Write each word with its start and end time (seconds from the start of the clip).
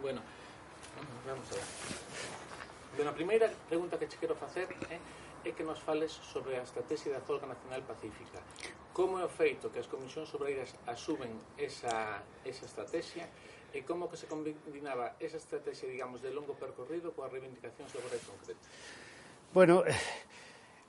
Bueno, 0.00 0.20
vamos 1.26 1.46
a 1.50 1.54
ver. 1.54 1.64
Bueno, 2.94 3.10
a 3.10 3.14
primeira 3.14 3.50
pregunta 3.68 3.98
que 3.98 4.06
che 4.06 4.16
quero 4.18 4.38
facer 4.38 4.70
é, 4.90 4.94
eh, 4.94 5.00
é 5.44 5.50
que 5.50 5.66
nos 5.66 5.82
fales 5.82 6.14
sobre 6.14 6.54
a 6.54 6.62
estrategia 6.62 7.10
da 7.10 7.20
Zolga 7.26 7.46
Nacional 7.50 7.82
Pacífica. 7.82 8.38
Como 8.94 9.18
é 9.18 9.24
o 9.26 9.28
feito 9.28 9.70
que 9.70 9.82
as 9.82 9.90
comisións 9.90 10.30
obreiras 10.34 10.70
asumen 10.86 11.34
esa, 11.58 12.22
esa 12.46 12.64
estrategia 12.66 13.26
e 13.74 13.82
como 13.82 14.06
que 14.06 14.14
se 14.14 14.30
combinaba 14.30 15.18
esa 15.18 15.36
estrategia, 15.36 15.90
digamos, 15.90 16.22
de 16.22 16.30
longo 16.30 16.54
percorrido 16.54 17.10
coas 17.10 17.34
reivindicacións 17.34 17.90
laborais 17.90 18.22
concretas? 18.22 18.66
Bueno, 19.50 19.82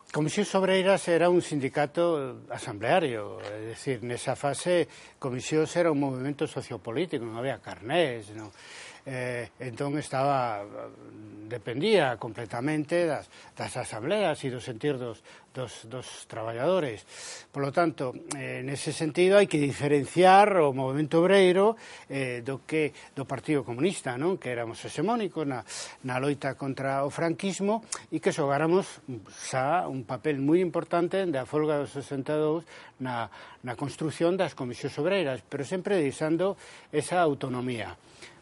Comisións 0.10 0.50
Obreiras 0.56 1.06
era 1.06 1.30
un 1.30 1.38
sindicato 1.38 2.42
asambleario, 2.50 3.38
é 3.46 3.70
dicir, 3.70 4.02
nesa 4.02 4.34
fase 4.34 4.90
Comisións 5.22 5.70
era 5.78 5.94
un 5.94 6.02
movimento 6.02 6.50
sociopolítico, 6.50 7.22
non 7.22 7.38
había 7.38 7.62
carnés, 7.62 8.34
non? 8.34 8.50
eh, 9.06 9.52
entón 9.60 9.98
estaba 9.98 10.64
dependía 11.50 12.16
completamente 12.18 13.10
das, 13.10 13.28
das 13.58 13.74
asambleas 13.76 14.38
e 14.46 14.54
do 14.54 14.62
sentir 14.62 15.02
dos, 15.02 15.26
dos, 15.52 15.90
dos 15.90 16.30
traballadores. 16.30 17.04
Por 17.50 17.66
lo 17.66 17.74
tanto, 17.74 18.14
eh, 18.38 18.62
nese 18.62 18.94
sentido 18.94 19.42
hai 19.42 19.50
que 19.50 19.58
diferenciar 19.58 20.62
o 20.62 20.72
movimento 20.72 21.20
obreiro 21.20 21.74
eh, 22.08 22.46
do 22.46 22.64
que 22.64 22.94
do 23.18 23.26
Partido 23.26 23.66
Comunista, 23.66 24.16
non? 24.16 24.38
que 24.38 24.54
éramos 24.54 24.78
hexemónicos 24.86 25.44
na, 25.44 25.66
na 26.06 26.22
loita 26.22 26.54
contra 26.54 27.02
o 27.04 27.10
franquismo 27.10 27.82
e 28.14 28.22
que 28.22 28.32
xogáramos 28.32 29.02
xa 29.28 29.90
un 29.90 30.06
papel 30.06 30.38
moi 30.38 30.62
importante 30.62 31.26
da 31.26 31.50
folga 31.50 31.82
dos 31.82 31.98
62 31.98 32.64
na, 33.02 33.28
na 33.66 33.74
construción 33.74 34.38
das 34.38 34.54
comisións 34.54 34.96
obreiras, 35.02 35.42
pero 35.42 35.66
sempre 35.66 35.98
deixando 35.98 36.54
esa 36.94 37.20
autonomía. 37.26 37.98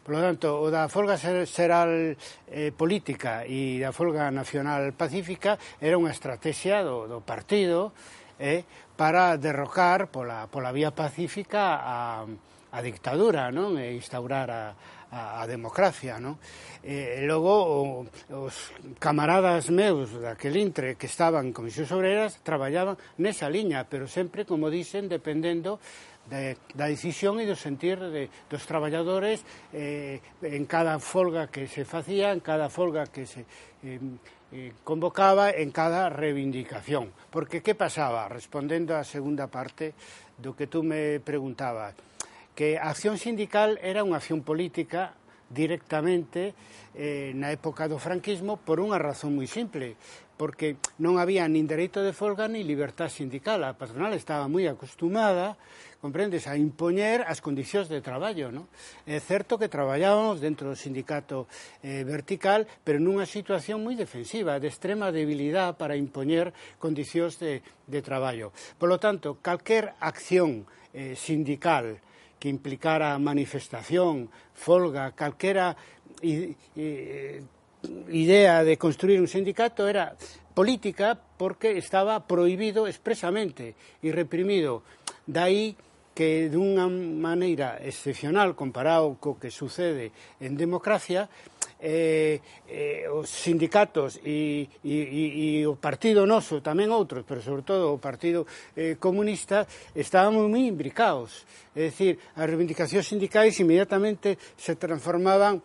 Por 0.08 0.16
lo 0.16 0.22
tanto, 0.22 0.56
o 0.56 0.72
da 0.72 0.88
folga 0.88 1.20
xeral 1.20 2.16
eh, 2.48 2.72
política 2.72 3.44
e 3.44 3.76
da 3.76 3.92
folga 3.92 4.32
nacional 4.32 4.96
pacífica 4.96 5.60
era 5.76 6.00
unha 6.00 6.16
estrategia 6.16 6.80
do, 6.80 7.04
do 7.04 7.20
partido 7.20 7.92
eh, 8.40 8.64
para 8.96 9.36
derrocar 9.36 10.08
pola, 10.08 10.48
pola 10.48 10.72
vía 10.72 10.96
pacífica 10.96 11.76
a, 11.84 12.24
a 12.24 12.78
dictadura 12.80 13.52
non? 13.52 13.76
e 13.76 14.00
instaurar 14.00 14.48
a, 14.48 14.64
a, 15.12 15.40
a 15.40 15.44
democracia, 15.44 16.16
non? 16.16 16.40
E, 16.80 17.20
e 17.20 17.28
logo 17.28 17.52
o, 17.52 18.08
os 18.32 18.72
camaradas 18.96 19.68
meus 19.68 20.08
daquel 20.16 20.56
intre 20.56 20.96
que 20.96 21.04
estaban 21.04 21.52
en 21.52 21.52
Comisións 21.52 21.92
Obreras 21.92 22.40
traballaban 22.40 22.96
nesa 23.20 23.52
liña, 23.52 23.84
pero 23.84 24.08
sempre, 24.08 24.48
como 24.48 24.72
dicen, 24.72 25.04
dependendo 25.04 25.76
da, 26.28 26.54
da 26.76 26.86
decisión 26.86 27.40
e 27.40 27.48
do 27.48 27.56
sentir 27.56 27.98
de, 27.98 28.28
dos 28.48 28.62
traballadores 28.68 29.42
eh, 29.72 30.20
en 30.44 30.64
cada 30.68 31.00
folga 31.00 31.48
que 31.48 31.66
se 31.66 31.88
facía, 31.88 32.30
en 32.30 32.44
cada 32.44 32.68
folga 32.68 33.08
que 33.08 33.24
se 33.24 33.48
eh, 33.82 33.98
eh, 34.52 34.72
convocaba, 34.84 35.50
en 35.50 35.72
cada 35.72 36.08
reivindicación. 36.08 37.12
Porque 37.32 37.64
que 37.64 37.74
pasaba? 37.74 38.28
Respondendo 38.28 38.96
á 38.96 39.04
segunda 39.04 39.48
parte 39.48 39.96
do 40.38 40.54
que 40.54 40.68
tú 40.70 40.84
me 40.84 41.18
preguntabas, 41.20 41.96
que 42.54 42.78
a 42.78 42.90
acción 42.92 43.16
sindical 43.16 43.80
era 43.82 44.04
unha 44.04 44.20
acción 44.20 44.44
política 44.44 45.16
directamente 45.48 46.52
eh, 46.94 47.32
na 47.34 47.50
época 47.50 47.88
do 47.88 47.96
franquismo 47.96 48.60
por 48.60 48.80
unha 48.80 49.00
razón 49.00 49.32
moi 49.36 49.48
simple 49.48 49.96
porque 50.38 50.78
non 51.02 51.18
había 51.18 51.44
nin 51.50 51.66
dereito 51.66 52.00
de 52.00 52.14
folga 52.14 52.46
nin 52.46 52.62
libertad 52.62 53.10
sindical. 53.10 53.66
A 53.66 53.74
patronal 53.74 54.14
estaba 54.14 54.46
moi 54.46 54.70
acostumada, 54.70 55.58
comprendes, 55.98 56.46
a 56.46 56.54
impoñer 56.54 57.26
as 57.26 57.42
condicións 57.42 57.90
de 57.90 57.98
traballo. 57.98 58.54
No? 58.54 58.70
É 59.02 59.18
certo 59.18 59.58
que 59.58 59.66
traballábamos 59.66 60.38
dentro 60.38 60.70
do 60.70 60.78
sindicato 60.78 61.50
eh, 61.82 62.06
vertical, 62.06 62.70
pero 62.86 63.02
nunha 63.02 63.26
situación 63.26 63.82
moi 63.82 63.98
defensiva, 63.98 64.62
de 64.62 64.70
extrema 64.70 65.10
debilidade 65.10 65.74
para 65.74 65.98
impoñer 65.98 66.54
condicións 66.78 67.42
de, 67.42 67.60
de 67.90 68.00
traballo. 68.00 68.54
Por 68.78 68.86
lo 68.86 69.02
tanto, 69.02 69.42
calquer 69.42 69.98
acción 69.98 70.70
eh, 70.94 71.18
sindical 71.18 71.98
que 72.38 72.48
implicara 72.48 73.18
manifestación, 73.18 74.30
folga, 74.54 75.12
calquera 75.12 75.76
idea 78.10 78.64
de 78.64 78.74
construir 78.78 79.20
un 79.20 79.28
sindicato 79.28 79.86
era 79.86 80.16
política 80.54 81.14
porque 81.14 81.78
estaba 81.78 82.26
prohibido 82.26 82.86
expresamente 82.90 83.74
e 84.02 84.10
reprimido. 84.10 84.82
Dai 85.26 85.78
que 86.18 86.50
dunha 86.50 86.90
maneira 86.90 87.78
excepcional 87.78 88.58
comparado 88.58 89.14
co 89.22 89.38
que 89.38 89.54
sucede 89.54 90.10
en 90.42 90.58
democracia, 90.58 91.30
eh, 91.80 92.40
eh, 92.66 93.06
os 93.10 93.30
sindicatos 93.30 94.18
e, 94.24 94.68
e, 94.82 94.94
e, 94.94 95.22
e 95.62 95.66
o 95.66 95.78
partido 95.78 96.26
noso, 96.26 96.58
tamén 96.58 96.90
outros, 96.90 97.22
pero 97.22 97.40
sobre 97.40 97.62
todo 97.62 97.94
o 97.94 98.02
partido 98.02 98.44
eh, 98.74 98.98
comunista, 98.98 99.66
estábamos 99.94 100.50
moi 100.50 100.66
imbricados. 100.66 101.46
É 101.74 101.90
dicir, 101.90 102.18
as 102.34 102.46
reivindicacións 102.46 103.06
sindicais 103.06 103.54
inmediatamente 103.62 104.36
se 104.58 104.74
transformaban 104.74 105.62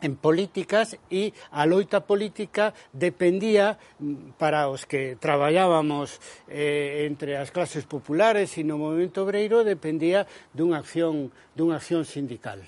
en 0.00 0.16
políticas 0.16 0.96
e 1.12 1.34
a 1.52 1.68
loita 1.68 2.00
política 2.06 2.72
dependía 2.94 3.76
mm, 4.00 4.40
para 4.40 4.72
os 4.72 4.88
que 4.88 5.20
traballábamos 5.20 6.16
eh, 6.48 7.04
entre 7.04 7.36
as 7.36 7.52
clases 7.52 7.84
populares 7.84 8.56
e 8.56 8.64
no 8.64 8.80
movimento 8.80 9.26
obreiro 9.26 9.60
dependía 9.66 10.24
dunha 10.56 10.80
acción 10.80 11.28
dunha 11.52 11.76
acción 11.76 12.08
sindical. 12.08 12.64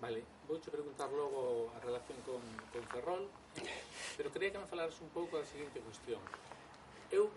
Vale 0.00 0.29
vouche 0.50 0.68
preguntar 0.68 1.06
logo 1.14 1.70
a 1.76 1.78
relación 1.78 2.18
con, 2.26 2.42
con 2.74 2.82
Ferrol, 2.90 3.30
pero 4.16 4.32
quería 4.34 4.50
que 4.50 4.58
me 4.58 4.66
falaras 4.66 4.98
un 4.98 5.06
pouco 5.14 5.38
da 5.38 5.46
seguinte 5.46 5.78
cuestión. 5.78 6.18
Eu, 7.14 7.30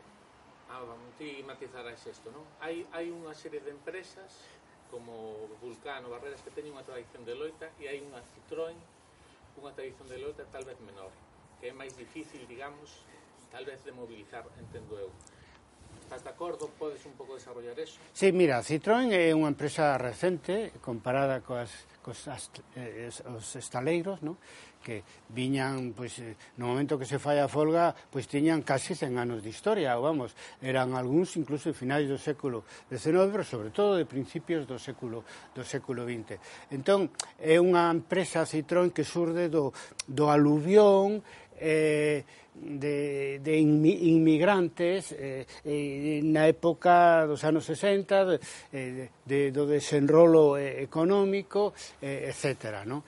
ah, 0.74 0.82
ti 1.22 1.46
matizarás 1.46 2.02
isto, 2.10 2.34
non? 2.34 2.42
Hai, 2.58 2.90
hai 2.90 3.14
unha 3.14 3.38
serie 3.38 3.62
de 3.62 3.70
empresas 3.70 4.34
como 4.90 5.46
Vulcano, 5.62 6.10
Barreras, 6.10 6.42
que 6.42 6.50
teñen 6.50 6.74
unha 6.74 6.82
tradición 6.82 7.22
de 7.22 7.38
loita 7.38 7.70
e 7.78 7.86
hai 7.86 8.02
unha 8.02 8.18
Citroën, 8.34 8.82
unha 9.62 9.72
tradición 9.78 10.10
de 10.10 10.18
loita 10.18 10.50
tal 10.50 10.66
vez 10.66 10.82
menor, 10.82 11.14
que 11.62 11.70
é 11.70 11.74
máis 11.74 11.94
difícil, 11.94 12.42
digamos, 12.50 13.06
tal 13.54 13.62
vez 13.62 13.78
de 13.86 13.94
mobilizar, 13.94 14.42
entendo 14.58 14.98
eu 14.98 15.14
estás 16.14 16.24
de 16.24 16.30
acordo? 16.30 16.70
Podes 16.78 17.04
un 17.06 17.14
pouco 17.14 17.34
desarrollar 17.34 17.80
eso? 17.80 17.98
Sí, 18.14 18.32
mira, 18.32 18.62
Citroën 18.62 19.10
é 19.10 19.34
unha 19.34 19.50
empresa 19.50 19.98
recente 19.98 20.70
comparada 20.86 21.42
coas, 21.42 21.74
coas 22.06 22.22
as, 22.30 22.54
eh, 22.78 23.10
os 23.34 23.58
estaleiros, 23.58 24.22
no? 24.22 24.38
que 24.84 25.02
viñan, 25.32 25.96
pois, 25.96 26.20
eh, 26.20 26.36
no 26.60 26.68
momento 26.68 27.00
que 27.00 27.08
se 27.08 27.18
fai 27.18 27.40
a 27.40 27.48
folga, 27.48 27.96
pois 28.12 28.28
tiñan 28.28 28.62
case 28.62 28.94
100 28.94 29.16
anos 29.16 29.40
de 29.42 29.50
historia, 29.50 29.96
vamos, 29.96 30.36
eran 30.60 30.94
algúns 30.94 31.40
incluso 31.40 31.72
de 31.72 31.80
finais 31.80 32.06
do 32.06 32.20
século 32.20 32.68
XIX, 32.92 33.32
pero 33.32 33.48
sobre 33.48 33.72
todo 33.72 33.96
de 33.96 34.06
principios 34.06 34.68
do 34.68 34.76
século 34.76 35.24
do 35.56 35.64
século 35.64 36.04
XX. 36.04 36.38
Entón, 36.70 37.10
é 37.40 37.58
unha 37.58 37.90
empresa 37.90 38.44
Citroën 38.44 38.92
que 38.92 39.08
surde 39.08 39.48
do, 39.48 39.72
do 40.06 40.28
aluvión 40.28 41.24
eh, 41.60 42.24
de, 42.54 43.40
de 43.42 43.54
inmigrantes 43.58 45.12
eh, 45.18 45.46
eh 45.66 46.22
na 46.24 46.46
época 46.46 47.26
dos 47.26 47.42
anos 47.44 47.66
60 47.66 48.40
eh, 48.72 49.10
de, 49.26 49.52
do 49.52 49.66
desenrolo 49.66 50.58
eh, 50.58 50.82
económico, 50.86 51.74
eh, 52.02 52.30
etc. 52.30 52.86
Non? 52.86 53.02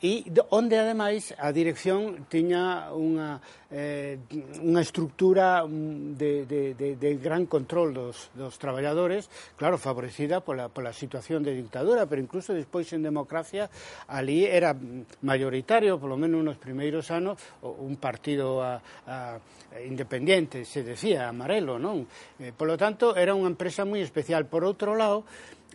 e 0.00 0.24
onde 0.48 0.80
ademais 0.80 1.36
a 1.36 1.52
dirección 1.52 2.24
tiña 2.32 2.88
unha 2.96 3.36
eh, 3.68 4.16
unha 4.64 4.80
estructura 4.80 5.62
mm, 5.62 6.16
de, 6.16 6.32
de, 6.48 6.62
de, 6.72 6.88
de 6.96 7.10
gran 7.20 7.44
control 7.44 7.92
dos, 7.92 8.32
dos 8.32 8.56
traballadores, 8.56 9.28
claro, 9.60 9.76
favorecida 9.76 10.40
pola, 10.40 10.72
pola 10.72 10.96
situación 10.96 11.44
de 11.44 11.52
dictadura, 11.52 12.08
pero 12.08 12.24
incluso 12.24 12.56
despois 12.56 12.88
en 12.96 13.04
democracia 13.04 13.68
ali 14.08 14.48
era 14.48 14.72
mayoritario, 15.20 16.00
polo 16.00 16.16
menos 16.16 16.40
nos 16.40 16.56
primeiros 16.56 17.12
anos, 17.12 17.36
un 17.60 18.00
partido 18.00 18.64
a, 18.64 18.80
a 19.04 19.36
independiente, 19.84 20.64
se 20.64 20.82
decía, 20.82 21.28
amarelo, 21.28 21.78
non? 21.78 22.08
Eh, 22.40 22.50
polo 22.56 22.74
tanto, 22.74 23.14
era 23.14 23.36
unha 23.36 23.52
empresa 23.52 23.86
moi 23.86 24.02
especial. 24.02 24.48
Por 24.48 24.66
outro 24.66 24.98
lado, 24.98 25.22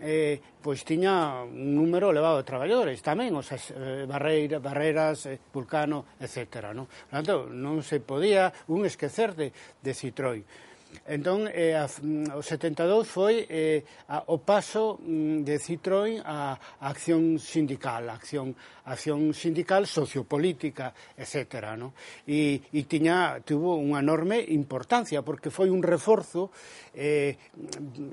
eh, 0.02 0.42
pois 0.60 0.84
tiña 0.84 1.46
un 1.46 1.76
número 1.76 2.12
elevado 2.12 2.42
de 2.42 2.48
traballadores, 2.48 3.00
tamén 3.00 3.32
os 3.38 3.48
eh, 3.54 4.04
barreira, 4.10 4.60
barreras, 4.60 5.30
eh, 5.30 5.40
vulcano, 5.54 6.18
etc. 6.20 6.74
Non? 6.76 6.88
Portanto, 6.88 7.48
non 7.48 7.80
se 7.86 8.02
podía 8.04 8.52
un 8.68 8.84
esquecer 8.84 9.38
de, 9.38 9.54
de 9.54 9.92
Citroën. 9.94 10.44
Entón, 11.04 11.52
eh, 11.52 11.76
a, 11.76 11.86
mm, 11.86 12.34
o 12.34 12.42
72 12.42 13.04
foi 13.04 13.46
eh, 13.50 13.84
a, 14.08 14.24
o 14.32 14.40
paso 14.40 14.98
mm, 15.04 15.44
de 15.44 15.56
Citroën 15.60 16.24
a, 16.24 16.56
a 16.56 16.88
acción 16.88 17.38
sindical, 17.38 18.08
a 18.10 18.16
acción, 18.16 18.56
a 18.86 18.96
acción 18.96 19.36
sindical 19.36 19.86
sociopolítica, 19.86 20.96
etc. 21.20 21.76
No? 21.76 21.92
E, 22.26 22.64
e 22.72 22.82
tiña, 22.88 23.44
tuvo 23.44 23.76
unha 23.76 24.00
enorme 24.00 24.40
importancia, 24.42 25.22
porque 25.22 25.52
foi 25.52 25.68
un 25.68 25.84
reforzo 25.84 26.50
eh, 26.96 27.36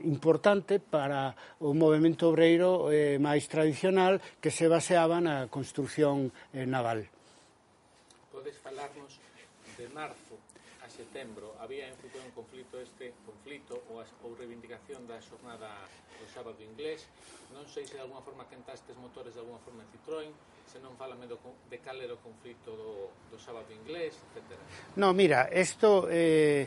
importante 0.03 0.83
para 0.83 1.33
o 1.63 1.73
movimento 1.73 2.29
obreiro 2.29 2.91
eh, 2.91 3.17
máis 3.23 3.47
tradicional 3.47 4.19
que 4.43 4.51
se 4.51 4.67
baseaba 4.67 5.23
na 5.23 5.47
construción 5.47 6.35
eh, 6.53 6.67
naval 6.67 7.07
podes 8.43 8.59
falarnos 8.59 9.21
de 9.79 9.87
marzo 9.95 10.35
a 10.83 10.91
setembro 10.91 11.55
había 11.63 11.87
en 11.87 11.95
Fútbol 11.95 12.27
un 12.27 12.35
conflito 12.35 12.75
este 12.83 13.15
conflito 13.23 13.87
ou, 13.87 14.03
as, 14.03 14.11
ou 14.27 14.35
reivindicación 14.35 15.07
da 15.07 15.23
xornada 15.23 15.71
do 16.19 16.27
sábado 16.27 16.59
inglés 16.59 17.07
non 17.55 17.63
sei 17.71 17.87
se 17.87 17.95
de 17.95 18.03
alguna 18.03 18.19
forma 18.19 18.51
quentastes 18.51 18.99
motores 18.99 19.39
de 19.39 19.47
alguna 19.47 19.63
forma 19.63 19.87
en 19.87 19.91
Citroën 19.95 20.35
se 20.67 20.83
non 20.83 20.99
falame 20.99 21.31
do, 21.31 21.39
de 21.71 21.79
cal 21.79 22.03
era 22.03 22.19
o 22.19 22.19
conflito 22.19 22.75
do, 22.75 23.15
do 23.31 23.39
sábado 23.39 23.71
inglés 23.71 24.19
etc. 24.35 24.59
No, 24.99 25.15
mira, 25.15 25.47
isto 25.55 26.11
eh, 26.11 26.67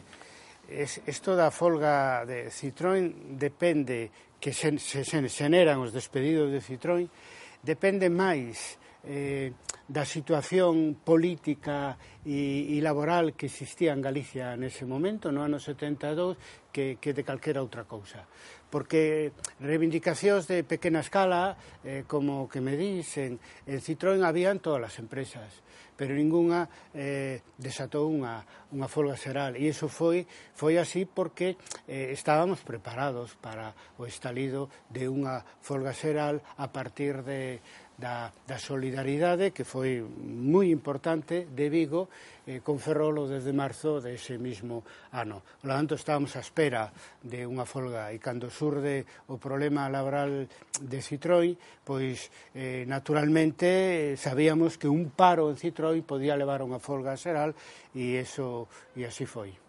es, 0.71 1.03
esto 1.03 1.35
da 1.35 1.51
folga 1.51 2.23
de 2.23 2.55
Citroën 2.55 3.35
depende 3.35 4.15
que 4.39 4.55
se, 4.55 4.79
se, 4.79 5.03
se 5.03 5.19
xeneran 5.27 5.83
os 5.83 5.91
despedidos 5.91 6.47
de 6.55 6.63
Citroën 6.63 7.11
depende 7.59 8.07
máis 8.07 8.79
eh, 9.03 9.51
da 9.85 10.01
situación 10.01 10.97
política 10.97 11.97
e, 12.25 12.73
e 12.73 12.81
laboral 12.81 13.37
que 13.37 13.45
existía 13.45 13.93
en 13.93 14.01
Galicia 14.01 14.57
nese 14.57 14.81
momento, 14.81 15.29
no 15.29 15.45
ano 15.45 15.61
72, 15.61 16.37
que, 16.73 16.97
que 16.97 17.13
de 17.13 17.21
calquera 17.21 17.61
outra 17.61 17.85
cousa. 17.85 18.25
Porque 18.73 19.31
reivindicacións 19.61 20.49
de 20.49 20.65
pequena 20.65 21.05
escala, 21.05 21.55
eh, 21.85 22.03
como 22.09 22.49
que 22.49 22.65
me 22.65 22.73
dicen, 22.73 23.37
en 23.69 23.79
Citroën 23.79 24.25
habían 24.25 24.57
todas 24.57 24.89
as 24.89 24.97
empresas, 24.97 25.63
pero 25.95 26.17
ninguna 26.17 26.67
eh, 26.91 27.39
desatou 27.55 28.11
unha, 28.11 28.43
unha 28.75 28.89
folga 28.91 29.15
xeral. 29.15 29.55
E 29.55 29.71
iso 29.71 29.87
foi, 29.87 30.27
foi 30.57 30.75
así 30.75 31.07
porque 31.07 31.55
eh, 31.87 32.11
estábamos 32.11 32.59
preparados 32.67 33.37
para 33.39 33.71
o 33.95 34.03
estalido 34.03 34.67
de 34.91 35.07
unha 35.07 35.45
folga 35.63 35.95
xeral 35.95 36.43
a 36.59 36.67
partir 36.73 37.23
de 37.23 37.63
da, 37.97 38.31
da 38.47 38.59
solidaridade 38.59 39.55
que 39.55 39.63
foi 39.63 40.03
moi 40.03 40.67
importante 40.67 41.47
de 41.47 41.71
Vigo 41.71 42.11
eh, 42.45 42.59
con 42.59 42.77
Ferrolo 42.77 43.27
desde 43.27 43.55
marzo 43.55 44.03
dese 44.03 44.37
mismo 44.37 44.83
ano. 45.15 45.41
Por 45.63 45.71
tanto, 45.71 45.95
estábamos 45.95 46.35
á 46.35 46.43
espera 46.43 46.91
de 47.23 47.47
unha 47.47 47.63
folga 47.63 48.11
e 48.11 48.19
cando 48.19 48.51
surde 48.51 49.07
o 49.31 49.39
problema 49.39 49.87
laboral 49.87 50.45
de 50.79 50.99
Citroën, 50.99 51.55
pois 51.87 52.29
eh, 52.53 52.83
naturalmente 52.85 54.13
eh, 54.13 54.19
sabíamos 54.19 54.75
que 54.75 54.91
un 54.91 55.15
paro 55.15 55.47
en 55.47 55.57
Citroën 55.57 56.03
podía 56.03 56.35
levar 56.35 56.61
a 56.61 56.67
unha 56.67 56.83
folga 56.83 57.15
xeral 57.15 57.55
e, 57.95 58.19
eso, 58.19 58.67
e 58.93 59.07
así 59.07 59.23
foi. 59.23 59.64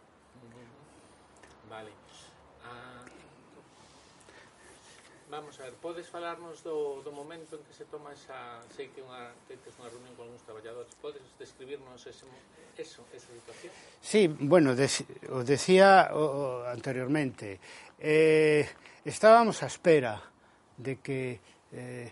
Vamos 5.37 5.61
a 5.61 5.65
ver, 5.65 5.75
podes 5.75 6.09
falarnos 6.09 6.65
do, 6.65 7.05
do 7.05 7.12
momento 7.12 7.61
en 7.61 7.62
que 7.69 7.77
se 7.77 7.85
toma 7.93 8.09
esa... 8.17 8.56
Sei 8.73 8.88
que 8.88 9.05
unha, 9.05 9.37
teites 9.44 9.77
unha 9.77 9.93
reunión 9.93 10.17
con 10.17 10.33
algúns 10.33 10.41
traballadores. 10.49 10.88
Podes 10.97 11.21
describirnos 11.37 12.00
ese, 12.09 12.25
eso, 12.81 13.05
esa 13.12 13.29
situación? 13.37 13.69
Sí, 14.00 14.33
bueno, 14.33 14.73
des, 14.73 15.05
o 15.29 15.44
decía 15.44 16.17
o, 16.17 16.25
o, 16.25 16.43
anteriormente. 16.65 17.61
Eh, 18.00 18.65
estábamos 19.05 19.61
a 19.61 19.69
espera 19.69 20.25
de 20.81 21.05
que... 21.05 21.37
Eh, 21.69 22.09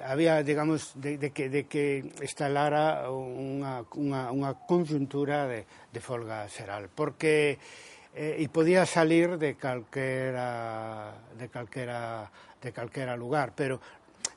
había, 0.00 0.40
digamos, 0.42 0.96
de, 0.96 1.18
de, 1.18 1.36
que, 1.36 1.52
de 1.52 1.66
que 1.68 2.16
estalara 2.24 3.12
unha, 3.12 3.84
unha, 3.92 4.32
unha 4.32 4.56
conjuntura 4.64 5.44
de, 5.50 5.68
de 5.92 6.00
folga 6.00 6.48
xeral, 6.48 6.88
porque 6.88 7.58
eh, 8.14 8.38
e 8.38 8.46
podía 8.48 8.86
salir 8.86 9.36
de 9.36 9.58
calquera 9.58 11.12
de 11.34 11.46
calquera 11.50 12.30
de 12.62 12.70
calquera 12.72 13.18
lugar, 13.18 13.52
pero 13.52 13.82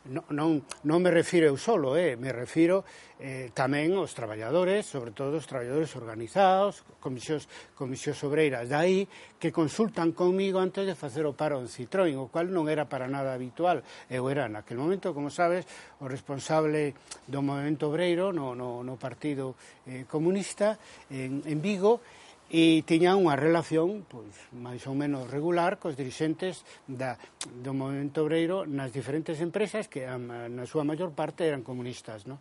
non, 0.07 0.23
non, 0.31 0.49
non 0.87 0.99
me 1.03 1.11
refiro 1.11 1.51
eu 1.51 1.59
solo, 1.59 1.99
eh, 1.99 2.15
me 2.15 2.31
refiro 2.31 2.87
eh, 3.19 3.51
tamén 3.51 3.91
aos 3.99 4.15
traballadores, 4.15 4.87
sobre 4.87 5.11
todo 5.11 5.35
os 5.35 5.47
traballadores 5.49 5.91
organizados, 5.99 6.87
comisións, 7.03 7.51
comisións 7.75 8.19
obreiras, 8.23 8.71
dai 8.71 9.03
que 9.35 9.51
consultan 9.51 10.15
comigo 10.15 10.63
antes 10.63 10.87
de 10.87 10.95
facer 10.95 11.27
o 11.27 11.35
paro 11.35 11.59
en 11.59 11.67
Citroën, 11.67 12.15
o 12.15 12.31
cual 12.31 12.47
non 12.47 12.71
era 12.71 12.87
para 12.87 13.11
nada 13.11 13.35
habitual. 13.35 13.83
Eu 14.07 14.31
era 14.31 14.47
naquele 14.47 14.79
momento, 14.79 15.11
como 15.11 15.27
sabes, 15.27 15.67
o 15.99 16.07
responsable 16.07 16.95
do 17.27 17.43
movimento 17.43 17.91
obreiro 17.91 18.31
no, 18.31 18.55
no, 18.55 18.81
no 18.81 18.95
Partido 18.95 19.59
eh, 19.85 20.07
Comunista 20.07 20.79
en, 21.11 21.43
en 21.43 21.59
Vigo, 21.59 21.99
e 22.47 22.79
tiña 22.87 23.19
unha 23.19 23.35
relación 23.35 24.07
pois 24.07 24.31
máis 24.55 24.87
ou 24.87 24.95
menos 24.95 25.27
regular 25.27 25.75
cos 25.79 25.99
dirixentes 25.99 26.63
da, 26.87 27.19
do 27.43 27.75
movimento 27.75 28.23
obreiro 28.23 28.63
nas 28.63 28.95
diferentes 28.95 29.43
empresas 29.43 29.91
que 29.91 30.07
a, 30.07 30.15
na 30.17 30.63
súa 30.63 30.87
maior 30.87 31.11
parte 31.11 31.43
eran 31.43 31.63
comunistas, 31.65 32.23
No? 32.23 32.39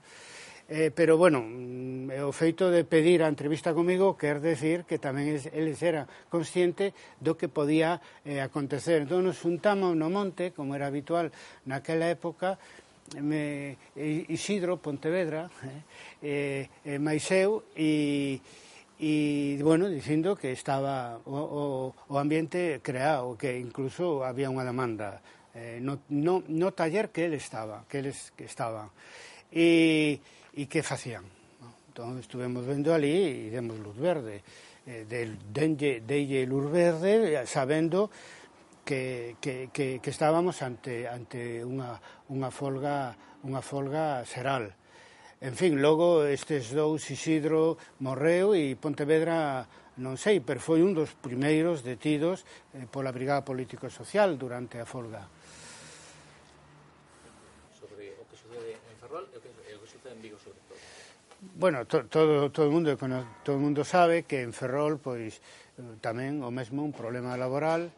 Eh, 0.69 0.91
pero, 0.91 1.17
bueno, 1.17 1.47
mm, 1.47 2.11
o 2.27 2.35
feito 2.35 2.75
de 2.75 2.83
pedir 2.83 3.23
a 3.23 3.31
entrevista 3.31 3.71
comigo 3.71 4.19
quer 4.19 4.43
decir 4.43 4.83
que 4.83 4.99
tamén 4.99 5.31
es, 5.31 5.47
eles 5.55 5.79
era 5.79 6.11
consciente 6.27 6.91
do 7.23 7.39
que 7.39 7.47
podía 7.47 8.03
eh, 8.27 8.43
acontecer. 8.43 9.07
Entón, 9.07 9.31
nos 9.31 9.39
juntamos 9.39 9.95
no 9.95 10.11
monte, 10.11 10.51
como 10.51 10.75
era 10.75 10.91
habitual 10.91 11.31
naquela 11.71 12.11
época, 12.11 12.59
me, 13.23 13.79
Isidro 14.27 14.83
Pontevedra, 14.83 15.47
eh, 16.19 16.67
eh, 16.83 16.99
Maiseu 16.99 17.63
e 17.79 18.43
e, 18.99 19.61
bueno, 19.61 19.89
dicindo 19.89 20.37
que 20.37 20.53
estaba 20.53 21.21
o, 21.25 21.37
o, 21.37 21.65
o 22.09 22.15
ambiente 22.19 22.81
creado, 22.83 23.37
que 23.37 23.61
incluso 23.61 24.25
había 24.25 24.49
unha 24.49 24.65
demanda 24.65 25.21
eh, 25.57 25.81
no, 25.81 26.05
no, 26.13 26.45
no 26.49 26.73
taller 26.73 27.09
que 27.09 27.25
ele 27.25 27.37
estaba, 27.37 27.85
que 27.89 27.99
eles 27.99 28.33
que 28.37 28.45
estaban. 28.45 28.93
E, 29.49 30.21
e 30.53 30.69
que 30.69 30.85
facían. 30.85 31.25
¿no? 31.61 31.73
Entón, 31.89 32.21
estuvemos 32.21 32.65
vendo 32.65 32.93
ali 32.93 33.49
e 33.49 33.53
demos 33.53 33.81
luz 33.81 33.97
verde. 33.97 34.45
Eh, 34.87 35.09
del, 35.09 35.41
denlle, 35.51 36.05
delle 36.05 36.45
luz 36.47 36.69
verde 36.71 37.43
sabendo 37.49 38.13
que, 38.85 39.35
que, 39.41 39.69
que, 39.73 39.99
que 39.99 40.11
estábamos 40.13 40.63
ante, 40.63 41.09
ante 41.09 41.65
unha, 41.65 41.99
unha 42.31 42.53
folga 42.53 43.17
unha 43.47 43.63
folga 43.63 44.27
seral. 44.27 44.75
En 45.41 45.55
fin, 45.55 45.83
logo 45.83 46.25
estes 46.25 46.73
dous, 46.73 47.13
Isidro 47.13 47.77
morreu 48.01 48.57
e 48.57 48.73
Pontevedra 48.73 49.69
non 50.01 50.17
sei, 50.17 50.41
pero 50.41 50.65
foi 50.65 50.81
un 50.81 50.97
dos 50.97 51.13
primeiros 51.13 51.85
detidos 51.85 52.49
eh, 52.73 52.89
pola 52.89 53.13
Brigada 53.13 53.45
Político 53.45 53.93
Social 53.93 54.41
durante 54.41 54.81
a 54.81 54.89
folga. 54.89 55.29
Sobre 57.77 58.17
o 58.17 58.25
que 58.25 58.33
sucede 58.33 58.81
en 58.81 58.97
Ferrol 58.97 59.29
e 59.29 59.37
o 59.37 59.41
que, 59.45 59.53
o 59.53 59.81
que 59.85 59.89
sucede 59.93 60.17
en 60.17 60.25
Vigo 60.25 60.41
sobre 60.41 60.57
todo. 60.65 60.81
Bueno, 61.53 61.85
to, 61.85 62.09
todo, 62.09 62.49
todo, 62.49 62.73
mundo, 62.73 62.97
todo 62.97 63.61
mundo 63.61 63.85
sabe 63.85 64.25
que 64.25 64.41
en 64.41 64.57
Ferrol 64.57 64.97
pois 64.97 65.37
eh, 65.77 66.01
tamén 66.01 66.41
o 66.41 66.49
mesmo 66.49 66.81
un 66.81 66.97
problema 66.97 67.37
laboral 67.37 67.93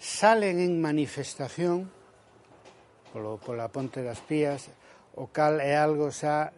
salen 0.00 0.56
en 0.56 0.80
manifestación 0.80 1.92
polo, 3.12 3.36
pola 3.36 3.68
Ponte 3.68 4.00
das 4.00 4.24
Pías 4.24 4.72
o 5.20 5.28
cal 5.28 5.60
é 5.60 5.76
algo 5.76 6.08
xa 6.08 6.48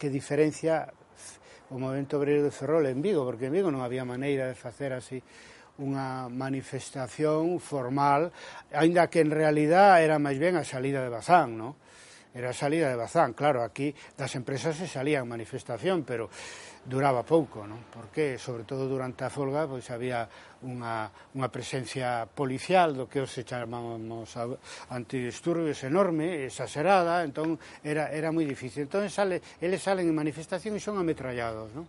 que 0.00 0.08
diferencia 0.08 0.88
o 1.68 1.76
movimento 1.76 2.16
obreiro 2.16 2.40
de 2.40 2.50
Ferrol 2.50 2.88
en 2.88 3.04
Vigo, 3.04 3.22
porque 3.22 3.46
en 3.46 3.54
Vigo 3.54 3.68
non 3.68 3.84
había 3.84 4.08
maneira 4.08 4.48
de 4.48 4.56
facer 4.56 4.96
así 4.96 5.20
unha 5.76 6.32
manifestación 6.32 7.60
formal, 7.60 8.32
aínda 8.72 9.12
que 9.12 9.20
en 9.20 9.28
realidad 9.28 10.00
era 10.00 10.16
máis 10.16 10.40
ben 10.40 10.56
a 10.56 10.64
salida 10.64 11.04
de 11.04 11.12
Bazán, 11.12 11.60
non? 11.60 11.76
era 12.34 12.50
a 12.50 12.56
salida 12.56 12.88
de 12.88 12.96
Bazán. 12.96 13.34
Claro, 13.34 13.62
aquí 13.62 13.94
das 14.14 14.34
empresas 14.38 14.78
se 14.78 14.86
salían 14.86 15.26
manifestación, 15.26 16.06
pero 16.06 16.30
duraba 16.86 17.26
pouco, 17.26 17.66
non? 17.66 17.82
Porque, 17.92 18.40
sobre 18.40 18.64
todo 18.64 18.88
durante 18.88 19.26
a 19.26 19.30
folga, 19.30 19.66
pois 19.68 19.84
había 19.92 20.24
unha, 20.64 21.10
unha 21.36 21.48
presencia 21.52 22.24
policial 22.24 22.96
do 22.96 23.10
que 23.10 23.20
os 23.20 23.34
chamamos 23.44 24.30
antidisturbios 24.88 25.82
enorme, 25.84 26.48
exagerada, 26.48 27.20
entón 27.26 27.60
era, 27.84 28.08
era 28.08 28.32
moi 28.32 28.46
difícil. 28.46 28.88
Entón 28.88 29.04
sale, 29.12 29.42
eles 29.60 29.82
salen 29.82 30.08
en 30.08 30.16
manifestación 30.16 30.72
e 30.78 30.80
son 30.80 30.96
ametrallados, 30.96 31.74
non? 31.76 31.84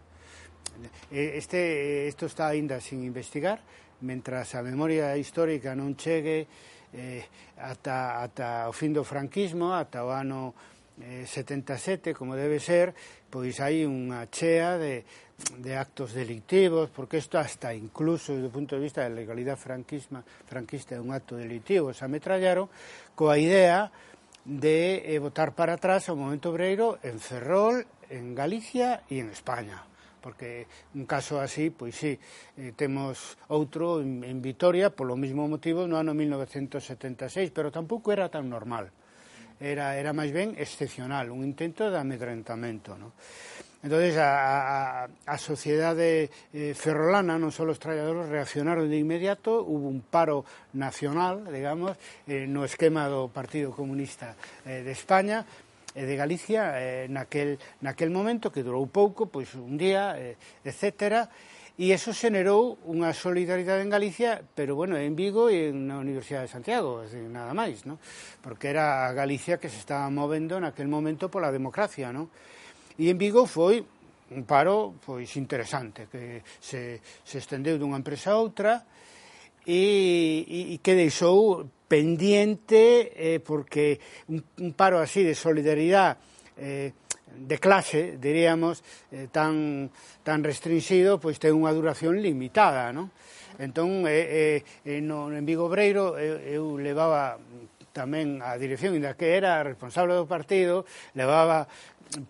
Este, 1.12 2.08
isto 2.08 2.26
está 2.26 2.50
aínda 2.50 2.82
sin 2.82 3.04
investigar, 3.04 3.62
mentras 4.02 4.58
a 4.58 4.66
memoria 4.66 5.14
histórica 5.16 5.78
non 5.78 5.94
chegue 5.94 6.50
eh, 6.94 7.24
ata, 7.58 8.22
ata 8.24 8.68
o 8.68 8.74
fin 8.74 8.92
do 8.92 9.04
franquismo, 9.04 9.72
ata 9.72 10.04
o 10.04 10.12
ano 10.12 10.54
eh, 11.00 11.26
77, 11.26 12.14
como 12.14 12.36
debe 12.36 12.60
ser, 12.60 12.94
pois 13.32 13.60
hai 13.64 13.88
unha 13.88 14.28
chea 14.28 14.76
de, 14.76 15.08
de 15.64 15.72
actos 15.76 16.14
delictivos, 16.14 16.92
porque 16.92 17.18
isto 17.18 17.40
hasta 17.40 17.74
incluso 17.74 18.36
do 18.38 18.52
punto 18.52 18.76
de 18.76 18.84
vista 18.84 19.02
da 19.02 19.12
legalidade 19.12 19.60
franquisma, 19.60 20.24
franquista 20.46 20.96
é 20.96 21.02
un 21.02 21.16
acto 21.16 21.40
delictivo, 21.40 21.96
se 21.96 22.04
ametrallaron, 22.04 22.68
coa 23.16 23.40
idea 23.40 23.90
de 24.46 25.06
eh, 25.06 25.20
votar 25.22 25.54
para 25.54 25.78
atrás 25.78 26.10
ao 26.10 26.18
momento 26.18 26.50
obreiro 26.50 26.98
en 27.06 27.22
Ferrol, 27.22 27.86
en 28.10 28.34
Galicia 28.34 29.06
e 29.08 29.22
en 29.22 29.30
España 29.30 29.91
porque 30.22 30.70
un 30.94 31.10
caso 31.10 31.42
así, 31.42 31.74
pois 31.74 31.98
sí, 31.98 32.14
eh, 32.56 32.72
temos 32.78 33.42
outro 33.50 34.00
en, 34.00 34.22
en 34.22 34.40
Vitoria, 34.40 34.94
polo 34.94 35.18
mesmo 35.18 35.50
motivo, 35.50 35.90
no 35.90 35.98
ano 35.98 36.14
1976, 36.14 37.50
pero 37.50 37.74
tampouco 37.74 38.14
era 38.14 38.30
tan 38.30 38.46
normal. 38.46 38.94
Era, 39.62 39.98
era 39.98 40.14
máis 40.14 40.30
ben 40.30 40.54
excepcional, 40.58 41.34
un 41.34 41.42
intento 41.42 41.90
de 41.90 41.98
amedrentamento. 41.98 42.98
No? 42.98 43.14
Entonces 43.84 44.18
a, 44.18 45.06
a, 45.06 45.10
a 45.26 45.38
sociedade 45.42 46.30
eh, 46.54 46.74
ferrolana, 46.78 47.42
non 47.42 47.50
só 47.50 47.66
os 47.66 47.82
traballadores, 47.82 48.30
reaccionaron 48.30 48.86
de 48.86 49.02
inmediato, 49.02 49.66
hubo 49.66 49.90
un 49.90 50.06
paro 50.06 50.46
nacional, 50.78 51.50
digamos, 51.50 51.98
eh, 52.30 52.46
no 52.46 52.62
esquema 52.62 53.10
do 53.10 53.34
Partido 53.34 53.74
Comunista 53.74 54.38
eh, 54.70 54.86
de 54.86 54.94
España, 54.94 55.42
e 55.96 56.04
de 56.08 56.16
Galicia 56.16 56.80
eh, 56.80 57.08
naquel, 57.12 57.60
naquel 57.84 58.10
momento 58.10 58.52
que 58.52 58.64
durou 58.64 58.88
pouco, 58.88 59.28
pois 59.28 59.52
un 59.56 59.76
día, 59.76 60.16
eh, 60.16 60.40
etcétera, 60.64 61.28
E 61.82 61.96
eso 61.96 62.14
xenerou 62.14 62.78
unha 62.86 63.10
solidaridade 63.10 63.82
en 63.82 63.90
Galicia, 63.90 64.44
pero 64.54 64.78
bueno, 64.78 65.00
en 65.02 65.18
Vigo 65.18 65.50
e 65.50 65.74
na 65.74 65.98
Universidade 65.98 66.46
de 66.46 66.54
Santiago, 66.54 67.02
decir, 67.02 67.26
nada 67.26 67.56
máis, 67.58 67.90
¿no? 67.90 67.98
porque 68.44 68.70
era 68.70 69.10
a 69.10 69.16
Galicia 69.18 69.58
que 69.58 69.66
se 69.66 69.82
estaba 69.82 70.06
movendo 70.14 70.62
naquel 70.62 70.86
momento 70.86 71.34
pola 71.34 71.50
democracia. 71.50 72.14
¿no? 72.14 72.30
E 73.02 73.10
en 73.10 73.18
Vigo 73.18 73.50
foi 73.50 73.82
un 73.82 74.44
paro 74.46 74.94
pois 75.02 75.34
interesante, 75.42 76.06
que 76.06 76.46
se, 76.62 77.02
se 77.02 77.42
estendeu 77.42 77.82
dunha 77.82 77.98
empresa 77.98 78.36
a 78.36 78.38
outra, 78.38 78.86
e, 79.66 80.46
e, 80.46 80.60
e 80.74 80.86
que 80.86 80.94
deixou 80.94 81.66
pendiente 81.92 83.12
eh, 83.12 83.42
porque 83.44 84.00
un, 84.32 84.40
un, 84.64 84.72
paro 84.72 85.04
así 85.04 85.24
de 85.28 85.36
solidaridad 85.36 86.16
eh, 86.56 86.94
de 87.36 87.58
clase, 87.60 88.18
diríamos, 88.18 88.82
eh, 89.12 89.28
tan, 89.30 89.92
tan 90.24 90.40
restringido, 90.40 91.20
pois 91.20 91.36
ten 91.36 91.52
unha 91.52 91.76
duración 91.76 92.16
limitada, 92.24 92.96
non? 92.96 93.12
Entón, 93.60 94.08
eh, 94.08 94.64
eh, 94.64 94.88
eh, 94.88 95.04
no, 95.04 95.28
en 95.36 95.44
Vigo 95.44 95.68
Breiro 95.68 96.16
eu, 96.16 96.40
eh, 96.40 96.56
eu 96.56 96.80
levaba 96.80 97.36
tamén 97.92 98.40
a 98.40 98.56
dirección, 98.56 98.96
inda 98.96 99.16
que 99.20 99.36
era 99.36 99.60
a 99.60 99.68
responsable 99.68 100.16
do 100.16 100.28
partido, 100.28 100.88
levaba 101.16 101.68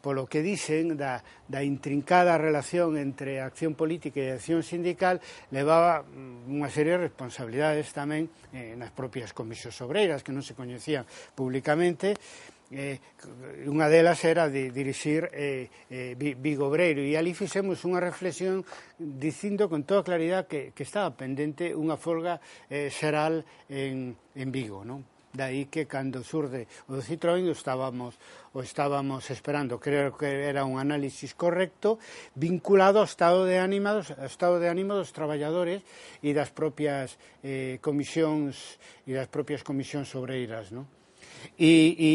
polo 0.02 0.30
que 0.30 0.46
dicen 0.46 0.94
da, 0.94 1.26
da 1.50 1.66
intrincada 1.66 2.38
relación 2.38 2.98
entre 3.02 3.42
a 3.42 3.50
acción 3.50 3.74
política 3.74 4.22
e 4.22 4.30
a 4.30 4.38
acción 4.38 4.62
sindical 4.62 5.18
levaba 5.50 6.06
mm, 6.06 6.54
unha 6.54 6.70
serie 6.70 7.02
de 7.02 7.10
responsabilidades 7.10 7.90
tamén 7.90 8.30
eh, 8.54 8.78
nas 8.78 8.94
propias 8.94 9.34
comisións 9.34 9.82
obreiras 9.82 10.22
que 10.22 10.36
non 10.36 10.46
se 10.46 10.54
coñecían 10.54 11.10
públicamente 11.34 12.14
eh, 12.72 13.04
unha 13.68 13.92
delas 13.92 14.22
era 14.24 14.48
de 14.48 14.72
dirixir 14.72 15.28
eh, 15.34 15.68
eh, 15.92 16.16
Vigo 16.16 16.72
Obreiro 16.72 17.04
e 17.04 17.18
ali 17.20 17.36
fixemos 17.36 17.84
unha 17.84 18.00
reflexión 18.00 18.64
dicindo 18.96 19.66
con 19.68 19.84
toda 19.84 20.06
claridade 20.06 20.48
que, 20.48 20.62
que 20.72 20.86
estaba 20.86 21.12
pendente 21.18 21.74
unha 21.76 21.98
folga 21.98 22.40
eh, 22.70 22.88
xeral 22.94 23.44
en, 23.68 24.16
en 24.38 24.48
Vigo, 24.54 24.86
non? 24.88 25.11
Daí 25.32 25.72
que 25.72 25.88
cando 25.88 26.28
surde 26.28 26.68
o 26.92 27.00
Citroën 27.00 27.48
estábamos, 27.48 28.20
o 28.52 28.60
estábamos 28.60 29.32
esperando, 29.32 29.80
creo 29.80 30.12
que 30.12 30.28
era 30.28 30.68
un 30.68 30.76
análisis 30.76 31.32
correcto 31.32 32.04
vinculado 32.36 33.00
ao 33.00 33.08
estado 33.08 33.48
de 33.48 33.56
ánimo 33.56 34.04
ao 34.04 34.28
estado 34.28 34.60
de 34.60 34.68
ánimo 34.68 34.92
dos 35.00 35.16
traballadores 35.16 35.88
e 36.20 36.36
das 36.36 36.52
propias 36.52 37.16
eh, 37.48 37.80
comisións 37.80 38.76
e 39.08 39.16
das 39.16 39.32
propias 39.32 39.64
comisións 39.64 40.12
obreiras, 40.20 40.76
non? 40.76 40.84
E, 41.58 41.96
e, 41.98 42.12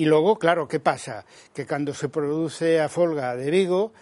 e 0.00 0.04
logo, 0.06 0.38
claro, 0.38 0.70
que 0.70 0.80
pasa? 0.80 1.26
Que 1.52 1.66
cando 1.66 1.92
se 1.92 2.08
produce 2.08 2.80
a 2.80 2.88
folga 2.88 3.36
de 3.36 3.50
Vigo, 3.50 3.92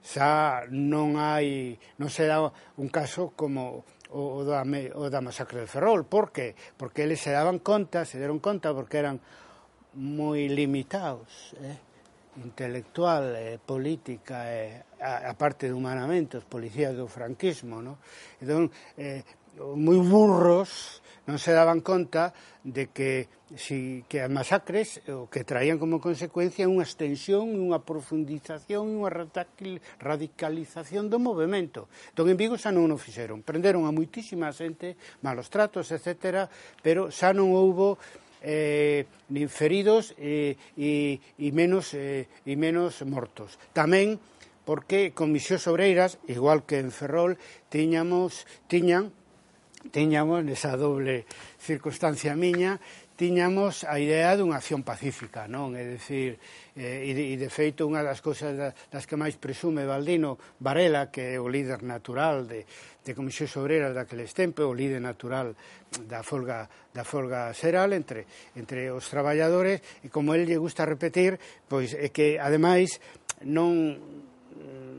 xa 0.00 0.64
non 0.72 1.20
hai 1.20 1.76
non 2.00 2.08
será 2.08 2.40
un 2.80 2.88
caso 2.88 3.36
como 3.36 3.84
o, 4.10 4.40
o, 4.40 4.48
da, 4.48 4.64
o 4.96 5.04
da 5.12 5.20
masacre 5.20 5.62
de 5.62 5.68
Ferrol 5.68 6.08
por 6.08 6.32
que? 6.32 6.56
porque 6.76 7.04
eles 7.04 7.20
se 7.20 7.30
daban 7.30 7.60
conta 7.60 8.08
se 8.08 8.18
deron 8.18 8.40
conta 8.40 8.72
porque 8.72 8.98
eran 8.98 9.20
moi 9.94 10.48
limitados 10.48 11.52
eh? 11.60 11.78
intelectual 12.40 13.36
eh, 13.36 13.58
política 13.60 14.48
e 14.48 14.80
eh, 14.80 15.04
a, 15.04 15.30
a 15.30 15.34
parte 15.34 15.68
de 15.68 15.74
humanamente 15.74 16.40
os 16.40 16.46
policías 16.46 16.96
do 16.96 17.10
franquismo 17.10 17.84
no? 17.84 18.00
entón, 18.40 18.72
eh, 18.96 19.22
moi 19.76 19.98
burros 20.00 20.99
non 21.30 21.38
se 21.38 21.54
daban 21.54 21.78
conta 21.86 22.34
de 22.66 22.90
que 22.90 23.30
si, 23.54 24.02
que 24.10 24.20
as 24.20 24.30
masacres 24.30 24.98
o 25.06 25.30
que 25.30 25.46
traían 25.46 25.78
como 25.78 26.02
consecuencia 26.02 26.66
unha 26.66 26.82
extensión, 26.82 27.54
unha 27.54 27.78
profundización, 27.86 28.90
unha 28.90 29.10
radicalización 30.02 31.06
do 31.06 31.22
movimento. 31.22 31.86
Entón, 32.10 32.34
en 32.34 32.36
Vigo 32.38 32.58
xa 32.58 32.74
non 32.74 32.90
o 32.90 32.98
fixeron. 32.98 33.46
Prenderon 33.46 33.86
a 33.86 33.94
moitísima 33.94 34.50
xente, 34.50 34.98
malos 35.22 35.46
tratos, 35.46 35.94
etc., 35.94 36.50
pero 36.82 37.14
xa 37.14 37.30
non 37.30 37.54
houbo 37.54 37.94
eh, 38.42 39.06
nin 39.30 39.46
feridos 39.46 40.16
eh, 40.18 40.58
e, 40.76 41.22
e, 41.38 41.48
menos, 41.54 41.94
eh, 41.94 42.26
e 42.46 42.54
menos 42.58 43.02
mortos. 43.06 43.54
Tamén 43.70 44.18
porque 44.64 45.10
comisións 45.10 45.66
Obreiras, 45.66 46.22
igual 46.30 46.62
que 46.62 46.78
en 46.78 46.94
Ferrol, 46.94 47.40
tiñamos, 47.72 48.46
tiñan 48.70 49.10
tiñamos 49.88 50.44
nesa 50.44 50.76
doble 50.76 51.24
circunstancia 51.56 52.36
miña 52.36 52.76
tiñamos 53.20 53.84
a 53.84 54.00
idea 54.00 54.32
dunha 54.32 54.56
acción 54.56 54.80
pacífica, 54.80 55.44
non? 55.44 55.76
É 55.76 55.84
dicir, 55.84 56.40
eh, 56.72 57.04
e, 57.04 57.12
de, 57.12 57.24
e 57.32 57.36
de 57.36 57.52
feito 57.52 57.84
unha 57.84 58.00
das 58.00 58.24
cousas 58.24 58.56
das 58.56 59.04
que 59.04 59.12
máis 59.12 59.36
presume 59.36 59.84
Valdino 59.84 60.40
Varela, 60.56 61.12
que 61.12 61.36
é 61.36 61.36
o 61.36 61.44
líder 61.44 61.84
natural 61.84 62.48
de, 62.48 62.64
de 62.64 63.12
Comisión 63.12 63.52
Obrera 63.60 63.92
daqueles 63.92 64.32
tempos, 64.32 64.64
o 64.64 64.72
líder 64.72 65.04
natural 65.04 65.52
da 66.08 66.24
folga, 66.24 66.64
da 66.96 67.04
folga 67.04 67.52
xeral 67.52 67.92
entre, 67.92 68.24
entre 68.56 68.88
os 68.88 69.04
traballadores, 69.12 69.84
e 70.00 70.08
como 70.08 70.32
el 70.32 70.48
lle 70.48 70.56
gusta 70.56 70.88
repetir, 70.88 71.36
pois 71.68 71.92
é 71.92 72.08
que, 72.08 72.40
ademais, 72.40 73.04
non 73.44 74.00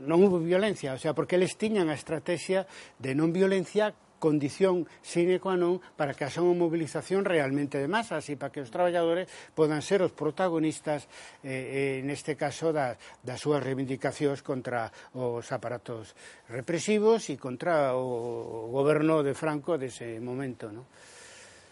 non 0.06 0.18
houve 0.22 0.42
violencia, 0.42 0.94
o 0.94 1.00
sea, 1.02 1.14
porque 1.14 1.38
eles 1.38 1.54
tiñan 1.58 1.90
a 1.90 1.98
estrategia 1.98 2.70
de 3.02 3.18
non 3.18 3.34
violencia 3.34 3.94
condición 4.22 4.86
sine 5.02 5.42
qua 5.42 5.58
non 5.58 5.82
para 5.98 6.14
que 6.14 6.22
haxa 6.22 6.46
unha 6.46 6.54
mobilización 6.54 7.26
realmente 7.26 7.82
de 7.82 7.90
masas 7.90 8.22
e 8.30 8.38
para 8.38 8.54
que 8.54 8.62
os 8.62 8.70
traballadores 8.70 9.26
podan 9.58 9.82
ser 9.82 9.98
os 10.06 10.14
protagonistas 10.14 11.10
eh, 11.42 11.98
eh, 11.98 12.06
neste 12.06 12.38
caso 12.38 12.70
da, 12.70 12.94
das 13.18 13.42
súas 13.42 13.58
reivindicacións 13.58 14.46
contra 14.46 14.94
os 15.18 15.50
aparatos 15.50 16.14
represivos 16.46 17.34
e 17.34 17.36
contra 17.36 17.98
o 17.98 18.70
goberno 18.70 19.26
de 19.26 19.34
Franco 19.34 19.74
dese 19.74 20.22
momento. 20.22 20.70
No? 20.70 20.86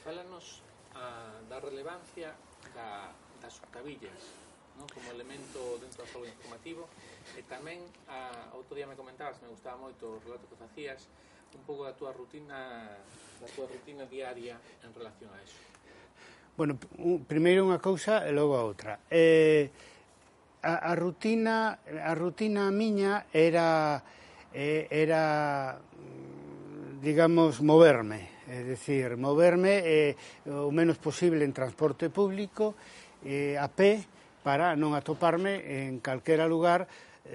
Fálanos 0.03 0.67
a, 0.99 1.39
da 1.47 1.63
relevancia 1.63 2.35
da, 2.75 3.15
das 3.39 3.63
octavillas 3.63 4.19
no? 4.75 4.91
como 4.91 5.07
elemento 5.15 5.79
dentro 5.79 6.03
do 6.03 6.11
xogo 6.11 6.27
informativo 6.27 6.91
e 7.39 7.47
tamén 7.47 7.79
a, 8.11 8.51
outro 8.59 8.75
día 8.75 8.91
me 8.91 8.99
comentabas, 8.99 9.39
me 9.39 9.55
gustaba 9.55 9.79
moito 9.79 10.19
o 10.19 10.21
relato 10.27 10.51
que 10.51 10.59
facías 10.59 11.07
un 11.55 11.63
pouco 11.67 11.85
da 11.85 11.95
túa 11.95 12.13
rutina 12.13 12.87
da 13.41 13.49
túa 13.57 13.67
rutina 13.67 14.05
diaria 14.05 14.61
en 14.85 14.91
relación 14.95 15.31
a 15.33 15.39
eso. 15.43 15.57
Bueno, 16.57 16.77
un, 17.01 17.25
primeiro 17.25 17.65
unha 17.65 17.81
cousa 17.81 18.27
e 18.29 18.31
logo 18.37 18.53
a 18.59 18.63
outra. 18.67 19.01
Eh, 19.09 19.73
a, 20.61 20.93
a 20.93 20.93
rutina 20.93 21.81
a 21.89 22.13
rutina 22.13 22.69
miña 22.69 23.25
era 23.33 24.05
eh, 24.53 24.85
era 24.93 25.81
mm, 25.81 27.01
digamos 27.01 27.65
moverme, 27.65 28.45
é 28.45 28.61
dicir, 28.61 29.17
moverme 29.17 29.81
eh, 29.81 30.13
o 30.53 30.69
menos 30.69 31.01
posible 31.01 31.49
en 31.49 31.57
transporte 31.57 32.13
público 32.13 32.77
eh, 33.25 33.57
a 33.57 33.73
pé 33.73 34.05
para 34.45 34.77
non 34.77 34.93
atoparme 34.93 35.65
en 35.65 36.01
calquera 36.05 36.45
lugar 36.45 36.85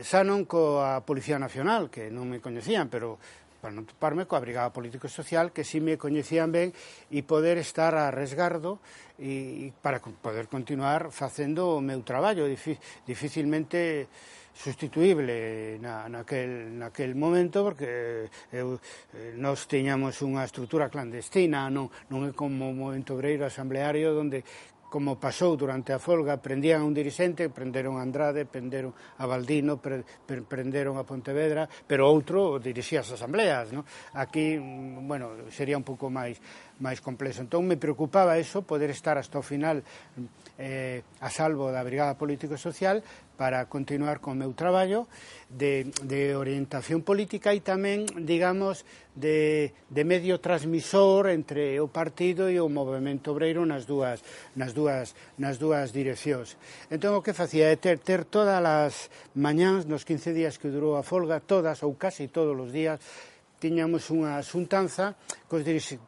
xa 0.02 0.22
non 0.28 0.44
coa 0.44 1.02
Policía 1.08 1.40
Nacional, 1.40 1.88
que 1.88 2.12
non 2.12 2.28
me 2.28 2.44
coñecían, 2.44 2.92
pero 2.92 3.18
para 3.66 3.74
non 3.74 3.90
toparme 3.90 4.30
coa 4.30 4.46
Brigada 4.46 4.70
Político 4.70 5.10
Social, 5.10 5.50
que 5.50 5.66
si 5.66 5.82
me 5.82 5.98
coñecían 5.98 6.54
ben, 6.54 6.70
e 7.10 7.26
poder 7.26 7.58
estar 7.58 7.98
a 7.98 8.14
resgardo 8.14 8.78
e, 9.18 9.74
e 9.74 9.74
para 9.82 9.98
poder 9.98 10.46
continuar 10.46 11.10
facendo 11.10 11.74
o 11.74 11.82
meu 11.82 12.06
traballo, 12.06 12.46
dificilmente 12.46 14.06
sustituible 14.54 15.82
na, 15.82 16.06
naquel, 16.08 16.78
naquel 16.78 17.18
momento 17.18 17.66
porque 17.66 18.30
eu, 18.54 18.80
eh, 19.18 19.34
nós 19.36 19.68
teñamos 19.68 20.22
unha 20.24 20.48
estrutura 20.48 20.88
clandestina 20.88 21.68
non, 21.68 21.92
non 22.08 22.24
é 22.24 22.32
como 22.32 22.70
o 22.70 22.78
movimento 22.78 23.20
obreiro 23.20 23.44
asambleario 23.44 24.16
onde 24.16 24.48
como 24.96 25.20
pasou 25.20 25.60
durante 25.60 25.92
a 25.92 26.00
folga, 26.00 26.40
prendían 26.40 26.80
a 26.80 26.88
un 26.88 26.96
dirixente, 26.96 27.52
prenderon 27.52 28.00
a 28.00 28.02
Andrade, 28.08 28.48
prenderon 28.48 28.96
a 29.20 29.28
Valdino, 29.28 29.76
pre, 29.76 30.08
pre, 30.24 30.40
prenderon 30.40 30.96
a 30.96 31.04
Pontevedra, 31.04 31.68
pero 31.84 32.08
outro 32.08 32.64
dirixía 32.64 33.04
as 33.04 33.12
asambleas, 33.12 33.76
no? 33.76 33.84
Aquí, 34.16 34.56
mm, 34.56 35.04
bueno, 35.04 35.36
sería 35.52 35.76
un 35.76 35.84
pouco 35.84 36.08
máis 36.08 36.40
máis 36.80 37.04
complexo. 37.04 37.44
Entón 37.44 37.68
me 37.68 37.76
preocupaba 37.76 38.40
eso, 38.40 38.64
poder 38.64 38.88
estar 38.88 39.20
hasta 39.20 39.36
o 39.36 39.44
final 39.44 39.84
mm, 39.84 40.64
eh, 40.64 41.04
a 41.20 41.28
salvo 41.28 41.76
da 41.76 41.84
Brigada 41.84 42.16
Político 42.16 42.56
Social, 42.56 43.04
para 43.38 43.68
continuar 43.68 44.24
con 44.24 44.40
meu 44.40 44.56
traballo 44.56 45.06
de, 45.52 45.92
de 46.04 46.36
orientación 46.36 47.04
política 47.06 47.54
e 47.54 47.62
tamén, 47.62 48.08
digamos, 48.26 48.88
de, 49.16 49.72
de 49.88 50.04
medio 50.04 50.42
transmisor 50.42 51.32
entre 51.32 51.80
o 51.80 51.88
partido 51.88 52.52
e 52.52 52.60
o 52.60 52.68
movimento 52.68 53.32
obreiro 53.32 53.64
nas 53.64 53.88
dúas, 53.88 54.20
nas 54.56 54.76
dúas, 54.76 55.16
nas 55.40 55.56
dúas 55.62 55.96
direccións. 55.96 56.60
Entón, 56.92 57.16
o 57.16 57.24
que 57.24 57.36
facía 57.36 57.72
é 57.72 57.78
ter, 57.80 58.00
ter 58.02 58.28
todas 58.28 58.60
as 58.60 59.12
mañáns, 59.38 59.88
nos 59.88 60.04
15 60.04 60.34
días 60.36 60.58
que 60.60 60.72
durou 60.72 61.00
a 61.00 61.04
folga, 61.04 61.40
todas 61.40 61.84
ou 61.84 61.96
casi 61.96 62.28
todos 62.28 62.56
os 62.56 62.72
días, 62.74 63.00
tiñamos 63.60 64.12
unha 64.12 64.38
xuntanza 64.44 65.16
cos 65.48 65.64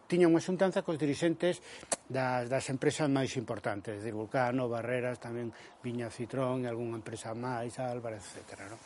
tiña 0.08 0.27
unha 0.27 0.44
xuntanza 0.44 0.84
cos 0.84 1.00
dirixentes 1.00 1.63
das, 2.08 2.48
das 2.48 2.66
empresas 2.72 3.08
máis 3.12 3.36
importantes, 3.36 4.04
de 4.04 4.12
Vulcano, 4.12 4.72
Barreras, 4.72 5.20
tamén 5.20 5.51
Viña 5.84 6.12
Citrón 6.12 6.63
e 6.63 6.68
algunha 6.68 7.00
empresa 7.00 7.32
máis, 7.32 7.80
Álvarez, 7.80 8.24
etc. 8.36 8.68
No? 8.68 8.77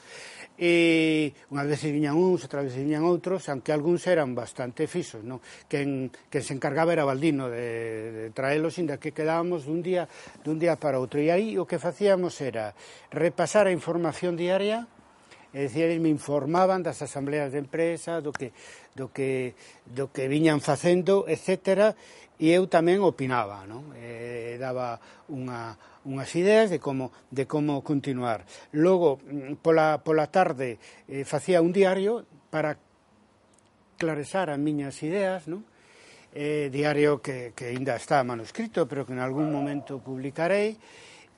E 0.57 1.33
unhas 1.49 1.65
veces 1.65 1.89
viñan 1.89 2.17
uns, 2.17 2.45
outras 2.45 2.69
veces 2.69 2.85
viñan 2.85 3.05
outros, 3.05 3.49
aunque 3.49 3.73
algúns 3.73 4.05
eran 4.05 4.37
bastante 4.37 4.85
fixos. 4.85 5.25
No? 5.25 5.41
Quen, 5.65 6.13
quen 6.29 6.43
se 6.45 6.53
encargaba 6.53 6.93
era 6.93 7.07
Baldino 7.07 7.49
de, 7.49 8.11
de 8.13 8.25
traelos, 8.29 8.77
inda 8.77 9.01
que 9.01 9.13
quedábamos 9.13 9.65
dun 9.65 9.81
día, 9.81 10.05
dun 10.45 10.61
día 10.61 10.77
para 10.77 11.01
outro. 11.01 11.17
E 11.17 11.33
aí 11.33 11.57
o 11.57 11.65
que 11.65 11.81
facíamos 11.81 12.37
era 12.41 12.77
repasar 13.09 13.65
a 13.65 13.73
información 13.73 14.37
diaria 14.37 14.85
É 15.51 15.67
dicir, 15.67 15.83
eles 15.91 15.99
me 15.99 16.07
informaban 16.07 16.79
das 16.79 17.03
asambleas 17.03 17.51
de 17.51 17.59
empresa, 17.59 18.23
do 18.23 18.31
que, 18.31 18.55
do 18.95 19.11
que, 19.11 19.51
do 19.83 20.07
que 20.07 20.31
viñan 20.31 20.63
facendo, 20.63 21.27
etc. 21.27 21.91
E 22.39 22.55
eu 22.55 22.71
tamén 22.71 23.03
opinaba, 23.03 23.67
non? 23.67 23.91
E 23.99 24.55
daba 24.55 24.97
unha, 25.27 25.75
unhas 26.07 26.31
ideas 26.39 26.71
de 26.71 26.79
como, 26.79 27.11
de 27.29 27.45
como 27.51 27.83
continuar. 27.83 28.47
Logo, 28.71 29.19
mm, 29.27 29.59
pola, 29.59 29.99
pola 29.99 30.31
tarde, 30.31 30.79
eh, 31.11 31.27
facía 31.27 31.59
un 31.59 31.75
diario 31.75 32.23
para 32.47 32.79
claresar 33.99 34.49
as 34.49 34.57
miñas 34.57 35.03
ideas, 35.03 35.51
non? 35.51 35.67
Eh, 36.31 36.71
diario 36.71 37.19
que, 37.19 37.51
que 37.51 37.75
ainda 37.75 37.99
está 37.99 38.23
manuscrito, 38.23 38.87
pero 38.87 39.03
que 39.03 39.11
en 39.11 39.19
algún 39.19 39.51
momento 39.51 39.99
publicarei 39.99 40.79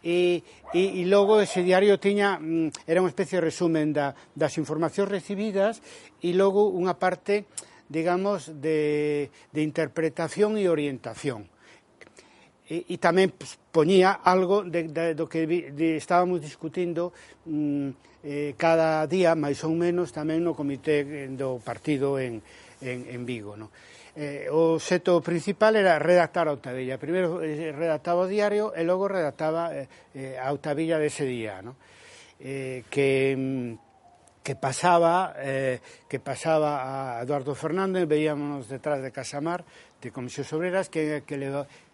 e, 0.03 0.43
e, 0.75 0.83
e 1.00 1.03
logo 1.07 1.39
ese 1.39 1.63
diario 1.63 1.95
tiña 1.95 2.36
mm, 2.38 2.86
era 2.86 3.00
unha 3.00 3.10
especie 3.10 3.39
de 3.39 3.48
resumen 3.48 3.95
da, 3.95 4.13
das 4.36 4.60
informacións 4.60 5.07
recibidas 5.07 5.79
e 6.19 6.36
logo 6.36 6.67
unha 6.67 7.00
parte 7.00 7.48
digamos 7.88 8.51
de, 8.60 9.31
de 9.55 9.62
interpretación 9.63 10.60
e 10.60 10.67
orientación 10.67 11.48
e, 12.67 12.83
e 12.91 12.95
tamén 13.00 13.31
pues, 13.31 13.55
poñía 13.72 14.12
algo 14.12 14.67
de, 14.67 14.91
de, 14.91 15.15
do 15.15 15.31
que 15.31 15.48
vi, 15.48 15.72
de, 15.72 15.95
estábamos 15.95 16.43
discutindo 16.43 17.15
mm, 17.48 18.24
eh, 18.27 18.51
cada 18.60 19.07
día 19.07 19.39
máis 19.39 19.63
ou 19.63 19.72
menos 19.72 20.12
tamén 20.12 20.43
no 20.43 20.51
comité 20.51 21.03
eh, 21.03 21.31
do 21.31 21.63
partido 21.63 22.19
en, 22.19 22.43
en, 22.83 23.07
en 23.07 23.22
Vigo 23.24 23.55
No? 23.55 23.72
eh, 24.15 24.48
o 24.50 24.77
xeto 24.77 25.22
principal 25.22 25.75
era 25.75 25.98
redactar 25.98 26.48
a 26.48 26.53
Octavilla. 26.53 27.01
Primeiro 27.01 27.41
eh, 27.41 27.74
redactaba 27.74 28.25
o 28.25 28.29
diario 28.29 28.74
e 28.74 28.86
logo 28.86 29.10
redactaba 29.10 29.74
eh, 29.74 29.89
eh 30.13 30.38
a 30.38 30.53
Octavilla 30.53 31.01
dese 31.01 31.25
día, 31.25 31.62
no? 31.62 31.75
eh, 32.39 32.84
que 32.89 33.36
mm, 33.38 33.74
que 34.43 34.55
pasaba 34.55 35.34
eh, 35.39 35.79
que 36.10 36.20
pasaba 36.20 37.17
a 37.17 37.24
Eduardo 37.24 37.55
Fernández, 37.55 38.05
veíamos 38.08 38.67
detrás 38.67 39.01
de 39.01 39.12
Casamar, 39.12 39.63
de 40.01 40.12
Comisión 40.12 40.46
Obreras, 40.51 40.89
que, 40.89 41.24
que, 41.25 41.38
le, 41.38 41.48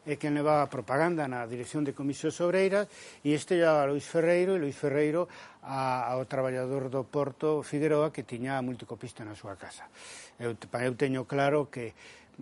é 0.07 0.15
quen 0.15 0.31
levaba 0.31 0.63
a 0.63 0.71
propaganda 0.71 1.27
na 1.27 1.43
dirección 1.43 1.83
de 1.83 1.91
Comisións 1.91 2.39
Obreiras 2.39 2.87
e 3.25 3.35
este 3.35 3.59
llevaba 3.59 3.83
a 3.83 3.91
Luis 3.91 4.07
Ferreiro 4.07 4.55
e 4.55 4.61
Luis 4.63 4.77
Ferreiro 4.77 5.27
a, 5.63 6.07
ao 6.15 6.23
traballador 6.23 6.87
do 6.87 7.03
Porto 7.03 7.61
Figueroa 7.61 8.15
que 8.15 8.23
tiña 8.23 8.55
a 8.55 8.63
multicopista 8.63 9.27
na 9.27 9.35
súa 9.35 9.59
casa. 9.59 9.91
Eu, 10.39 10.55
eu 10.55 10.93
teño 10.95 11.27
claro 11.27 11.67
que 11.67 11.91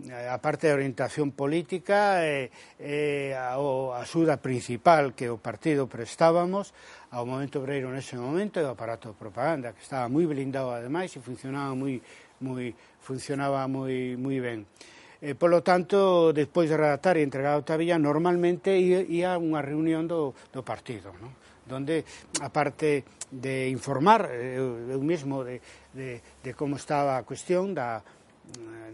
eh, 0.05 0.29
a 0.29 0.37
parte 0.37 0.69
da 0.69 0.77
orientación 0.77 1.33
política 1.33 2.21
e, 2.21 2.53
e 2.77 3.33
a, 3.33 3.57
a 3.57 4.05
axuda 4.05 4.37
principal 4.37 5.17
que 5.17 5.25
o 5.33 5.41
partido 5.41 5.89
prestábamos 5.89 6.77
ao 7.09 7.25
momento 7.25 7.57
obreiro 7.57 7.89
nese 7.89 8.13
momento 8.21 8.61
e 8.61 8.65
o 8.67 8.71
aparato 8.71 9.09
de 9.09 9.17
propaganda 9.17 9.73
que 9.73 9.81
estaba 9.81 10.05
moi 10.05 10.29
blindado 10.29 10.69
ademais 10.69 11.09
e 11.17 11.19
funcionaba 11.19 11.73
moi 11.73 11.97
moi 12.37 12.69
funcionaba 13.01 13.65
moi 13.65 14.13
moi 14.13 14.37
ben. 14.37 14.69
E, 15.17 15.33
polo 15.33 15.65
tanto, 15.65 16.29
despois 16.29 16.69
de 16.69 16.77
redactar 16.77 17.17
e 17.17 17.25
entregar 17.25 17.57
a 17.57 17.65
Tavilla, 17.65 17.97
normalmente 17.97 18.77
ia 18.77 19.33
unha 19.37 19.65
reunión 19.65 20.05
do, 20.05 20.37
do 20.53 20.61
partido, 20.61 21.09
non? 21.17 21.33
donde, 21.67 22.05
aparte 22.39 23.03
de 23.27 23.67
informar 23.69 24.31
eu, 24.31 24.87
eu 24.87 25.01
mesmo 25.03 25.43
de, 25.43 25.59
de, 25.91 26.21
de 26.39 26.51
como 26.55 26.79
estaba 26.79 27.19
a 27.19 27.27
cuestión 27.27 27.75
da, 27.75 27.99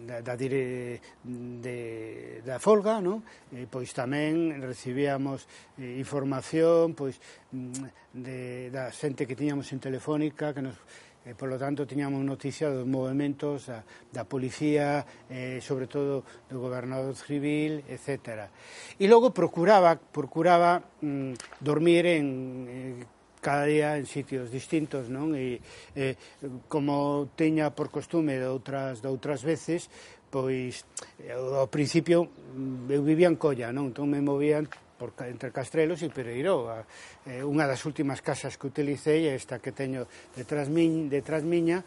da, 0.07 0.21
da, 0.21 0.35
dire, 0.35 0.99
de, 1.23 2.41
da 2.41 2.57
folga, 2.57 2.97
non? 2.97 3.21
E, 3.53 3.69
pois 3.69 3.93
tamén 3.93 4.57
recibíamos 4.59 5.45
eh, 5.77 6.01
información 6.01 6.97
pois, 6.97 7.21
mm, 7.53 8.17
de, 8.17 8.73
da 8.73 8.89
xente 8.89 9.29
que 9.29 9.37
tiñamos 9.37 9.69
en 9.71 9.79
Telefónica 9.79 10.51
que 10.51 10.65
nos 10.65 10.75
E, 11.23 11.31
por 11.39 11.47
lo 11.47 11.55
tanto, 11.55 11.87
tiñamos 11.87 12.19
noticia 12.19 12.67
dos 12.67 12.83
movimentos 12.83 13.71
eh, 13.71 13.79
da, 14.11 14.23
da 14.23 14.23
policía, 14.27 15.07
eh, 15.31 15.63
sobre 15.63 15.87
todo 15.87 16.27
do 16.51 16.59
gobernador 16.59 17.15
civil, 17.15 17.79
etc. 17.87 18.51
E 18.99 19.07
logo 19.07 19.31
procuraba, 19.31 19.95
procuraba 19.95 20.83
mm, 20.99 21.63
dormir 21.63 22.03
en, 22.11 22.27
eh, 22.67 23.07
cada 23.39 23.63
día 23.63 23.95
en 23.95 24.03
sitios 24.03 24.51
distintos, 24.51 25.07
non? 25.07 25.31
E 25.31 25.63
eh, 25.95 26.19
como 26.67 27.31
teña 27.39 27.71
por 27.71 27.87
costume 27.87 28.35
de 28.35 28.47
outras 28.47 28.99
de 28.99 29.07
outras 29.07 29.47
veces, 29.47 29.87
pois 30.27 30.83
eh, 31.23 31.31
ao 31.31 31.71
principio 31.71 32.27
mm, 32.27 32.91
eu 32.91 32.99
vivía 32.99 33.31
en 33.31 33.39
Colla, 33.39 33.71
non? 33.71 33.95
Entón 33.95 34.11
me 34.11 34.19
movían 34.19 34.67
por, 35.03 35.11
entre 35.27 35.51
Castrelos 35.51 35.99
e 35.99 36.07
Pereiroa. 36.07 36.87
Eh, 37.27 37.43
unha 37.43 37.67
das 37.67 37.83
últimas 37.83 38.23
casas 38.23 38.55
que 38.55 38.71
utilicei 38.71 39.27
é 39.27 39.35
esta 39.35 39.59
que 39.59 39.75
teño 39.75 40.07
detrás, 40.31 40.71
miñ, 40.71 41.11
detrás 41.11 41.43
miña, 41.43 41.83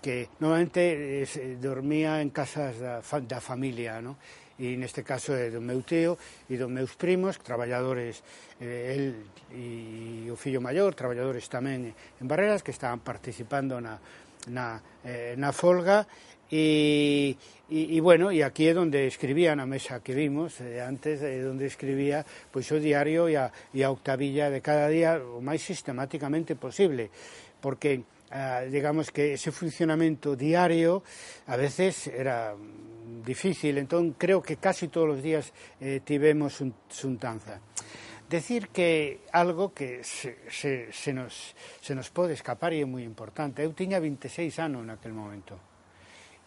que 0.00 0.32
normalmente 0.40 1.28
eh, 1.28 1.60
dormía 1.60 2.24
en 2.24 2.32
casas 2.32 2.80
da, 2.80 3.04
da 3.04 3.40
familia, 3.44 4.00
no? 4.00 4.16
e 4.58 4.74
neste 4.74 5.06
caso 5.06 5.38
é 5.38 5.54
do 5.54 5.62
meu 5.62 5.86
tío 5.86 6.18
e 6.50 6.58
dos 6.58 6.66
meus 6.66 6.96
primos, 6.98 7.38
traballadores, 7.38 8.24
eh, 8.58 8.96
el 8.96 9.04
e 9.52 10.26
o 10.32 10.36
fillo 10.40 10.64
maior, 10.64 10.96
traballadores 10.96 11.46
tamén 11.52 11.92
en 11.92 12.26
Barreras, 12.26 12.64
que 12.64 12.72
estaban 12.72 13.04
participando 13.04 13.78
na, 13.78 14.00
na, 14.48 14.80
eh, 15.04 15.36
na 15.36 15.52
folga 15.52 16.08
Y, 16.50 17.36
y, 17.68 17.96
y, 17.96 18.00
bueno, 18.00 18.32
y 18.32 18.40
aquí 18.40 18.66
é 18.66 18.72
donde 18.72 19.04
escribía 19.04 19.52
na 19.52 19.68
mesa 19.68 20.00
que 20.00 20.16
vimos 20.16 20.56
eh, 20.64 20.80
antes, 20.80 21.20
é 21.20 21.44
eh, 21.44 21.44
onde 21.44 21.68
escribía 21.68 22.24
pois 22.48 22.64
o 22.72 22.80
diario 22.80 23.28
e 23.28 23.36
a, 23.36 23.52
e 23.76 23.84
a 23.84 23.92
octavilla 23.92 24.48
de 24.48 24.64
cada 24.64 24.88
día 24.88 25.20
o 25.20 25.44
máis 25.44 25.60
sistemáticamente 25.60 26.56
posible, 26.56 27.12
porque 27.60 28.08
eh, 28.32 28.64
digamos 28.72 29.12
que 29.12 29.36
ese 29.36 29.52
funcionamento 29.52 30.32
diario 30.40 31.04
a 31.52 31.60
veces 31.60 32.08
era 32.08 32.56
difícil, 33.28 33.76
entón 33.76 34.16
creo 34.16 34.40
que 34.40 34.56
casi 34.56 34.88
todos 34.88 35.16
os 35.16 35.20
días 35.20 35.52
eh, 35.84 36.00
tivemos 36.00 36.64
un, 36.64 36.72
suntanza. 36.88 37.60
Decir 38.24 38.72
que 38.72 39.28
algo 39.32 39.76
que 39.76 40.00
se, 40.04 40.48
se, 40.48 40.92
se, 40.92 41.12
nos, 41.12 41.52
se 41.80 41.92
nos 41.92 42.08
pode 42.08 42.32
escapar 42.32 42.72
e 42.72 42.80
é 42.80 42.88
moi 42.88 43.04
importante. 43.04 43.60
Eu 43.60 43.76
tiña 43.76 44.00
26 44.00 44.56
anos 44.64 44.88
naquel 44.88 45.12
momento 45.12 45.67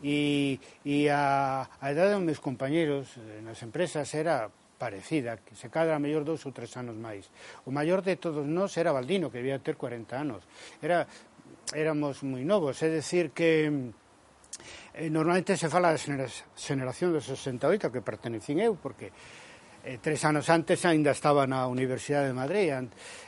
e, 0.03 0.59
e 0.85 1.09
a, 1.09 1.69
a 1.79 1.87
edade 1.93 2.17
dos 2.17 2.25
meus 2.25 2.41
compañeros 2.41 3.15
eh, 3.17 3.41
nas 3.45 3.61
empresas 3.61 4.09
era 4.17 4.49
parecida, 4.81 5.37
que 5.45 5.53
se 5.53 5.69
cadra 5.69 6.01
mellor 6.01 6.25
dous 6.25 6.41
ou 6.49 6.51
tres 6.51 6.73
anos 6.73 6.97
máis. 6.97 7.29
O 7.65 7.71
maior 7.71 8.01
de 8.01 8.17
todos 8.17 8.41
nós 8.49 8.73
era 8.81 8.89
Baldino, 8.89 9.29
que 9.29 9.37
debía 9.37 9.61
ter 9.61 9.77
40 9.77 10.17
anos. 10.17 10.41
Era, 10.81 11.05
éramos 11.77 12.25
moi 12.25 12.41
novos, 12.41 12.81
é 12.81 12.89
dicir 12.89 13.29
que 13.29 13.69
eh, 14.97 15.09
normalmente 15.13 15.53
se 15.53 15.69
fala 15.69 15.93
da 15.93 16.01
xeneración 16.01 17.13
do 17.13 17.21
68, 17.21 17.93
que 17.93 18.01
pertenecín 18.01 18.57
eu, 18.57 18.73
porque 18.73 19.13
eh, 19.83 19.97
tres 20.01 20.21
anos 20.25 20.49
antes 20.49 20.85
ainda 20.85 21.11
estaba 21.15 21.47
na 21.47 21.65
Universidade 21.65 22.29
de 22.29 22.37
Madrid, 22.37 22.69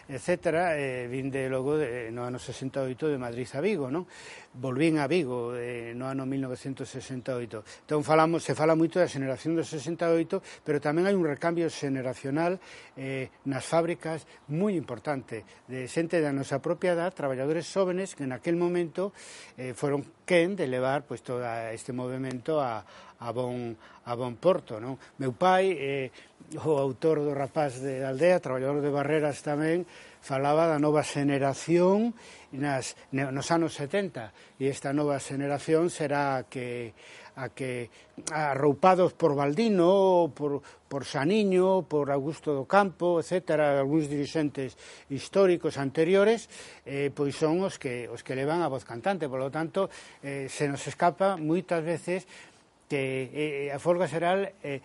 etc. 0.06 0.76
Eh, 0.76 1.08
vinde 1.10 1.50
logo 1.50 1.78
de, 1.80 2.12
no 2.12 2.28
ano 2.28 2.38
68 2.38 3.08
de 3.08 3.18
Madrid 3.18 3.48
a 3.56 3.62
Vigo, 3.64 3.88
non? 3.88 4.06
Volvín 4.54 5.02
a 5.02 5.08
Vigo 5.08 5.56
eh, 5.58 5.98
no 5.98 6.06
ano 6.12 6.28
1968. 6.28 7.88
Entón 7.88 8.06
falamos, 8.06 8.46
se 8.46 8.54
fala 8.54 8.78
moito 8.78 9.02
da 9.02 9.10
xeneración 9.10 9.58
do 9.58 9.66
68, 9.66 10.62
pero 10.62 10.78
tamén 10.84 11.10
hai 11.10 11.16
un 11.18 11.26
recambio 11.26 11.66
xeneracional 11.72 12.62
eh, 13.00 13.32
nas 13.50 13.66
fábricas 13.66 14.28
moi 14.52 14.78
importante 14.78 15.48
de 15.66 15.90
xente 15.90 16.22
da 16.22 16.36
nosa 16.36 16.62
propia 16.62 16.94
edad, 16.94 17.16
traballadores 17.16 17.66
xóvenes 17.66 18.14
que 18.14 18.28
aquel 18.30 18.60
momento 18.60 19.14
eh, 19.58 19.74
foron 19.74 20.04
quen 20.26 20.54
de 20.54 20.68
levar 20.68 21.08
pois, 21.08 21.22
pues, 21.22 21.40
todo 21.40 21.42
este 21.72 21.94
movimento 21.94 22.60
a, 22.62 22.84
a 23.24 23.32
bon, 23.32 23.76
a 24.06 24.16
bon 24.16 24.36
porto. 24.36 24.80
Non? 24.80 25.00
Meu 25.20 25.32
pai 25.32 25.72
eh, 25.80 26.12
o 26.62 26.78
autor 26.78 27.26
do 27.26 27.34
rapaz 27.34 27.82
de 27.82 28.06
aldea, 28.06 28.44
traballador 28.44 28.86
de 28.86 28.94
barreras 28.94 29.42
tamén, 29.42 29.90
falaba 30.22 30.70
da 30.70 30.78
nova 30.78 31.02
xeneración 31.02 32.14
nas, 32.54 32.94
nos 33.10 33.50
anos 33.50 33.74
70 33.76 34.62
e 34.62 34.70
esta 34.70 34.94
nova 34.94 35.18
xeneración 35.18 35.90
será 35.90 36.38
a 36.38 36.46
que 36.46 36.94
a 37.36 37.50
que 37.50 37.90
arroupados 38.32 39.14
por 39.14 39.34
Baldino, 39.34 40.32
por, 40.36 40.62
por 40.88 41.06
Saniño, 41.06 41.82
por 41.90 42.12
Augusto 42.12 42.54
do 42.54 42.70
Campo, 42.70 43.18
etc., 43.18 43.82
algúns 43.82 44.06
dirixentes 44.06 44.78
históricos 45.10 45.82
anteriores, 45.82 46.46
eh, 46.86 47.10
pois 47.10 47.34
son 47.34 47.66
os 47.66 47.82
que, 47.82 48.06
os 48.06 48.22
que 48.22 48.38
levan 48.38 48.62
a 48.62 48.70
voz 48.70 48.86
cantante. 48.86 49.26
Por 49.26 49.42
lo 49.42 49.50
tanto, 49.50 49.90
eh, 50.22 50.46
se 50.46 50.70
nos 50.70 50.86
escapa 50.86 51.34
moitas 51.42 51.82
veces 51.82 52.30
que 52.94 53.26
eh, 53.34 53.66
eh, 53.66 53.74
a 53.74 53.82
folga 53.82 54.06
xeral 54.06 54.54
eh, 54.62 54.78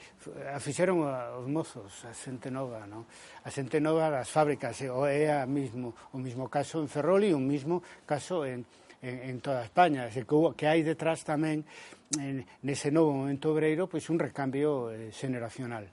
a 0.49 0.57
fixeron 0.65 1.05
os 1.05 1.45
mozos, 1.45 1.93
a 2.09 2.17
xente 2.17 2.49
nova, 2.49 2.89
non? 2.89 3.05
A 3.45 3.53
xente 3.53 3.85
nova 3.85 4.09
das 4.09 4.33
fábricas, 4.33 4.81
eh, 4.81 4.89
o 4.89 5.05
é 5.05 5.29
a 5.29 5.45
mismo, 5.45 5.93
o 6.17 6.19
mismo 6.19 6.49
caso 6.49 6.81
en 6.81 6.89
Ferrol 6.89 7.21
e 7.29 7.37
o 7.37 7.43
mismo 7.43 7.85
caso 8.09 8.49
en, 8.49 8.65
en, 9.05 9.29
en 9.29 9.37
toda 9.45 9.61
España, 9.61 10.09
que, 10.09 10.25
que 10.25 10.65
hai 10.65 10.81
detrás 10.81 11.21
tamén 11.21 11.69
en, 12.17 12.49
nese 12.65 12.89
novo 12.89 13.13
momento 13.13 13.53
obreiro 13.53 13.93
pois 13.93 14.09
un 14.09 14.17
recambio 14.17 14.89
eh, 14.89 15.13
generacional. 15.13 15.85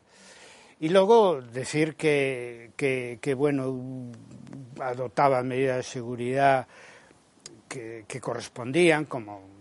E 0.79 0.87
logo 0.87 1.43
decir 1.43 1.99
que, 1.99 2.71
que, 2.79 3.19
que 3.19 3.35
bueno, 3.35 3.75
adoptaba 4.79 5.43
medidas 5.43 5.83
de 5.83 5.91
seguridade 5.99 6.63
que, 7.67 8.07
que 8.07 8.23
correspondían, 8.23 9.03
como 9.03 9.54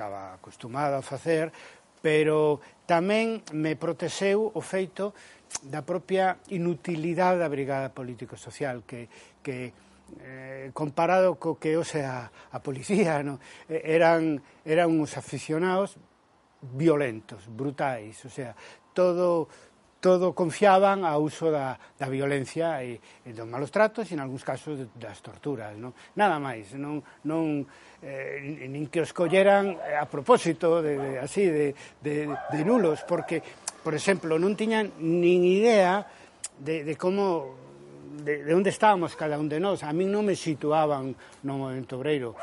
estaba 0.00 0.32
acostumado 0.32 0.96
a 0.96 1.02
facer, 1.04 1.52
pero 2.00 2.56
tamén 2.88 3.44
me 3.52 3.76
protexeu 3.76 4.48
o 4.48 4.64
feito 4.64 5.12
da 5.68 5.84
propia 5.84 6.40
inutilidade 6.48 7.36
da 7.36 7.52
Brigada 7.52 7.92
Político-Social, 7.92 8.88
que, 8.88 9.12
que 9.44 9.76
eh, 10.24 10.72
comparado 10.72 11.36
co 11.36 11.60
que 11.60 11.76
o 11.76 11.84
sea 11.84 12.32
a 12.32 12.58
policía, 12.64 13.20
no? 13.20 13.44
Eran, 13.68 14.40
eran 14.64 14.88
uns 14.88 15.20
aficionados 15.20 16.00
violentos, 16.64 17.44
brutais, 17.52 18.24
o 18.24 18.32
sea, 18.32 18.56
todo 18.96 19.52
todo 20.00 20.32
confiaban 20.32 21.04
ao 21.04 21.20
uso 21.20 21.52
da, 21.52 21.76
da 22.00 22.08
violencia 22.08 22.80
e, 22.80 22.98
e 23.24 23.30
dos 23.36 23.44
malos 23.44 23.68
tratos 23.68 24.08
e, 24.08 24.16
en 24.16 24.24
algúns 24.24 24.42
casos, 24.42 24.88
das 24.96 25.20
torturas. 25.20 25.76
Non? 25.76 25.92
Nada 26.16 26.40
máis, 26.40 26.72
non, 26.74 27.04
non, 27.28 27.68
eh, 28.00 28.40
nin 28.66 28.88
que 28.88 29.04
os 29.04 29.12
colleran 29.12 29.76
eh, 29.76 30.00
a 30.00 30.08
propósito 30.08 30.80
de, 30.80 30.96
de 30.96 31.10
así, 31.20 31.44
de, 31.44 31.76
de, 32.00 32.32
de 32.32 32.60
nulos, 32.64 33.04
porque, 33.04 33.44
por 33.84 33.92
exemplo, 33.92 34.40
non 34.40 34.56
tiñan 34.56 34.96
nin 34.98 35.44
idea 35.44 36.08
de, 36.58 36.82
de 36.82 36.94
como 36.96 37.60
de, 38.24 38.44
de 38.44 38.52
onde 38.56 38.70
estábamos 38.70 39.14
cada 39.16 39.38
un 39.38 39.48
de 39.48 39.60
nós. 39.60 39.84
A 39.84 39.92
min 39.92 40.08
non 40.08 40.24
me 40.24 40.34
situaban 40.34 41.12
no 41.44 41.60
momento 41.60 42.00
obreiro. 42.00 42.34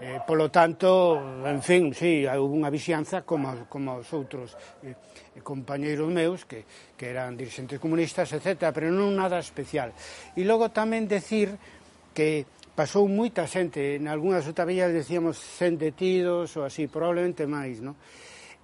Eh, 0.00 0.16
polo 0.24 0.48
tanto, 0.48 1.20
en 1.44 1.60
fin, 1.60 1.92
sí, 1.92 2.24
houve 2.24 2.56
unha 2.56 2.72
vixianza 2.72 3.20
como, 3.20 3.68
como 3.68 4.00
os 4.00 4.08
outros. 4.16 4.56
Eh, 4.80 4.96
Eh, 5.30 5.42
compañeiros 5.46 6.10
meus 6.10 6.42
que, 6.42 6.66
que 6.98 7.06
eran 7.06 7.38
dirigentes 7.38 7.78
comunistas, 7.78 8.34
etc., 8.34 8.74
pero 8.74 8.90
non 8.90 9.14
nada 9.14 9.38
especial. 9.38 9.94
E 10.34 10.42
logo 10.42 10.74
tamén 10.74 11.06
decir 11.06 11.54
que 12.10 12.42
pasou 12.74 13.06
moita 13.06 13.46
xente, 13.46 13.94
en 13.94 14.10
algunhas 14.10 14.42
otavillas 14.50 14.90
decíamos 14.90 15.38
100 15.38 15.78
detidos 15.78 16.58
ou 16.58 16.66
así, 16.66 16.90
probablemente 16.90 17.46
máis, 17.46 17.78
non? 17.78 17.94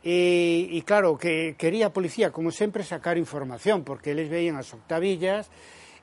E, 0.02 0.74
e 0.74 0.80
claro, 0.82 1.14
que 1.14 1.54
quería 1.54 1.90
a 1.90 1.94
policía, 1.94 2.34
como 2.34 2.50
sempre, 2.50 2.82
sacar 2.82 3.14
información, 3.14 3.86
porque 3.86 4.10
eles 4.10 4.26
veían 4.26 4.58
as 4.58 4.70
octavillas, 4.74 5.46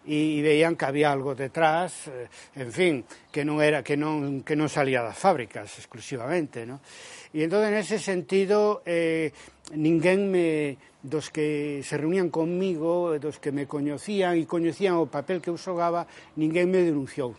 e, 0.08 0.38
e 0.38 0.40
veían 0.44 0.76
que 0.76 0.86
había 0.86 1.12
algo 1.12 1.36
detrás, 1.36 2.08
eh, 2.08 2.28
en 2.60 2.72
fin, 2.72 2.94
que 3.32 3.48
non 3.48 3.64
era 3.64 3.84
que 3.84 3.96
non 3.96 4.44
que 4.44 4.56
non 4.56 4.68
salía 4.68 5.04
das 5.04 5.16
fábricas 5.16 5.72
exclusivamente, 5.80 6.68
¿no? 6.68 6.84
E 7.32 7.44
entón 7.44 7.64
en 7.64 7.76
ese 7.76 7.98
sentido 7.98 8.84
eh 8.86 9.32
ninguén 9.74 10.28
me 10.28 10.78
dos 11.04 11.30
que 11.30 11.84
se 11.84 11.98
reunían 11.98 12.30
conmigo, 12.32 13.12
dos 13.20 13.40
que 13.40 13.52
me 13.52 13.68
coñecían 13.68 14.40
e 14.40 14.48
coñecían 14.48 14.96
o 15.00 15.12
papel 15.12 15.44
que 15.44 15.52
eu 15.52 15.60
xogaba, 15.60 16.08
ninguén 16.40 16.72
me 16.72 16.84
denunciou. 16.84 17.36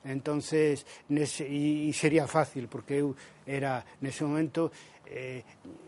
Entonces, 0.00 0.88
nese, 1.12 1.44
e 1.44 1.92
sería 1.92 2.24
fácil 2.24 2.72
porque 2.72 3.04
eu 3.04 3.12
era 3.44 3.84
nese 4.00 4.24
momento 4.24 4.72
eh, 5.10 5.42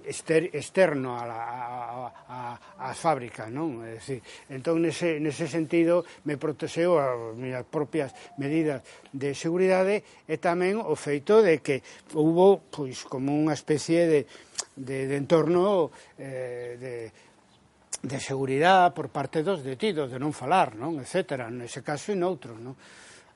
exter, 0.05 0.51
externo 0.53 1.17
a, 1.17 1.23
a, 1.23 2.11
a, 2.27 2.59
a, 2.79 2.91
as 2.91 2.99
fábricas, 2.99 3.47
non? 3.55 3.87
É 3.87 4.03
dicir, 4.03 4.19
entón, 4.51 4.83
nese, 4.83 5.23
nese 5.23 5.47
sentido, 5.47 6.03
me 6.27 6.35
protexeu 6.35 6.99
as 6.99 7.39
minhas 7.39 7.63
propias 7.63 8.11
medidas 8.35 8.83
de 9.15 9.31
seguridade 9.39 10.03
e 10.27 10.37
tamén 10.43 10.83
o 10.83 10.99
feito 10.99 11.39
de 11.39 11.63
que 11.63 11.87
houbo, 12.19 12.67
pois, 12.67 13.07
como 13.07 13.31
unha 13.31 13.55
especie 13.55 14.11
de, 14.11 14.21
de, 14.75 15.07
de 15.07 15.17
entorno 15.17 15.95
eh, 16.19 16.75
de, 16.77 16.95
de 18.03 18.19
seguridade 18.19 18.91
por 18.91 19.07
parte 19.15 19.47
dos 19.47 19.63
detidos, 19.63 20.11
de 20.11 20.19
non 20.19 20.35
falar, 20.35 20.75
non? 20.75 20.99
Etcétera, 20.99 21.47
nese 21.47 21.87
caso 21.87 22.11
e 22.11 22.19
noutros, 22.19 22.59
non? 22.59 22.75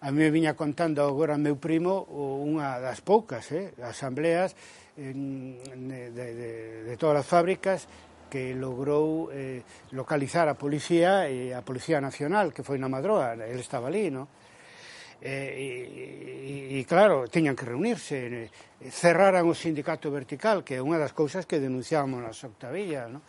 A 0.03 0.13
mí 0.13 0.27
me 0.27 0.35
viña 0.35 0.53
contando 0.59 1.01
agora 1.07 1.41
meu 1.41 1.57
primo 1.57 2.05
unha 2.43 2.83
das 2.83 3.01
poucas 3.01 3.49
eh, 3.55 3.73
asambleas 3.81 4.53
en, 4.97 5.61
eh, 5.93 6.11
de, 6.11 6.27
de, 6.35 6.51
de 6.85 6.95
todas 6.97 7.21
as 7.21 7.29
fábricas 7.29 7.89
que 8.29 8.55
logrou 8.55 9.31
eh, 9.31 9.63
localizar 9.95 10.49
a 10.51 10.59
policía 10.59 11.31
e 11.31 11.55
a 11.55 11.63
Policía 11.63 12.03
Nacional, 12.03 12.51
que 12.51 12.67
foi 12.67 12.77
na 12.81 12.91
Madroa, 12.91 13.39
ele 13.39 13.63
estaba 13.63 13.87
ali, 13.87 14.11
no? 14.11 14.29
Eh, 15.23 15.57
e, 15.57 16.77
e, 16.77 16.81
e 16.81 16.81
claro, 16.85 17.25
tiñan 17.31 17.57
que 17.57 17.65
reunirse, 17.65 18.51
eh, 18.51 18.51
cerraran 18.93 19.49
o 19.49 19.57
sindicato 19.57 20.13
vertical, 20.13 20.61
que 20.61 20.77
é 20.77 20.85
unha 20.85 21.01
das 21.01 21.17
cousas 21.17 21.49
que 21.49 21.63
denunciábamos 21.63 22.21
nas 22.21 22.37
octavillas, 22.45 23.09
no? 23.09 23.25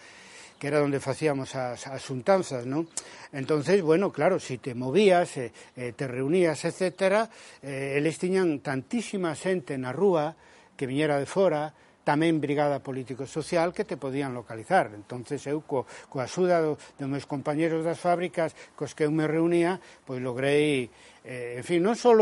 que 0.57 0.67
era 0.67 0.81
onde 0.81 0.99
facíamos 0.99 1.53
as, 1.53 1.85
as 1.85 2.01
xuntanzas, 2.01 2.65
non? 2.65 2.89
Entonces, 3.29 3.77
bueno, 3.85 4.09
claro, 4.09 4.41
si 4.41 4.57
te 4.57 4.73
movías, 4.73 5.37
eh, 5.37 5.53
eh, 5.77 5.93
te 5.93 6.09
reunías, 6.09 6.65
etc., 6.65 7.29
eh, 7.61 7.93
eles 7.95 8.17
tiñan 8.17 8.59
tantísima 8.65 9.37
xente 9.37 9.77
na 9.77 9.93
rúa, 9.93 10.33
que 10.77 10.85
viñera 10.85 11.17
de 11.17 11.25
fora, 11.25 11.73
tamén 12.07 12.39
brigada 12.39 12.79
político-social 12.79 13.75
que 13.75 13.83
te 13.83 13.99
podían 13.99 14.31
localizar. 14.31 14.95
Entonces 14.95 15.43
eu 15.43 15.59
co, 15.59 15.83
coa 16.07 16.23
axuda 16.23 16.63
do, 16.63 16.79
dos 16.79 17.09
meus 17.11 17.27
compañeros 17.27 17.83
das 17.83 17.99
fábricas 17.99 18.55
cos 18.79 18.95
que 18.95 19.03
eu 19.03 19.11
me 19.11 19.27
reunía, 19.27 19.75
pois 20.07 20.23
logrei, 20.23 20.87
eh, 21.27 21.59
en 21.59 21.65
fin, 21.67 21.83
non 21.83 21.99
só 21.99 22.15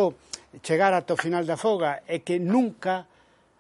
chegar 0.66 0.98
ata 0.98 1.14
o 1.14 1.22
final 1.22 1.46
da 1.46 1.54
foga, 1.54 2.02
é 2.10 2.26
que 2.26 2.42
nunca 2.42 3.06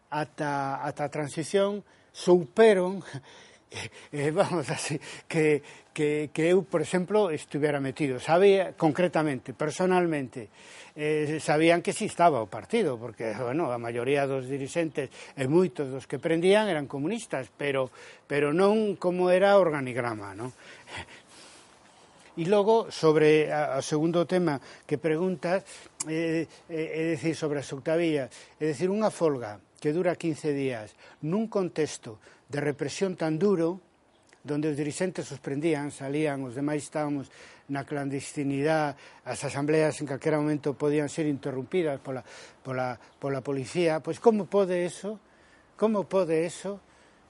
ata, 0.09 0.81
ata 0.81 1.05
a 1.05 1.13
transición 1.13 1.85
souperon 2.09 3.05
eh, 4.11 4.31
vamos 4.31 4.69
así, 4.69 4.99
que, 5.27 5.61
que, 5.93 6.29
que 6.33 6.49
eu, 6.49 6.63
por 6.63 6.81
exemplo, 6.81 7.29
estuvera 7.29 7.79
metido. 7.79 8.19
Sabía 8.19 8.73
concretamente, 8.73 9.53
personalmente, 9.53 10.49
eh, 10.95 11.43
sabían 11.43 11.83
que 11.83 11.91
si 11.91 12.07
estaba 12.07 12.39
o 12.39 12.47
partido, 12.47 12.95
porque, 12.95 13.35
bueno, 13.35 13.67
a 13.67 13.77
maioría 13.77 14.23
dos 14.23 14.47
dirixentes 14.47 15.11
e 15.35 15.45
moitos 15.51 15.91
dos 15.91 16.07
que 16.07 16.23
prendían 16.23 16.71
eran 16.71 16.87
comunistas, 16.87 17.51
pero, 17.51 17.91
pero 18.25 18.55
non 18.55 18.95
como 18.95 19.27
era 19.27 19.59
o 19.59 19.61
organigrama, 19.61 20.31
non? 20.33 20.49
E 22.35 22.43
logo, 22.51 22.91
sobre 22.91 23.47
o 23.47 23.79
segundo 23.79 24.27
tema 24.27 24.59
que 24.83 24.99
preguntas, 24.99 25.63
eh, 26.03 26.43
eh, 26.67 26.99
é 26.99 27.15
dicir, 27.15 27.31
sobre 27.31 27.63
as 27.63 27.69
octavillas, 27.71 28.27
é 28.59 28.75
dicir, 28.75 28.91
unha 28.91 29.07
folga 29.07 29.63
que 29.79 29.95
dura 29.95 30.19
15 30.19 30.51
días 30.51 30.91
nun 31.23 31.47
contexto 31.47 32.19
de 32.51 32.59
represión 32.59 33.15
tan 33.15 33.39
duro 33.39 33.79
donde 34.45 34.69
os 34.69 34.77
dirixentes 34.77 35.25
os 35.33 35.41
prendían, 35.41 35.89
salían, 35.89 36.45
os 36.45 36.53
demais 36.53 36.85
estábamos 36.85 37.33
na 37.73 37.81
clandestinidade, 37.81 38.93
as 39.25 39.41
asambleas 39.41 39.97
en 39.97 40.05
calquera 40.05 40.37
momento 40.37 40.77
podían 40.77 41.09
ser 41.09 41.25
interrumpidas 41.25 41.97
pola, 41.97 42.21
pola, 42.61 43.01
pola 43.17 43.41
policía, 43.41 44.05
pois 44.05 44.21
como 44.21 44.45
pode 44.45 44.85
eso, 44.85 45.17
como 45.73 46.05
pode 46.05 46.45
eso, 46.45 46.77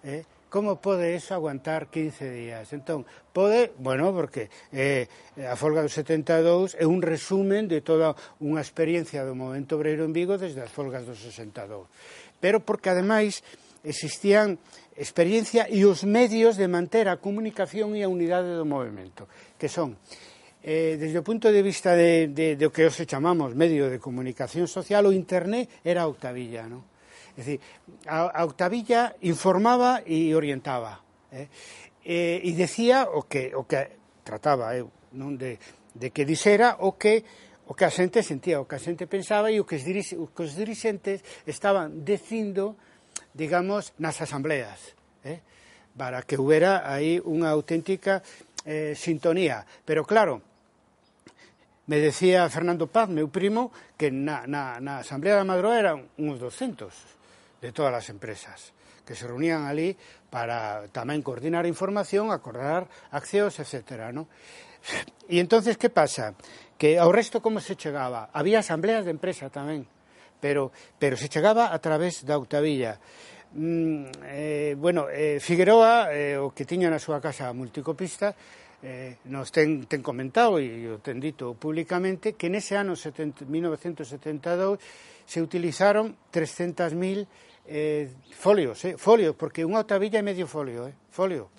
eh, 0.04 0.28
como 0.51 0.80
pode 0.80 1.15
eso 1.15 1.36
aguantar 1.36 1.88
15 1.88 2.32
días? 2.32 2.67
Entón, 2.75 3.08
pode, 3.32 3.71
bueno, 3.80 4.12
porque 4.12 4.51
eh, 4.75 5.08
a 5.39 5.56
folga 5.56 5.84
do 5.84 5.91
72 5.91 6.75
é 6.75 6.84
un 6.84 6.99
resumen 6.99 7.71
de 7.71 7.80
toda 7.80 8.12
unha 8.43 8.60
experiencia 8.60 9.23
do 9.23 9.36
movimento 9.36 9.80
obreiro 9.80 10.04
en 10.04 10.12
Vigo 10.12 10.36
desde 10.36 10.63
as 10.63 10.71
folgas 10.71 11.08
do 11.08 11.15
62. 11.15 11.88
Pero 12.43 12.60
porque, 12.60 12.91
ademais, 12.91 13.43
existían 13.86 14.58
experiencia 14.98 15.69
e 15.69 15.86
os 15.86 16.04
medios 16.04 16.58
de 16.58 16.67
manter 16.67 17.08
a 17.08 17.21
comunicación 17.21 17.93
e 17.93 18.02
a 18.02 18.12
unidade 18.12 18.52
do 18.52 18.65
movimento, 18.65 19.30
que 19.56 19.69
son 19.69 19.95
eh, 20.65 20.98
desde 20.98 21.21
o 21.21 21.24
punto 21.24 21.54
de 21.54 21.62
vista 21.62 21.93
de, 21.93 22.34
de, 22.34 22.58
de 22.58 22.65
o 22.65 22.74
que 22.74 22.89
os 22.89 22.98
chamamos 22.98 23.54
medio 23.54 23.86
de 23.86 24.02
comunicación 24.02 24.65
social, 24.65 25.06
o 25.06 25.13
internet 25.13 25.69
era 25.86 26.04
a 26.04 26.10
Octavilla, 26.10 26.65
non? 26.65 26.82
É 27.38 27.45
dicir, 27.45 27.60
a, 28.10 28.34
a 28.34 28.41
Octavilla 28.48 29.13
informaba 29.21 30.02
e 30.08 30.34
orientaba, 30.34 31.06
eh? 31.30 31.52
Eh, 32.02 32.41
e 32.41 32.52
decía 32.58 33.06
o 33.06 33.30
que, 33.30 33.54
o 33.54 33.69
que 33.69 34.02
trataba 34.26 34.74
eu, 34.74 34.89
non? 35.13 35.38
De, 35.38 35.62
de 35.93 36.10
que 36.10 36.26
dixera 36.26 36.82
o 36.82 36.98
que 36.98 37.21
o 37.65 37.74
que 37.74 37.86
a 37.86 37.89
xente 37.89 38.21
sentía, 38.21 38.62
o 38.62 38.69
que 38.69 38.78
a 38.78 38.82
xente 38.82 39.10
pensaba 39.10 39.50
e 39.50 39.58
o 39.58 39.65
que 39.65 39.78
os, 39.78 39.86
dirix, 39.86 40.13
o 40.13 40.30
que 40.30 40.45
os 40.45 40.54
dirixentes 40.54 41.26
estaban 41.50 42.06
dicindo 42.06 42.78
digamos, 43.36 43.91
nas 44.00 44.24
asambleas, 44.24 44.95
eh? 45.28 45.43
para 46.00 46.24
que 46.24 46.39
houbera 46.39 46.88
aí 46.88 47.19
unha 47.19 47.52
auténtica 47.52 48.24
eh, 48.63 48.95
sintonía. 48.95 49.67
Pero 49.84 50.08
claro, 50.08 50.39
me 51.88 52.00
decía 52.00 52.48
Fernando 52.50 52.88
Paz, 52.88 53.12
meu 53.12 53.28
primo, 53.28 53.76
que 54.00 54.10
na, 54.10 54.48
na, 54.48 54.80
na 54.80 55.04
Asamblea 55.04 55.36
da 55.36 55.45
Madroa 55.45 55.76
eran 55.78 56.08
uns 56.17 56.39
200 56.39 56.89
de 57.62 57.69
todas 57.76 57.93
as 57.93 58.08
empresas 58.10 58.74
que 59.06 59.13
se 59.13 59.28
reunían 59.30 59.69
ali 59.69 59.93
para 60.34 60.89
tamén 60.89 61.21
coordinar 61.21 61.69
información, 61.69 62.34
acordar 62.34 62.89
accións, 63.13 63.62
etc. 63.62 64.12
¿no? 64.12 64.26
E 65.30 65.38
entonces, 65.38 65.78
que 65.78 65.93
pasa? 65.93 66.34
Que 66.76 66.98
ao 66.98 67.13
resto 67.13 67.39
como 67.39 67.62
se 67.62 67.78
chegaba? 67.78 68.34
Había 68.34 68.65
asambleas 68.65 69.06
de 69.06 69.13
empresa 69.13 69.54
tamén 69.54 69.86
pero, 70.39 70.71
pero 71.00 71.15
se 71.17 71.30
chegaba 71.30 71.74
a 71.74 71.80
través 71.80 72.26
da 72.26 72.38
Octavilla. 72.38 73.00
Mm, 73.56 74.06
eh, 74.26 74.76
bueno, 74.78 75.08
eh, 75.08 75.39
Figueroa, 75.39 76.12
eh, 76.12 76.36
o 76.36 76.52
que 76.52 76.67
tiña 76.67 76.91
na 76.91 77.00
súa 77.00 77.24
casa 77.24 77.52
multicopista, 77.56 78.36
eh, 78.84 79.17
nos 79.32 79.50
ten, 79.50 79.88
ten 79.88 80.04
comentado 80.04 80.60
e 80.60 80.86
o 80.91 81.00
ten 81.00 81.17
dito 81.17 81.56
públicamente 81.56 82.36
que 82.36 82.52
nese 82.52 82.76
ano 82.76 82.93
70, 82.93 83.48
1972 83.48 84.78
se 85.26 85.39
utilizaron 85.41 86.13
300.000 86.30 87.26
eh, 87.65 88.12
folios, 88.32 88.86
eh, 88.86 88.98
folios, 88.98 89.34
porque 89.34 89.65
unha 89.65 89.82
octavilla 89.82 90.21
é 90.21 90.26
medio 90.26 90.45
folio, 90.45 90.86
eh, 90.86 90.93
folio. 91.10 91.50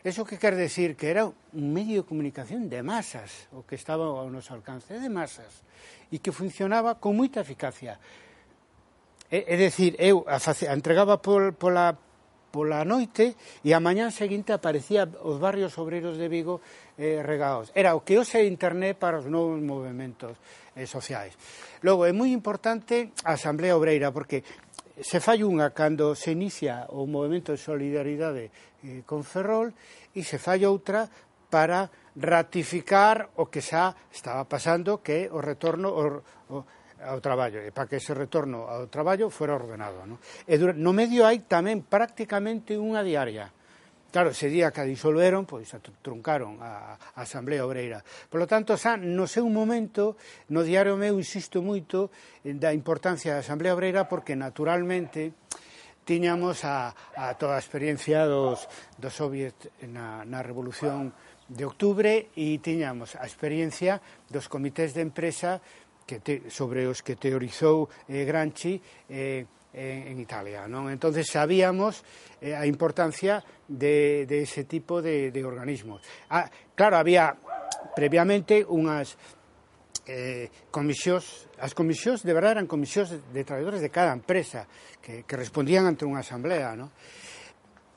Eso 0.00 0.24
que 0.24 0.38
quer 0.38 0.56
decir 0.56 0.96
que 0.96 1.10
era 1.10 1.26
un 1.26 1.66
medio 1.72 2.02
de 2.02 2.08
comunicación 2.08 2.68
de 2.72 2.82
masas, 2.82 3.48
o 3.52 3.62
que 3.62 3.76
estaba 3.76 4.08
ao 4.08 4.26
noso 4.32 4.56
alcance 4.56 4.96
de 4.96 5.10
masas, 5.12 5.62
e 6.08 6.18
que 6.18 6.32
funcionaba 6.32 6.96
con 6.96 7.16
moita 7.16 7.44
eficacia. 7.44 8.00
É, 9.32 9.52
é 9.52 9.56
decir, 9.56 9.96
eu 10.00 10.24
a, 10.28 10.36
face, 10.40 10.68
a 10.68 10.74
entregaba 10.76 11.22
pol, 11.22 11.56
pola, 11.56 11.96
pola 12.52 12.84
noite 12.84 13.32
e 13.64 13.72
a 13.72 13.80
mañán 13.80 14.12
seguinte 14.12 14.52
aparecía 14.52 15.08
os 15.24 15.40
barrios 15.40 15.72
obreiros 15.80 16.20
de 16.20 16.28
Vigo 16.28 16.60
eh, 17.00 17.24
regados. 17.24 17.72
Era 17.72 17.96
o 17.96 18.04
que 18.04 18.20
hoxe 18.20 18.44
internet 18.44 19.00
para 19.00 19.18
os 19.18 19.26
novos 19.26 19.56
movimentos 19.64 20.36
eh, 20.76 20.84
sociais. 20.84 21.32
Logo, 21.80 22.04
é 22.04 22.12
moi 22.12 22.28
importante 22.28 23.16
a 23.24 23.40
Asamblea 23.40 23.72
Obreira, 23.72 24.12
porque 24.12 24.44
se 25.00 25.18
fai 25.24 25.40
unha 25.40 25.72
cando 25.72 26.12
se 26.12 26.36
inicia 26.36 26.84
o 26.92 27.08
movimento 27.08 27.56
de 27.56 27.60
solidaridade 27.60 28.52
eh, 28.84 29.02
con 29.06 29.22
Ferrol 29.24 29.72
e 30.12 30.22
se 30.26 30.38
fai 30.38 30.66
outra 30.66 31.06
para 31.52 31.92
ratificar 32.16 33.28
o 33.36 33.48
que 33.48 33.60
xa 33.60 33.92
estaba 34.12 34.44
pasando 34.44 35.00
que 35.00 35.28
o 35.32 35.40
retorno 35.40 35.92
o, 35.92 36.04
o, 36.52 36.56
ao 37.02 37.18
traballo 37.18 37.60
e 37.60 37.74
para 37.74 37.88
que 37.88 37.98
ese 37.98 38.14
retorno 38.14 38.68
ao 38.68 38.86
traballo 38.86 39.28
fora 39.28 39.58
ordenado. 39.58 40.06
No, 40.06 40.16
e 40.46 40.54
no 40.78 40.92
medio 40.94 41.26
hai 41.26 41.44
tamén 41.44 41.82
prácticamente 41.84 42.78
unha 42.78 43.02
diaria. 43.04 43.50
Claro, 44.12 44.28
ese 44.36 44.52
día 44.52 44.68
que 44.68 44.84
a 44.84 44.88
disolveron, 44.88 45.48
pois 45.48 45.72
a 45.72 45.80
truncaron 45.80 46.60
a, 46.60 47.00
a 47.16 47.20
Asamblea 47.24 47.64
Obreira. 47.64 48.04
Por 48.28 48.44
lo 48.44 48.46
tanto, 48.46 48.76
xa 48.76 49.00
no 49.00 49.24
seu 49.24 49.48
momento, 49.48 50.20
no 50.52 50.60
diario 50.60 51.00
meu 51.00 51.16
insisto 51.16 51.64
moito 51.64 52.12
eh, 52.44 52.52
da 52.52 52.76
importancia 52.76 53.32
da 53.32 53.40
Asamblea 53.40 53.72
Obreira 53.72 54.04
porque 54.04 54.36
naturalmente 54.36 55.32
tiñamos 56.04 56.64
a, 56.64 56.94
a 57.16 57.34
toda 57.38 57.56
a 57.56 57.62
experiencia 57.62 58.26
dos, 58.26 58.66
dos 58.98 59.14
soviet 59.14 59.54
na, 59.86 60.26
na 60.26 60.42
Revolución 60.42 61.14
de 61.46 61.64
Octubre 61.66 62.32
e 62.34 62.58
tiñamos 62.58 63.14
a 63.18 63.24
experiencia 63.26 64.00
dos 64.30 64.48
comités 64.48 64.94
de 64.94 65.02
empresa 65.04 65.60
que 66.06 66.18
te, 66.18 66.50
sobre 66.50 66.86
os 66.86 67.00
que 67.00 67.14
teorizou 67.14 67.86
eh, 68.08 68.26
Gramsci 68.26 68.80
eh, 69.08 69.46
en, 69.72 69.98
en 70.12 70.16
Italia. 70.20 70.66
Non? 70.68 70.90
entonces 70.92 71.30
sabíamos 71.30 72.04
eh, 72.42 72.52
a 72.52 72.66
importancia 72.66 73.40
de, 73.68 74.26
de 74.26 74.44
ese 74.44 74.64
tipo 74.64 75.00
de, 75.00 75.30
de 75.30 75.40
organismos. 75.44 76.02
Ah, 76.28 76.50
claro, 76.74 76.98
había 76.98 77.36
previamente 77.94 78.64
unhas 78.66 79.16
eh, 80.06 80.50
comisións, 80.74 81.46
as 81.62 81.74
comisións 81.74 82.26
de 82.26 82.34
verdade 82.34 82.58
eran 82.58 82.70
comisións 82.70 83.14
de 83.14 83.42
traballadores 83.46 83.78
de 83.78 83.90
cada 83.90 84.10
empresa 84.10 84.66
que, 84.98 85.22
que 85.22 85.36
respondían 85.38 85.86
ante 85.86 86.02
unha 86.02 86.22
asamblea, 86.22 86.74
non? 86.74 86.90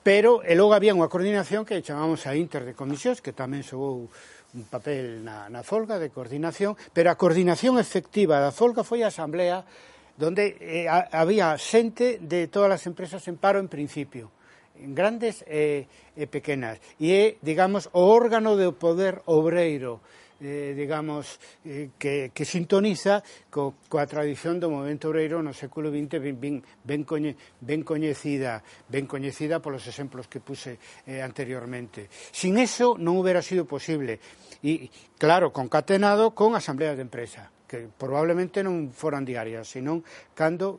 Pero 0.06 0.38
e 0.46 0.54
logo 0.54 0.70
había 0.70 0.94
unha 0.94 1.10
coordinación 1.10 1.66
que 1.66 1.82
chamamos 1.82 2.30
a 2.30 2.38
Inter 2.38 2.62
de 2.62 2.78
Comisións, 2.78 3.18
que 3.18 3.34
tamén 3.34 3.66
xogou 3.66 4.06
un 4.54 4.64
papel 4.70 5.26
na, 5.26 5.50
na 5.50 5.66
folga 5.66 5.98
de 5.98 6.14
coordinación, 6.14 6.78
pero 6.94 7.10
a 7.10 7.18
coordinación 7.18 7.74
efectiva 7.82 8.38
da 8.38 8.54
folga 8.54 8.86
foi 8.86 9.02
a 9.02 9.10
asamblea 9.10 9.66
donde 10.14 10.56
eh, 10.62 10.86
a, 10.86 11.10
había 11.10 11.58
xente 11.58 12.22
de 12.22 12.46
todas 12.46 12.70
as 12.70 12.86
empresas 12.86 13.26
en 13.26 13.36
paro 13.36 13.58
en 13.58 13.66
principio 13.66 14.30
grandes 14.76 15.42
e, 15.48 15.88
e 16.14 16.24
pequenas 16.28 16.78
e 17.00 17.08
é, 17.10 17.24
digamos, 17.40 17.88
o 17.96 18.06
órgano 18.06 18.54
do 18.54 18.76
poder 18.76 19.24
obreiro 19.24 20.04
eh, 20.40 20.74
digamos, 20.76 21.40
eh, 21.64 21.90
que, 21.98 22.30
que 22.34 22.44
sintoniza 22.44 23.24
co, 23.48 23.80
coa 23.88 24.04
tradición 24.04 24.60
do 24.60 24.68
movimento 24.68 25.08
obreiro 25.08 25.40
no 25.40 25.56
século 25.56 25.88
XX 25.88 26.20
ben, 26.20 26.36
ben, 26.36 26.56
ben, 26.84 27.02
coñe, 27.08 27.32
ben 27.60 27.80
coñecida 27.80 28.60
ben 28.88 29.08
coñecida 29.08 29.64
polos 29.64 29.88
exemplos 29.88 30.28
que 30.28 30.44
puse 30.44 30.76
eh, 31.08 31.24
anteriormente. 31.24 32.12
Sin 32.12 32.60
eso 32.60 33.00
non 33.00 33.16
hubiera 33.16 33.40
sido 33.40 33.64
posible. 33.64 34.20
E, 34.60 34.92
claro, 35.16 35.56
concatenado 35.56 36.36
con 36.36 36.52
asambleas 36.52 37.00
de 37.00 37.06
empresa 37.06 37.48
que 37.66 37.88
probablemente 37.90 38.62
non 38.62 38.94
foran 38.94 39.26
diarias, 39.26 39.66
senón 39.66 40.06
cando 40.38 40.78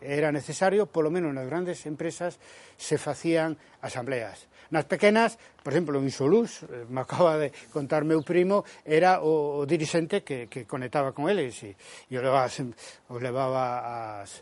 era 0.00 0.32
necesario, 0.32 0.88
polo 0.88 1.12
menos 1.12 1.34
nas 1.34 1.48
grandes 1.48 1.84
empresas, 1.84 2.38
se 2.78 2.96
facían 2.96 3.58
asambleas 3.82 4.51
Nas 4.72 4.88
pequenas, 4.88 5.36
por 5.60 5.76
exemplo, 5.76 6.00
en 6.00 6.08
Solús, 6.08 6.64
eh, 6.64 6.88
me 6.88 7.04
acaba 7.04 7.36
de 7.36 7.52
contar 7.68 8.08
meu 8.08 8.24
primo, 8.24 8.64
era 8.88 9.20
o, 9.20 9.60
o 9.60 9.68
dirixente 9.68 10.24
que, 10.24 10.48
que 10.48 10.64
conectaba 10.64 11.12
con 11.12 11.28
eles 11.28 11.60
e, 11.60 11.76
e 12.08 12.16
o 12.16 12.24
levaba, 12.24 12.48
os 12.48 13.20
levaba 13.20 14.24
as, 14.24 14.40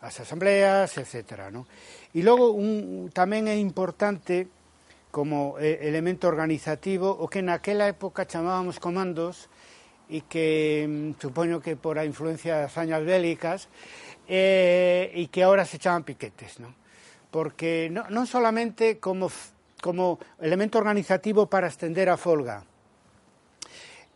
as 0.00 0.24
asambleas, 0.24 0.96
etc. 0.96 1.52
¿no? 1.52 1.68
E 2.16 2.24
logo 2.24 2.56
un, 2.56 3.12
tamén 3.12 3.44
é 3.44 3.60
importante 3.60 4.48
como 5.12 5.60
eh, 5.60 5.84
elemento 5.84 6.32
organizativo 6.32 7.12
o 7.12 7.28
que 7.28 7.44
naquela 7.44 7.92
época 7.92 8.24
chamábamos 8.24 8.80
comandos 8.80 9.52
e 10.08 10.24
que 10.24 10.88
mm, 10.88 11.20
supoño 11.20 11.60
que 11.60 11.76
por 11.76 12.00
a 12.00 12.08
influencia 12.08 12.56
das 12.56 12.72
añas 12.80 13.04
bélicas 13.04 13.68
eh, 14.32 15.12
e 15.12 15.28
que 15.28 15.44
ahora 15.44 15.68
se 15.68 15.76
chaman 15.76 16.08
piquetes, 16.08 16.56
non? 16.56 16.72
Porque 17.28 17.92
no, 17.92 18.08
non 18.08 18.24
solamente 18.24 18.96
como 18.96 19.28
como 19.80 20.18
elemento 20.40 20.78
organizativo 20.78 21.46
para 21.46 21.68
estender 21.68 22.08
a 22.08 22.16
folga 22.16 22.64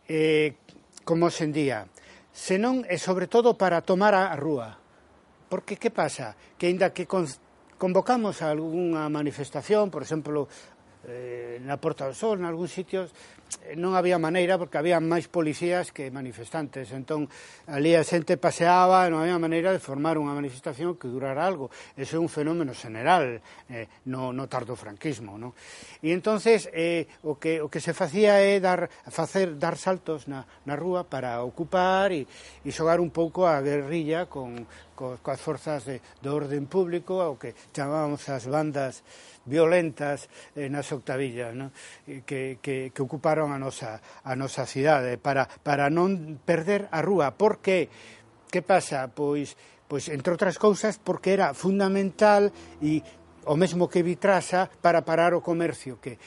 eh, 0.07 0.55
como 1.03 1.29
sendía 1.29 1.87
senón 2.33 2.83
e 2.89 2.97
sobre 2.97 3.27
todo 3.27 3.55
para 3.55 3.83
tomar 3.83 4.15
a 4.15 4.33
rúa 4.35 4.79
porque 5.47 5.77
que 5.77 5.93
pasa? 5.93 6.35
que 6.57 6.67
aínda 6.67 6.91
que 6.91 7.05
con, 7.05 7.29
convocamos 7.77 8.41
a 8.41 8.49
algunha 8.51 9.07
manifestación 9.07 9.91
por 9.93 10.01
exemplo 10.01 10.49
eh, 11.07 11.59
na 11.63 11.75
Porta 11.77 12.07
do 12.07 12.15
Sol, 12.15 12.39
en 12.39 12.47
algúns 12.47 12.71
sitios, 12.71 13.11
eh, 13.67 13.75
non 13.75 13.93
había 13.93 14.15
maneira 14.15 14.55
porque 14.55 14.79
había 14.79 15.03
máis 15.03 15.27
policías 15.27 15.91
que 15.91 16.07
manifestantes. 16.09 16.89
Entón, 16.95 17.27
ali 17.67 17.93
a 17.93 18.03
xente 18.07 18.39
paseaba, 18.39 19.07
non 19.11 19.19
había 19.23 19.35
maneira 19.39 19.75
de 19.75 19.83
formar 19.83 20.15
unha 20.15 20.31
manifestación 20.31 20.95
que 20.95 21.11
durara 21.11 21.43
algo. 21.43 21.67
Eso 21.99 22.17
é 22.17 22.21
un 22.23 22.31
fenómeno 22.31 22.71
general 22.71 23.43
eh, 23.67 23.87
no, 24.07 24.31
no 24.31 24.47
tardo 24.47 24.79
franquismo. 24.79 25.35
Non? 25.35 25.51
E 25.99 26.15
entonces 26.15 26.71
eh, 26.71 27.05
o, 27.27 27.35
que, 27.35 27.59
o 27.59 27.67
que 27.67 27.83
se 27.83 27.91
facía 27.91 28.39
é 28.39 28.63
dar, 28.63 28.87
facer, 29.11 29.59
dar 29.59 29.75
saltos 29.75 30.31
na, 30.31 30.47
na 30.63 30.79
rúa 30.79 31.03
para 31.03 31.43
ocupar 31.43 32.15
e, 32.15 32.23
e 32.63 32.69
xogar 32.71 33.03
un 33.03 33.11
pouco 33.11 33.43
a 33.43 33.59
guerrilla 33.59 34.31
con, 34.31 34.63
co, 35.03 35.19
coas 35.19 35.43
forzas 35.43 35.83
de, 35.83 35.99
de 35.99 36.29
orden 36.31 36.63
público 36.71 37.19
ao 37.19 37.35
que 37.35 37.51
chamábamos 37.75 38.23
as 38.31 38.47
bandas 38.47 39.03
violentas 39.43 40.31
eh, 40.55 40.71
nas 40.71 40.87
octavillas 40.95 41.51
no? 41.51 41.75
Eh, 42.07 42.23
que, 42.23 42.63
que, 42.63 42.95
que 42.95 43.01
ocuparon 43.03 43.51
a 43.51 43.59
nosa, 43.59 43.99
a 43.99 44.33
nosa 44.39 44.63
cidade 44.63 45.19
para, 45.19 45.43
para 45.43 45.91
non 45.91 46.39
perder 46.47 46.87
a 46.95 47.03
rúa 47.03 47.35
porque 47.35 47.91
que 48.47 48.63
pasa? 48.63 49.11
Pois, 49.11 49.59
pois 49.91 50.07
entre 50.07 50.31
outras 50.31 50.55
cousas 50.55 50.95
porque 50.95 51.35
era 51.35 51.51
fundamental 51.51 52.47
e 52.79 53.03
o 53.45 53.55
mesmo 53.55 53.89
que 53.89 54.03
Vitrasa 54.03 54.69
para 54.69 55.03
parar 55.03 55.33
o 55.33 55.43
comercio 55.43 55.99
que, 55.99 56.17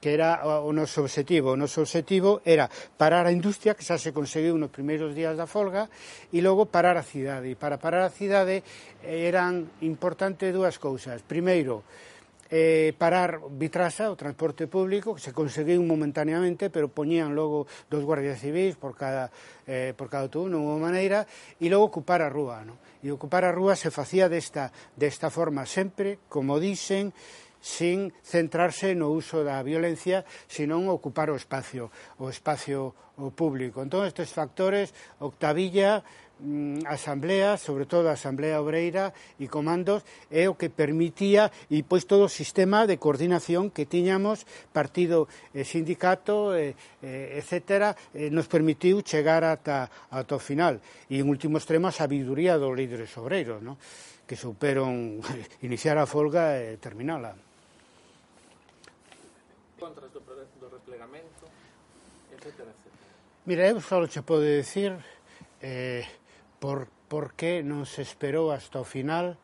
que 0.00 0.10
era 0.12 0.44
o 0.44 0.70
noso 0.74 1.00
objetivo 1.00 1.54
o 1.54 1.60
noso 1.60 1.80
objetivo 1.80 2.42
era 2.44 2.68
parar 2.98 3.24
a 3.24 3.32
industria 3.32 3.76
que 3.76 3.86
xa 3.86 3.96
se 3.96 4.12
conseguiu 4.12 4.58
nos 4.58 4.74
primeiros 4.74 5.14
días 5.16 5.36
da 5.36 5.48
folga 5.48 5.88
e 6.32 6.38
logo 6.44 6.68
parar 6.68 6.96
a 7.00 7.04
cidade. 7.06 7.50
E 7.50 7.56
para 7.56 7.80
parar 7.80 8.04
a 8.04 8.12
cidade 8.12 8.62
eh, 9.04 9.28
eran 9.28 9.68
importantes 9.84 10.52
dúas 10.52 10.76
cousas. 10.76 11.22
Primeiro 11.24 11.82
eh, 12.50 12.92
parar 12.98 13.38
Vitrasa, 13.54 14.10
o 14.10 14.18
transporte 14.18 14.66
público, 14.66 15.14
que 15.14 15.22
se 15.22 15.32
conseguiu 15.32 15.78
momentaneamente, 15.86 16.66
pero 16.68 16.90
poñían 16.90 17.38
logo 17.38 17.70
dos 17.86 18.02
guardias 18.02 18.42
civis 18.42 18.74
por 18.74 18.98
cada, 18.98 19.30
eh, 19.70 19.94
por 19.94 20.10
cada 20.10 20.26
autobús, 20.26 20.50
non 20.50 20.66
unha 20.66 20.82
maneira, 20.82 21.24
e 21.62 21.70
logo 21.70 21.86
ocupar 21.94 22.26
a 22.26 22.28
rúa, 22.28 22.66
non? 22.66 22.74
e 23.00 23.08
ocupar 23.10 23.48
a 23.48 23.52
rúa 23.52 23.76
se 23.76 23.90
facía 23.90 24.28
desta, 24.28 24.72
desta 24.96 25.32
forma 25.32 25.64
sempre, 25.64 26.20
como 26.28 26.60
dicen, 26.60 27.12
sin 27.60 28.12
centrarse 28.24 28.96
no 28.96 29.12
uso 29.12 29.44
da 29.44 29.60
violencia, 29.60 30.24
senón 30.48 30.88
ocupar 30.88 31.28
o 31.28 31.36
espacio, 31.36 31.92
o 32.16 32.32
espacio 32.32 32.96
o 33.20 33.28
público. 33.36 33.84
Entón, 33.84 34.08
estes 34.08 34.32
factores, 34.32 34.96
Octavilla 35.20 36.00
Mm, 36.40 36.86
asamblea, 36.86 37.58
sobre 37.60 37.84
todo 37.84 38.08
a 38.08 38.16
Asamblea 38.16 38.64
Obreira 38.64 39.12
e 39.36 39.44
comandos, 39.44 40.00
é 40.32 40.48
o 40.48 40.56
que 40.56 40.72
permitía 40.72 41.52
e 41.68 41.84
pois 41.84 42.08
todo 42.08 42.24
o 42.24 42.32
sistema 42.32 42.88
de 42.88 42.96
coordinación 42.96 43.68
que 43.68 43.84
tiñamos 43.84 44.48
partido 44.72 45.28
e 45.52 45.68
sindicato, 45.68 46.56
eh, 46.56 46.72
eh, 47.04 47.36
e, 47.36 47.44
e, 47.44 47.44
etc., 47.44 47.92
e, 48.16 48.32
nos 48.32 48.48
permitiu 48.48 49.04
chegar 49.04 49.44
ata, 49.44 49.92
ata 50.08 50.32
o 50.32 50.40
final. 50.40 50.80
E, 51.12 51.20
en 51.20 51.28
último 51.28 51.60
extremo, 51.60 51.92
a 51.92 51.92
sabiduría 51.92 52.56
dos 52.56 52.72
líderes 52.72 53.12
obreiros, 53.20 53.60
no? 53.60 53.76
que 54.24 54.32
superon 54.32 55.20
iniciar 55.66 56.00
a 56.00 56.08
folga 56.08 56.56
e 56.56 56.80
terminala. 56.80 57.36
Contras 59.76 60.08
do, 60.08 60.24
do 60.24 60.66
replegamento, 60.72 61.44
etc., 62.32 62.64
etc. 62.64 62.88
Mira, 63.44 63.68
eu 63.68 63.76
só 63.84 64.00
che 64.08 64.24
podo 64.24 64.48
decir 64.48 64.96
eh, 65.60 66.06
por, 66.60 66.86
por 67.08 67.34
que 67.34 67.64
non 67.64 67.88
se 67.88 68.04
esperou 68.04 68.52
hasta 68.52 68.78
o 68.78 68.86
final 68.86 69.34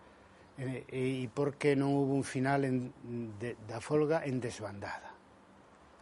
eh, 0.61 0.85
e, 0.87 1.25
e, 1.25 1.29
por 1.33 1.57
que 1.57 1.75
non 1.75 1.97
hubo 1.97 2.15
un 2.15 2.23
final 2.23 2.63
en, 2.63 2.93
de, 3.41 3.57
da 3.67 3.81
folga 3.81 4.23
en 4.23 4.39
desbandada 4.39 5.17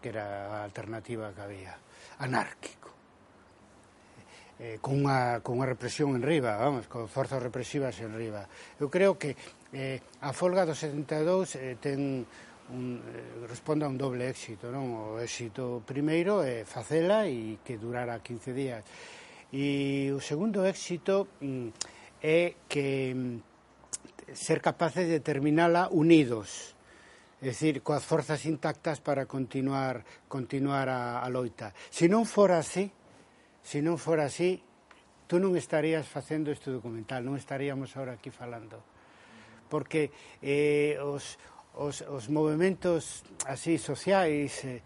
que 0.02 0.12
era 0.12 0.60
a 0.60 0.66
alternativa 0.66 1.32
que 1.32 1.40
había 1.40 1.74
anárquico 2.18 2.92
eh, 4.58 4.74
eh, 4.74 4.78
con, 4.82 5.00
unha, 5.00 5.40
con 5.40 5.56
unha 5.56 5.70
represión 5.70 6.12
en 6.18 6.20
riba, 6.20 6.60
vamos, 6.60 6.86
con 6.92 7.08
forzas 7.08 7.40
represivas 7.40 7.96
en 8.04 8.12
riba. 8.12 8.46
Eu 8.76 8.92
creo 8.92 9.16
que 9.16 9.34
eh, 9.72 10.04
a 10.20 10.30
folga 10.36 10.68
do 10.68 10.76
72 10.76 11.56
eh, 11.56 11.74
ten 11.80 12.22
un, 12.70 13.00
eh, 13.00 13.48
responde 13.48 13.84
a 13.84 13.90
un 13.90 13.96
doble 13.96 14.28
éxito, 14.28 14.68
non? 14.68 15.16
O 15.16 15.18
éxito 15.18 15.82
primeiro 15.88 16.44
é 16.44 16.62
eh, 16.62 16.68
facela 16.68 17.26
e 17.26 17.60
que 17.64 17.80
durara 17.80 18.20
15 18.20 18.52
días 18.52 18.84
E 19.54 20.10
o 20.10 20.18
segundo 20.18 20.66
éxito 20.66 21.30
mm, 21.38 21.70
é 22.18 22.58
que 22.66 23.14
mm, 23.14 23.38
ser 24.34 24.58
capaces 24.58 25.06
de 25.06 25.22
terminala 25.22 25.86
unidos, 25.94 26.74
é 27.38 27.54
dicir, 27.54 27.78
coas 27.86 28.02
forzas 28.02 28.50
intactas 28.50 28.98
para 28.98 29.30
continuar 29.30 30.02
continuar 30.26 30.90
a, 30.90 31.22
a 31.22 31.28
loita. 31.30 31.70
Se 31.94 32.10
non 32.10 32.26
fora 32.26 32.58
así, 32.58 32.90
se 33.62 33.78
non 33.78 33.94
fora 33.94 34.26
así, 34.26 34.58
tú 35.30 35.38
non 35.38 35.54
estarías 35.54 36.10
facendo 36.10 36.50
este 36.50 36.74
documental, 36.74 37.22
non 37.22 37.38
estaríamos 37.38 37.94
ahora 37.94 38.18
aquí 38.18 38.34
falando. 38.34 38.82
Porque 39.70 40.10
eh, 40.42 40.98
os, 40.98 41.38
os, 41.78 42.02
os 42.10 42.26
movimentos 42.26 43.22
así 43.46 43.78
sociais 43.78 44.66
eh, 44.66 44.82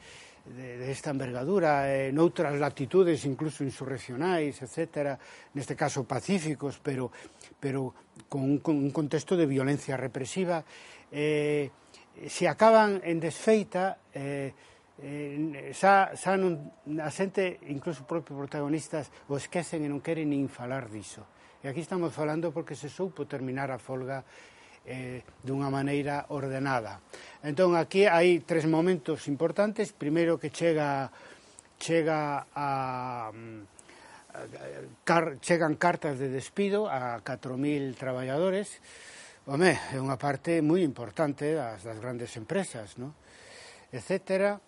de, 0.56 0.78
de 0.78 0.88
esta 0.90 1.10
envergadura 1.10 1.88
en 1.88 2.16
outras 2.16 2.56
latitudes 2.56 3.24
incluso 3.28 3.64
insurreccionais, 3.64 4.56
etcétera, 4.62 5.18
neste 5.52 5.76
caso 5.76 6.08
pacíficos, 6.08 6.80
pero 6.80 7.12
pero 7.60 7.92
con 8.28 8.42
un, 8.42 8.58
con 8.58 8.76
un 8.76 8.90
contexto 8.90 9.36
de 9.36 9.46
violencia 9.46 9.96
represiva 9.96 10.64
eh, 11.12 11.70
se 12.26 12.48
acaban 12.48 13.00
en 13.04 13.20
desfeita 13.20 13.98
eh, 14.12 14.52
eh, 14.98 15.70
xa, 15.70 16.12
xa 16.18 16.34
non, 16.34 16.74
a 16.98 17.10
xente, 17.14 17.62
incluso 17.70 18.02
propios 18.02 18.34
protagonistas, 18.34 19.10
o 19.30 19.38
esquecen 19.38 19.86
e 19.86 19.88
non 19.88 20.02
queren 20.02 20.34
nin 20.34 20.50
falar 20.50 20.90
diso. 20.90 21.22
E 21.62 21.70
aquí 21.70 21.82
estamos 21.82 22.10
falando 22.10 22.50
porque 22.50 22.74
se 22.74 22.90
soupo 22.90 23.26
terminar 23.26 23.70
a 23.70 23.78
folga 23.78 24.26
eh, 24.88 25.20
dunha 25.44 25.68
maneira 25.68 26.24
ordenada. 26.32 27.04
Entón, 27.44 27.76
aquí 27.76 28.08
hai 28.08 28.40
tres 28.42 28.64
momentos 28.64 29.28
importantes. 29.28 29.92
Primeiro 29.92 30.40
que 30.40 30.48
chega 30.48 31.12
chega 31.78 32.46
a, 32.54 33.30
a 33.30 34.38
car, 35.04 35.38
chegan 35.40 35.76
cartas 35.76 36.18
de 36.18 36.28
despido 36.28 36.88
a 36.88 37.20
4.000 37.22 37.94
traballadores. 37.94 38.80
Home, 39.48 39.72
é 39.72 39.96
unha 39.96 40.20
parte 40.20 40.60
moi 40.60 40.84
importante 40.84 41.56
das, 41.56 41.80
das 41.80 41.96
grandes 42.02 42.36
empresas, 42.36 43.00
no? 43.00 43.16
etcétera. 43.92 44.60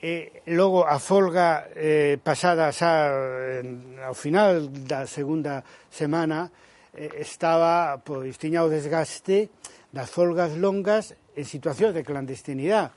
E 0.00 0.44
logo 0.56 0.84
a 0.84 0.96
folga 0.96 1.68
eh, 1.76 2.16
pasada 2.20 2.72
xa 2.72 3.12
eh, 3.12 3.64
ao 4.04 4.16
final 4.16 4.68
da 4.68 5.04
segunda 5.04 5.60
semana 5.92 6.48
Eh, 6.94 7.22
estaba, 7.22 8.02
pois, 8.02 8.34
tiña 8.34 8.66
o 8.66 8.72
desgaste 8.72 9.50
das 9.94 10.10
folgas 10.10 10.58
longas 10.58 11.14
en 11.38 11.46
situacións 11.46 11.94
de 11.94 12.02
clandestinidade. 12.02 12.90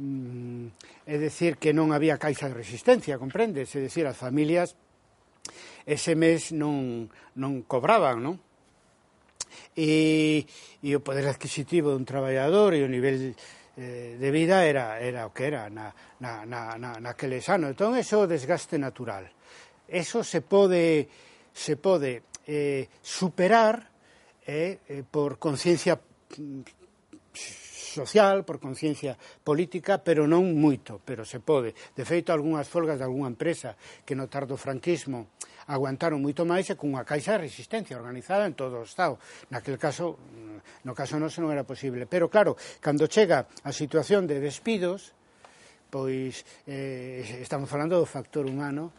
Mm, 0.00 0.72
é 1.06 1.16
dicir, 1.20 1.60
que 1.60 1.70
non 1.70 1.94
había 1.94 2.18
caixa 2.18 2.50
de 2.50 2.58
resistencia, 2.58 3.20
comprendes? 3.20 3.70
É 3.76 3.78
dicir, 3.78 4.08
as 4.08 4.18
familias 4.18 4.74
ese 5.86 6.14
mes 6.14 6.52
non, 6.52 7.08
non 7.38 7.62
cobraban, 7.66 8.22
non? 8.22 8.36
E, 9.74 10.46
e 10.82 10.90
o 10.94 11.00
poder 11.02 11.26
adquisitivo 11.30 11.90
dun 11.94 12.06
traballador 12.06 12.74
e 12.74 12.82
o 12.82 12.90
nivel 12.90 13.34
eh, 13.78 14.14
de 14.18 14.28
vida 14.30 14.66
era, 14.66 14.98
era 14.98 15.26
o 15.26 15.34
que 15.34 15.50
era 15.50 15.70
na, 15.70 15.90
na, 16.18 16.46
na, 16.46 16.78
na, 16.78 16.90
naqueles 16.98 17.46
anos. 17.50 17.74
Entón, 17.74 17.94
eso 17.94 18.18
é 18.18 18.26
o 18.26 18.30
desgaste 18.30 18.78
natural. 18.78 19.26
Eso 19.90 20.22
se 20.22 20.42
pode, 20.42 21.10
se 21.50 21.74
pode 21.74 22.29
eh, 22.50 22.90
superar 22.98 23.86
eh, 24.42 24.82
eh 24.90 25.04
por 25.06 25.38
conciencia 25.38 25.94
mm, 25.94 26.66
social, 27.30 28.44
por 28.44 28.58
conciencia 28.58 29.14
política, 29.46 30.02
pero 30.02 30.26
non 30.26 30.58
moito, 30.58 30.98
pero 30.98 31.22
se 31.22 31.38
pode. 31.38 31.78
De 31.94 32.02
feito, 32.02 32.34
algunhas 32.34 32.66
folgas 32.66 32.98
de 32.98 33.06
algunha 33.06 33.30
empresa 33.30 33.78
que 34.02 34.18
no 34.18 34.26
tardo 34.26 34.58
franquismo 34.58 35.30
aguantaron 35.70 36.18
moito 36.18 36.42
máis 36.42 36.66
e 36.66 36.74
cunha 36.74 37.06
caixa 37.06 37.38
de 37.38 37.46
resistencia 37.46 37.94
organizada 37.94 38.50
en 38.50 38.58
todo 38.58 38.82
o 38.82 38.86
Estado. 38.86 39.22
Naquel 39.54 39.78
caso, 39.78 40.18
mm, 40.18 40.86
no 40.86 40.92
caso 40.98 41.22
non 41.22 41.30
se 41.30 41.38
non 41.38 41.54
era 41.54 41.62
posible. 41.62 42.10
Pero 42.10 42.26
claro, 42.26 42.58
cando 42.82 43.06
chega 43.06 43.46
a 43.62 43.70
situación 43.70 44.26
de 44.26 44.42
despidos, 44.42 45.14
pois 45.90 46.42
eh, 46.66 47.42
estamos 47.42 47.70
falando 47.70 47.94
do 47.94 48.06
factor 48.06 48.46
humano 48.46 48.90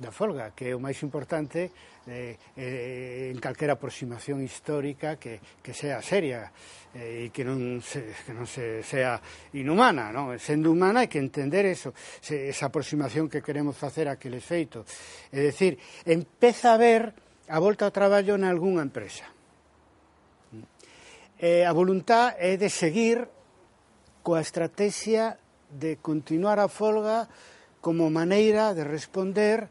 da 0.00 0.10
folga, 0.10 0.50
que 0.52 0.70
é 0.70 0.72
o 0.74 0.82
máis 0.82 0.98
importante 1.06 1.70
eh, 2.06 2.36
eh, 2.58 3.30
en 3.30 3.38
calquera 3.38 3.78
aproximación 3.78 4.42
histórica 4.42 5.16
que, 5.16 5.40
que 5.62 5.72
sea 5.72 6.02
seria 6.02 6.50
eh, 6.94 7.26
e 7.26 7.34
que 7.34 7.46
non, 7.46 7.78
se, 7.80 8.14
que 8.26 8.32
non 8.34 8.46
se, 8.46 8.82
sea 8.82 9.18
inhumana, 9.54 10.10
non? 10.10 10.34
sendo 10.42 10.74
humana 10.74 11.06
hai 11.06 11.10
que 11.10 11.22
entender 11.22 11.64
eso, 11.64 11.94
se, 12.20 12.50
esa 12.50 12.68
aproximación 12.68 13.30
que 13.30 13.44
queremos 13.44 13.78
facer 13.78 14.10
a 14.10 14.18
aquel 14.18 14.34
efeito. 14.34 14.82
É 15.30 15.40
dicir, 15.40 15.78
empeza 16.04 16.74
a 16.74 16.80
ver 16.80 17.14
a 17.46 17.58
volta 17.62 17.86
ao 17.86 17.94
traballo 17.94 18.34
en 18.34 18.42
algunha 18.42 18.82
empresa. 18.82 19.28
Eh, 21.38 21.68
a 21.68 21.72
voluntad 21.76 22.34
é 22.40 22.56
de 22.56 22.72
seguir 22.72 23.28
coa 24.24 24.40
estrategia 24.42 25.36
de 25.68 26.00
continuar 26.00 26.58
a 26.58 26.72
folga 26.72 27.28
como 27.84 28.10
maneira 28.10 28.74
de 28.74 28.82
responder 28.82 29.68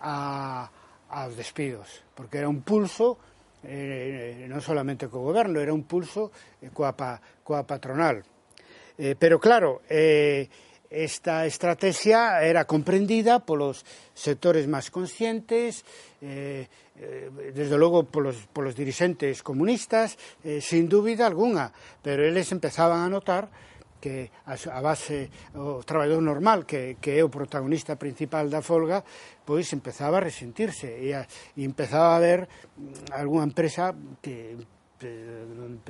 a, 0.00 0.68
aos 1.10 1.36
despidos, 1.36 2.02
porque 2.14 2.38
era 2.38 2.48
un 2.48 2.62
pulso 2.62 3.18
eh, 3.66 4.46
non 4.46 4.62
solamente 4.62 5.10
co 5.10 5.22
goberno, 5.22 5.58
era 5.58 5.74
un 5.74 5.84
pulso 5.84 6.30
eh, 6.62 6.70
coa, 6.70 6.94
pa, 6.94 7.18
coa 7.42 7.66
patronal. 7.66 8.22
Eh, 8.96 9.18
pero 9.18 9.42
claro, 9.42 9.82
eh, 9.90 10.48
esta 10.90 11.44
estrategia 11.46 12.42
era 12.42 12.64
comprendida 12.64 13.42
polos 13.42 13.82
sectores 14.14 14.70
máis 14.70 14.88
conscientes, 14.88 15.82
eh, 16.22 16.70
eh 16.96 17.28
desde 17.52 17.76
logo 17.76 18.06
polos, 18.06 18.46
polos 18.54 18.78
dirigentes 18.78 19.42
comunistas, 19.42 20.14
eh, 20.46 20.62
sin 20.62 20.88
dúbida 20.88 21.26
alguna, 21.26 21.74
pero 22.00 22.22
eles 22.22 22.54
empezaban 22.54 23.02
a 23.02 23.10
notar 23.10 23.50
que 24.06 24.30
a, 24.46 24.54
a 24.54 24.80
base 24.80 25.50
o 25.58 25.82
traballador 25.82 26.22
normal 26.22 26.62
que, 26.62 27.02
que 27.02 27.18
é 27.18 27.26
o 27.26 27.32
protagonista 27.32 27.98
principal 27.98 28.46
da 28.46 28.62
folga 28.62 29.02
pois 29.42 29.66
empezaba 29.74 30.22
a 30.22 30.26
resentirse 30.30 30.86
e, 30.86 31.10
a, 31.10 31.26
e 31.58 31.66
empezaba 31.66 32.14
a 32.14 32.22
ver 32.22 32.46
mm, 32.46 33.10
algunha 33.18 33.50
empresa 33.50 33.90
que 34.22 34.54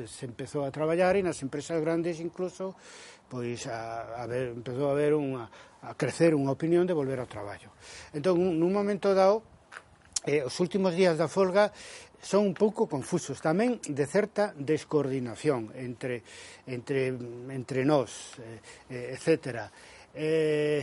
se 0.09 0.25
empezou 0.25 0.65
a 0.65 0.73
traballar 0.73 1.15
e 1.15 1.23
nas 1.23 1.45
empresas 1.45 1.77
grandes 1.85 2.25
incluso 2.25 2.73
pois 3.29 3.69
a, 3.69 4.23
a 4.23 4.25
ver, 4.25 4.57
empezou 4.57 4.89
a 4.89 4.97
haber 4.97 5.13
unha, 5.13 5.53
a 5.85 5.93
crecer 5.93 6.33
unha 6.33 6.55
opinión 6.55 6.87
de 6.87 6.95
volver 6.95 7.19
ao 7.19 7.29
traballo. 7.31 7.75
Entón, 8.15 8.39
nun 8.39 8.71
momento 8.71 9.13
dado, 9.19 9.43
eh, 10.27 10.43
os 10.43 10.59
últimos 10.63 10.95
días 10.95 11.19
da 11.19 11.31
folga 11.31 11.71
son 12.27 12.51
un 12.51 12.55
pouco 12.59 12.91
confusos, 12.91 13.39
tamén 13.39 13.79
de 13.87 14.03
certa 14.11 14.51
descoordinación 14.59 15.71
entre, 15.79 16.27
entre, 16.67 17.15
entre 17.55 17.87
nós, 17.87 18.35
eh, 18.43 18.59
eh 18.91 19.15
etc. 19.15 19.71
Eh, 20.11 20.83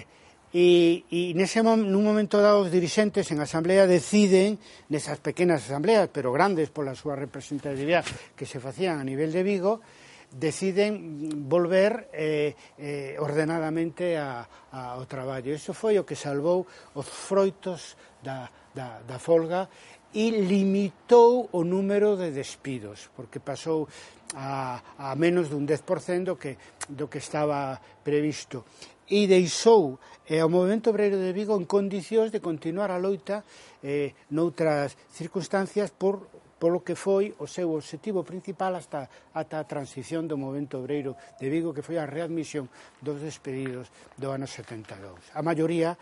e, 0.54 1.04
e 1.12 1.36
nese 1.36 1.60
nun 1.60 2.06
momento 2.06 2.40
dado 2.40 2.64
os 2.64 2.72
dirixentes 2.72 3.28
en 3.36 3.44
asamblea 3.44 3.90
deciden 3.90 4.56
nesas 4.88 5.20
pequenas 5.20 5.68
asambleas, 5.68 6.08
pero 6.08 6.32
grandes 6.32 6.72
pola 6.72 6.96
súa 6.96 7.20
representatividade 7.20 8.08
que 8.40 8.48
se 8.48 8.64
facían 8.64 9.02
a 9.02 9.04
nivel 9.04 9.36
de 9.36 9.44
Vigo, 9.44 9.84
deciden 10.32 11.50
volver 11.50 12.08
eh, 12.14 12.56
eh, 12.80 13.18
ordenadamente 13.20 14.16
a, 14.16 14.48
a, 14.72 14.96
ao 14.96 15.04
traballo. 15.12 15.52
Iso 15.52 15.76
foi 15.76 16.00
o 16.00 16.08
que 16.08 16.16
salvou 16.16 16.64
os 16.96 17.06
froitos 17.10 18.00
da, 18.24 18.48
da, 18.72 19.02
da 19.04 19.18
folga 19.20 19.68
e 20.14 20.30
limitou 20.30 21.50
o 21.52 21.66
número 21.66 22.16
de 22.16 22.30
despidos, 22.30 23.10
porque 23.18 23.42
pasou 23.42 23.90
a, 24.38 24.82
a 24.98 25.16
menos 25.18 25.50
dun 25.50 25.66
10% 25.66 26.24
do 26.30 26.36
que, 26.38 26.58
do 26.90 27.10
que 27.10 27.18
estaba 27.18 27.82
previsto. 28.06 28.66
E 29.10 29.28
deixou 29.28 30.00
eh, 30.30 30.40
ao 30.40 30.50
Movimento 30.50 30.90
Obreiro 30.90 31.18
de 31.18 31.34
Vigo 31.34 31.58
en 31.58 31.66
condicións 31.66 32.32
de 32.32 32.40
continuar 32.40 32.90
a 32.94 33.02
loita 33.02 33.44
eh, 33.82 34.14
noutras 34.32 34.96
circunstancias 35.12 35.92
por 35.92 36.43
polo 36.64 36.80
que 36.80 36.96
foi 36.96 37.36
o 37.44 37.48
seu 37.52 37.76
objetivo 37.76 38.24
principal 38.24 38.80
hasta, 38.80 39.12
ata 39.36 39.60
a 39.60 39.68
transición 39.68 40.32
do 40.32 40.40
movimento 40.40 40.80
obreiro 40.80 41.20
de 41.36 41.52
Vigo, 41.52 41.76
que 41.76 41.84
foi 41.84 42.00
a 42.00 42.08
readmisión 42.08 42.72
dos 43.04 43.20
despedidos 43.20 43.92
do 44.16 44.32
ano 44.32 44.48
72. 44.48 45.36
A 45.36 45.44
maioría 45.44 46.00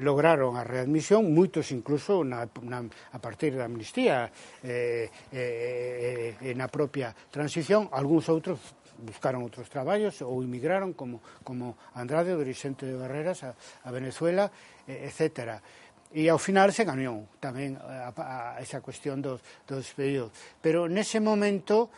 lograron 0.00 0.56
a 0.56 0.64
readmisión, 0.64 1.28
moitos 1.28 1.68
incluso 1.76 2.24
na, 2.24 2.48
na, 2.64 2.88
a 2.88 3.18
partir 3.20 3.52
da 3.52 3.68
amnistía 3.68 4.32
eh, 4.64 5.12
eh, 5.28 6.40
eh, 6.40 6.56
na 6.56 6.72
propia 6.72 7.12
transición, 7.28 7.92
algúns 7.92 8.32
outros 8.32 8.80
buscaron 8.98 9.46
outros 9.46 9.70
traballos 9.70 10.24
ou 10.26 10.42
emigraron 10.42 10.96
como, 10.96 11.22
como 11.44 11.78
Andrade, 11.94 12.34
o 12.34 12.40
dirigente 12.40 12.88
de 12.88 12.98
Barreras, 12.98 13.46
a, 13.46 13.54
a 13.84 13.90
Venezuela, 13.92 14.50
eh, 14.88 15.06
etcétera. 15.06 15.62
E 16.08 16.24
ao 16.32 16.40
final 16.40 16.72
se 16.72 16.88
gañou 16.88 17.28
tamén 17.36 17.76
a, 17.76 18.08
a 18.16 18.60
esa 18.64 18.80
cuestión 18.80 19.20
dos, 19.20 19.44
dos 19.68 19.84
despedidos. 19.84 20.32
Pero 20.64 20.88
nese 20.88 21.20
momento, 21.20 21.92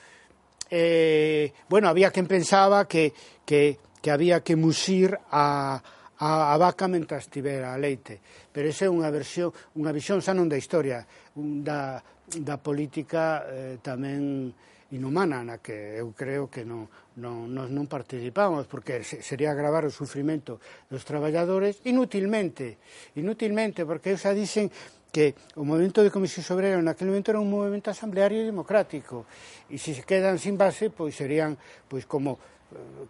eh, 0.66 1.54
bueno, 1.70 1.86
había 1.86 2.10
quen 2.10 2.26
pensaba 2.26 2.90
que, 2.90 3.14
que, 3.46 3.78
que 4.02 4.10
había 4.10 4.42
que 4.42 4.58
musir 4.58 5.14
a, 5.30 5.78
a, 6.18 6.28
a 6.50 6.54
vaca 6.58 6.90
mentras 6.90 7.30
tivera 7.30 7.78
leite. 7.78 8.18
Pero 8.50 8.66
esa 8.66 8.86
é 8.86 8.90
unha 8.90 9.08
versión, 9.14 9.54
unha 9.78 9.94
visión 9.94 10.18
xa 10.18 10.34
non 10.34 10.50
da 10.50 10.58
historia, 10.58 11.06
un, 11.38 11.62
da, 11.62 12.02
da 12.42 12.58
política 12.58 13.46
eh, 13.46 13.78
tamén 13.78 14.50
inhumana 14.90 15.42
na 15.46 15.62
que 15.62 15.98
eu 16.02 16.10
creo 16.12 16.50
que 16.50 16.66
non, 16.66 16.90
non, 17.14 17.46
nos 17.46 17.70
non 17.70 17.86
participamos 17.86 18.66
porque 18.66 19.02
sería 19.06 19.54
agravar 19.54 19.86
o 19.86 19.92
sufrimento 19.94 20.58
dos 20.90 21.06
traballadores 21.06 21.78
inútilmente 21.86 22.82
inútilmente 23.14 23.86
porque 23.86 24.18
xa 24.18 24.34
dicen 24.34 24.70
que 25.10 25.34
o 25.58 25.66
movimento 25.66 26.02
de 26.02 26.10
Comisión 26.10 26.42
Obrera 26.54 26.78
naquele 26.82 27.14
momento 27.14 27.30
era 27.30 27.42
un 27.42 27.50
movimento 27.50 27.90
asambleario 27.90 28.42
democrático 28.42 29.26
e 29.70 29.78
se 29.78 29.94
se 29.94 30.02
quedan 30.02 30.42
sin 30.42 30.58
base 30.58 30.90
pois 30.90 31.14
serían 31.14 31.54
pois 31.86 32.06
como 32.06 32.38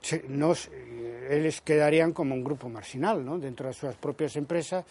eh, 0.04 0.24
nos, 0.28 0.68
eh, 0.68 1.36
eles 1.36 1.64
quedarían 1.64 2.12
como 2.12 2.36
un 2.36 2.44
grupo 2.44 2.68
marginal 2.68 3.24
non? 3.24 3.40
dentro 3.40 3.68
das 3.68 3.80
súas 3.80 3.96
propias 3.96 4.36
empresas 4.36 4.84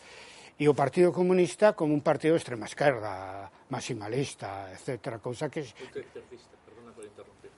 e 0.60 0.68
o 0.68 0.76
Partido 0.76 1.16
Comunista 1.16 1.72
como 1.72 1.96
un 1.96 2.04
partido 2.04 2.36
de 2.36 2.44
extrema 2.44 2.68
esquerda, 2.68 3.48
maximalista, 3.72 4.68
etc. 4.76 5.16
Cousa 5.24 5.48
que... 5.48 5.64
Uttercista 5.64 6.59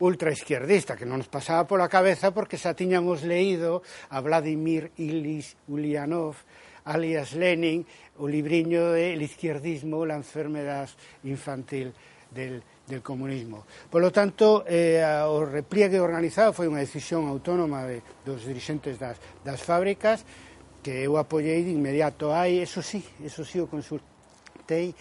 ultraizquierdista, 0.02 0.98
que 0.98 1.06
non 1.06 1.22
nos 1.22 1.30
pasaba 1.30 1.70
pola 1.70 1.86
cabeza 1.86 2.34
porque 2.34 2.58
xa 2.58 2.74
tiñamos 2.74 3.22
leído 3.22 3.86
a 4.10 4.18
Vladimir 4.20 4.90
Ilis 4.98 5.54
Ulyanov, 5.70 6.34
alias 6.90 7.38
Lenin, 7.38 7.86
o 8.18 8.26
libriño 8.26 8.98
de 8.98 9.14
El 9.14 9.22
izquierdismo, 9.22 10.02
la 10.06 10.18
enfermedad 10.18 10.90
infantil 11.22 11.94
del, 12.34 12.66
del 12.90 13.02
comunismo. 13.06 13.66
Por 13.90 14.02
lo 14.02 14.12
tanto, 14.12 14.66
eh, 14.66 15.06
o 15.06 15.46
repliegue 15.46 16.02
organizado 16.02 16.50
foi 16.50 16.66
unha 16.66 16.82
decisión 16.82 17.30
autónoma 17.30 17.86
de, 17.86 18.02
dos 18.26 18.42
dirixentes 18.42 18.98
das, 18.98 19.22
das 19.46 19.62
fábricas 19.62 20.26
que 20.82 21.06
eu 21.06 21.22
apoiei 21.22 21.62
de 21.62 21.78
inmediato. 21.78 22.34
Hai, 22.34 22.58
eso 22.58 22.82
sí, 22.82 23.06
eso 23.22 23.46
sí 23.46 23.62
o 23.62 23.70
consultei, 23.70 24.98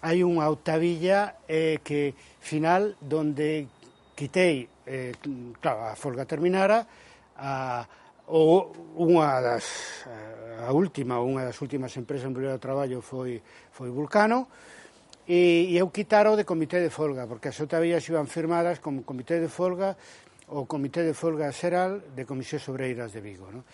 hai 0.00 0.24
unha 0.24 0.48
octavilla 0.48 1.36
eh, 1.44 1.76
que 1.84 2.16
final 2.40 2.96
donde 3.04 3.68
quitei, 4.20 4.68
eh, 4.84 5.16
claro, 5.64 5.88
a 5.88 5.96
folga 5.96 6.28
terminara, 6.28 6.84
a, 7.40 7.88
o 8.28 8.68
unha 9.00 9.40
das 9.40 10.04
eh, 10.04 10.68
a 10.68 10.76
última, 10.76 11.24
unha 11.24 11.48
das 11.48 11.56
últimas 11.64 11.96
empresas 11.96 12.28
en 12.28 12.36
primeiro 12.36 12.60
traballo 12.60 13.00
foi 13.00 13.40
foi 13.72 13.88
Vulcano 13.88 14.44
e, 15.24 15.72
e 15.72 15.74
eu 15.80 15.88
quitaro 15.88 16.36
de 16.36 16.44
comité 16.44 16.84
de 16.84 16.92
folga, 16.92 17.24
porque 17.24 17.48
as 17.48 17.56
outras 17.64 17.80
iban 18.04 18.28
firmadas 18.28 18.84
como 18.84 19.08
comité 19.08 19.40
de 19.40 19.48
folga 19.48 19.96
o 20.52 20.68
comité 20.68 21.00
de 21.00 21.16
folga 21.16 21.48
xeral 21.48 22.04
de 22.12 22.28
Comisións 22.28 22.68
Obreiras 22.68 23.16
de 23.16 23.24
Vigo, 23.24 23.48
no? 23.48 23.64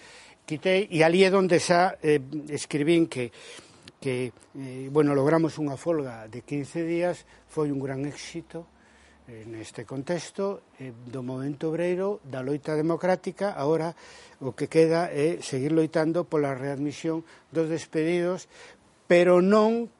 Quitei 0.46 0.86
e 0.94 1.02
ali 1.02 1.26
é 1.26 1.30
onde 1.34 1.58
xa 1.58 1.98
eh, 1.98 2.22
escribín 2.54 3.10
que 3.10 3.34
que 3.98 4.30
eh, 4.30 4.86
bueno, 4.94 5.10
logramos 5.10 5.58
unha 5.58 5.74
folga 5.74 6.30
de 6.30 6.46
15 6.46 6.86
días, 6.86 7.26
foi 7.50 7.74
un 7.74 7.82
gran 7.82 8.06
éxito 8.06 8.75
neste 9.26 9.82
contexto 9.82 10.62
eh, 10.78 10.94
do 10.94 11.22
momento 11.26 11.68
obreiro, 11.74 12.22
da 12.22 12.42
loita 12.46 12.78
democrática, 12.78 13.58
agora 13.58 13.94
o 14.38 14.54
que 14.54 14.70
queda 14.70 15.10
é 15.10 15.42
seguir 15.42 15.74
loitando 15.74 16.22
pola 16.30 16.54
readmisión 16.54 17.26
dos 17.50 17.66
despedidos, 17.66 18.46
pero 19.10 19.42
non 19.42 19.90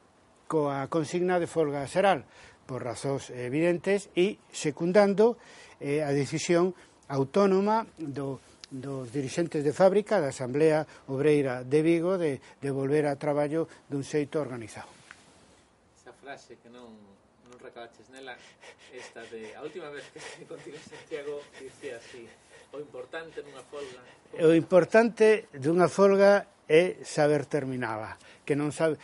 coa 0.47 0.87
consigna 0.87 1.43
de 1.43 1.47
folga 1.51 1.83
xeral, 1.91 2.23
por 2.63 2.83
razóns 2.87 3.27
evidentes, 3.35 4.07
e 4.15 4.39
secundando 4.47 5.35
eh, 5.83 6.03
a 6.03 6.15
decisión 6.15 6.71
autónoma 7.11 7.83
do 7.99 8.39
dos 8.67 9.11
dirixentes 9.15 9.63
de 9.63 9.71
fábrica 9.71 10.19
da 10.19 10.35
Asamblea 10.35 10.83
Obreira 11.07 11.63
de 11.63 11.79
Vigo 11.79 12.19
de, 12.19 12.43
de 12.59 12.69
volver 12.71 13.07
a 13.07 13.15
traballo 13.15 13.67
dun 13.87 14.03
xeito 14.03 14.43
organizado. 14.43 14.91
Esa 15.95 16.11
frase 16.11 16.59
que 16.59 16.67
non 16.67 17.16
non 17.57 17.65
recabaches 17.65 18.05
nela 18.13 18.37
esta 18.93 19.25
de 19.33 19.57
a 19.57 19.65
última 19.65 19.89
vez 19.89 20.05
que 20.13 20.45
contigo 20.45 20.77
Santiago 20.77 21.41
dicía 21.57 21.97
así 21.97 22.29
o 22.69 22.77
importante 22.77 23.41
nunha 23.41 23.65
folga 23.65 24.01
o 24.45 24.53
importante 24.53 25.49
dunha 25.57 25.89
folga 25.89 26.45
é 26.69 27.01
saber 27.01 27.49
terminala 27.49 28.21
que 28.45 28.53
non 28.53 28.69
sabe 28.69 29.01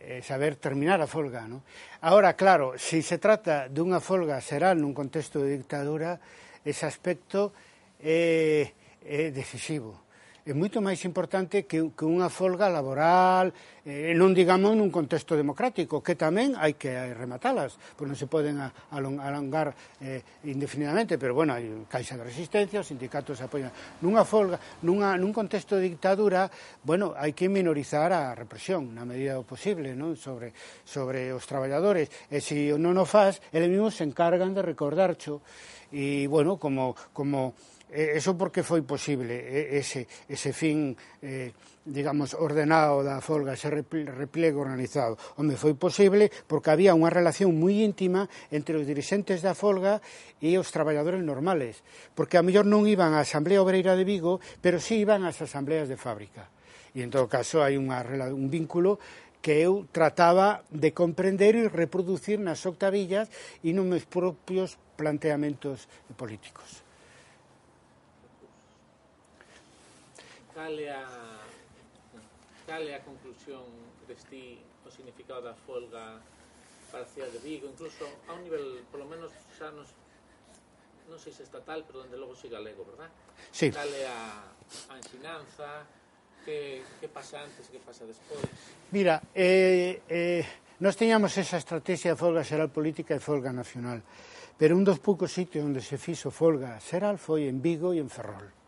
eh, 0.00 0.24
saber 0.24 0.56
terminar 0.56 1.04
a 1.04 1.08
folga 1.10 1.44
non? 1.44 1.60
ahora 2.00 2.32
claro, 2.40 2.80
se 2.80 3.04
si 3.04 3.12
se 3.12 3.20
trata 3.20 3.68
dunha 3.68 4.00
folga 4.00 4.40
será 4.40 4.72
nun 4.72 4.96
contexto 4.96 5.44
de 5.44 5.60
dictadura 5.60 6.16
ese 6.64 6.88
aspecto 6.88 7.52
é, 8.00 8.72
é 9.04 9.28
decisivo 9.28 10.08
é 10.50 10.54
moito 10.54 10.82
máis 10.82 10.98
importante 11.06 11.62
que, 11.62 11.94
que 11.94 12.02
unha 12.02 12.26
folga 12.26 12.66
laboral, 12.66 13.54
eh, 13.86 14.10
non 14.18 14.34
digamos 14.34 14.74
nun 14.74 14.90
contexto 14.90 15.38
democrático, 15.38 16.02
que 16.02 16.18
tamén 16.18 16.58
hai 16.58 16.74
que 16.74 16.90
rematalas, 17.14 17.78
pois 17.94 18.10
non 18.10 18.18
se 18.18 18.26
poden 18.26 18.58
alongar 18.90 19.70
eh, 20.02 20.26
indefinidamente, 20.50 21.22
pero 21.22 21.38
bueno, 21.38 21.54
hai 21.54 21.86
caixa 21.86 22.18
de 22.18 22.26
resistencia, 22.26 22.82
os 22.82 22.90
sindicatos 22.90 23.38
apoian. 23.38 23.70
Nunha 24.02 24.26
folga, 24.26 24.58
nunha, 24.82 25.14
nun 25.14 25.30
contexto 25.30 25.78
de 25.78 25.86
dictadura, 25.86 26.50
bueno, 26.82 27.14
hai 27.14 27.30
que 27.30 27.46
minorizar 27.46 28.10
a 28.10 28.34
represión 28.34 28.90
na 28.90 29.06
medida 29.06 29.38
do 29.38 29.46
posible, 29.46 29.94
non? 29.94 30.18
Sobre, 30.18 30.50
sobre 30.82 31.30
os 31.30 31.46
traballadores. 31.46 32.10
E 32.26 32.42
se 32.42 32.74
non 32.74 32.98
o 32.98 33.06
faz, 33.06 33.38
eles 33.54 33.70
mesmos 33.70 33.94
se 33.94 34.02
encargan 34.02 34.50
de 34.50 34.66
recordarcho. 34.66 35.46
E, 35.94 36.26
bueno, 36.30 36.58
como, 36.58 36.94
como 37.14 37.54
eh, 37.92 38.16
eso 38.16 38.38
porque 38.38 38.62
foi 38.62 38.82
posible 38.86 39.76
ese, 39.76 40.06
ese 40.30 40.50
fin 40.54 40.96
eh, 41.20 41.52
digamos, 41.84 42.36
ordenado 42.38 43.02
da 43.02 43.18
folga, 43.24 43.56
ese 43.56 43.70
replego 43.72 44.60
organizado. 44.60 45.18
Onde 45.40 45.56
foi 45.56 45.74
posible 45.74 46.30
porque 46.46 46.70
había 46.70 46.94
unha 46.94 47.10
relación 47.10 47.56
moi 47.56 47.82
íntima 47.82 48.28
entre 48.52 48.78
os 48.78 48.86
dirigentes 48.86 49.42
da 49.42 49.56
folga 49.56 49.98
e 50.38 50.54
os 50.60 50.70
traballadores 50.70 51.24
normales, 51.24 51.82
porque 52.14 52.36
a 52.38 52.44
mellor 52.44 52.68
non 52.68 52.86
iban 52.86 53.16
á 53.16 53.24
Asamblea 53.24 53.64
Obreira 53.64 53.96
de 53.96 54.06
Vigo, 54.06 54.38
pero 54.60 54.78
sí 54.78 55.02
iban 55.02 55.26
ás 55.26 55.40
asambleas 55.40 55.88
de 55.88 55.98
fábrica. 55.98 56.52
E 56.94 57.02
en 57.02 57.10
todo 57.10 57.26
caso 57.30 57.64
hai 57.64 57.80
unha, 57.80 58.04
un 58.30 58.52
vínculo 58.52 59.00
que 59.40 59.64
eu 59.64 59.88
trataba 59.88 60.68
de 60.68 60.92
comprender 60.92 61.56
e 61.56 61.72
reproducir 61.72 62.36
nas 62.36 62.60
octavillas 62.68 63.32
e 63.64 63.72
nos 63.72 63.88
meus 63.88 64.04
propios 64.04 64.76
planteamentos 65.00 65.88
políticos. 66.20 66.84
cal 70.60 70.78
é 70.78 70.92
a 70.92 71.04
cal 72.68 72.84
é 72.84 72.94
a 72.94 73.00
conclusión 73.00 73.64
deste 74.04 74.60
o 74.84 74.90
significado 74.92 75.40
da 75.48 75.54
folga 75.54 76.20
para 76.92 77.00
a 77.00 77.08
cidade 77.08 77.32
de 77.32 77.40
Vigo, 77.40 77.64
incluso 77.64 78.04
a 78.28 78.36
un 78.36 78.44
nivel, 78.44 78.84
polo 78.92 79.08
menos 79.08 79.32
xa 79.56 79.72
nos 79.72 79.88
non 81.08 81.16
sei 81.16 81.32
se 81.32 81.48
estatal, 81.48 81.82
pero 81.88 82.04
onde 82.04 82.14
logo 82.20 82.36
siga 82.36 82.60
galego, 82.60 82.84
verdad? 82.84 83.08
Sí. 83.50 83.72
Cal 83.72 83.88
é 83.88 84.04
a, 84.04 84.52
a 84.92 84.94
ensinanza, 85.00 85.88
que, 86.44 86.84
que 87.00 87.08
pasa 87.08 87.40
antes, 87.40 87.66
que 87.66 87.80
pasa 87.80 88.04
despois? 88.04 88.44
Mira, 88.92 89.18
eh, 89.32 90.04
eh, 90.06 90.44
nós 90.78 90.94
teñamos 90.94 91.34
esa 91.40 91.56
estrategia 91.56 92.12
de 92.14 92.20
folga 92.20 92.44
xeral 92.44 92.68
política 92.68 93.16
e 93.16 93.20
folga 93.24 93.50
nacional, 93.50 94.04
pero 94.60 94.76
un 94.76 94.84
dos 94.84 95.00
poucos 95.00 95.32
sitios 95.32 95.64
onde 95.64 95.80
se 95.80 95.96
fixo 95.96 96.28
folga 96.28 96.76
xeral 96.84 97.16
foi 97.16 97.48
en 97.48 97.64
Vigo 97.64 97.96
e 97.96 97.98
en 97.98 98.12
Ferrol. 98.12 98.59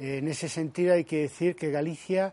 Eh, 0.00 0.18
en 0.18 0.28
ese 0.28 0.48
sentido 0.48 0.94
hay 0.94 1.04
que 1.04 1.28
decir 1.28 1.54
que 1.54 1.70
Galicia 1.70 2.32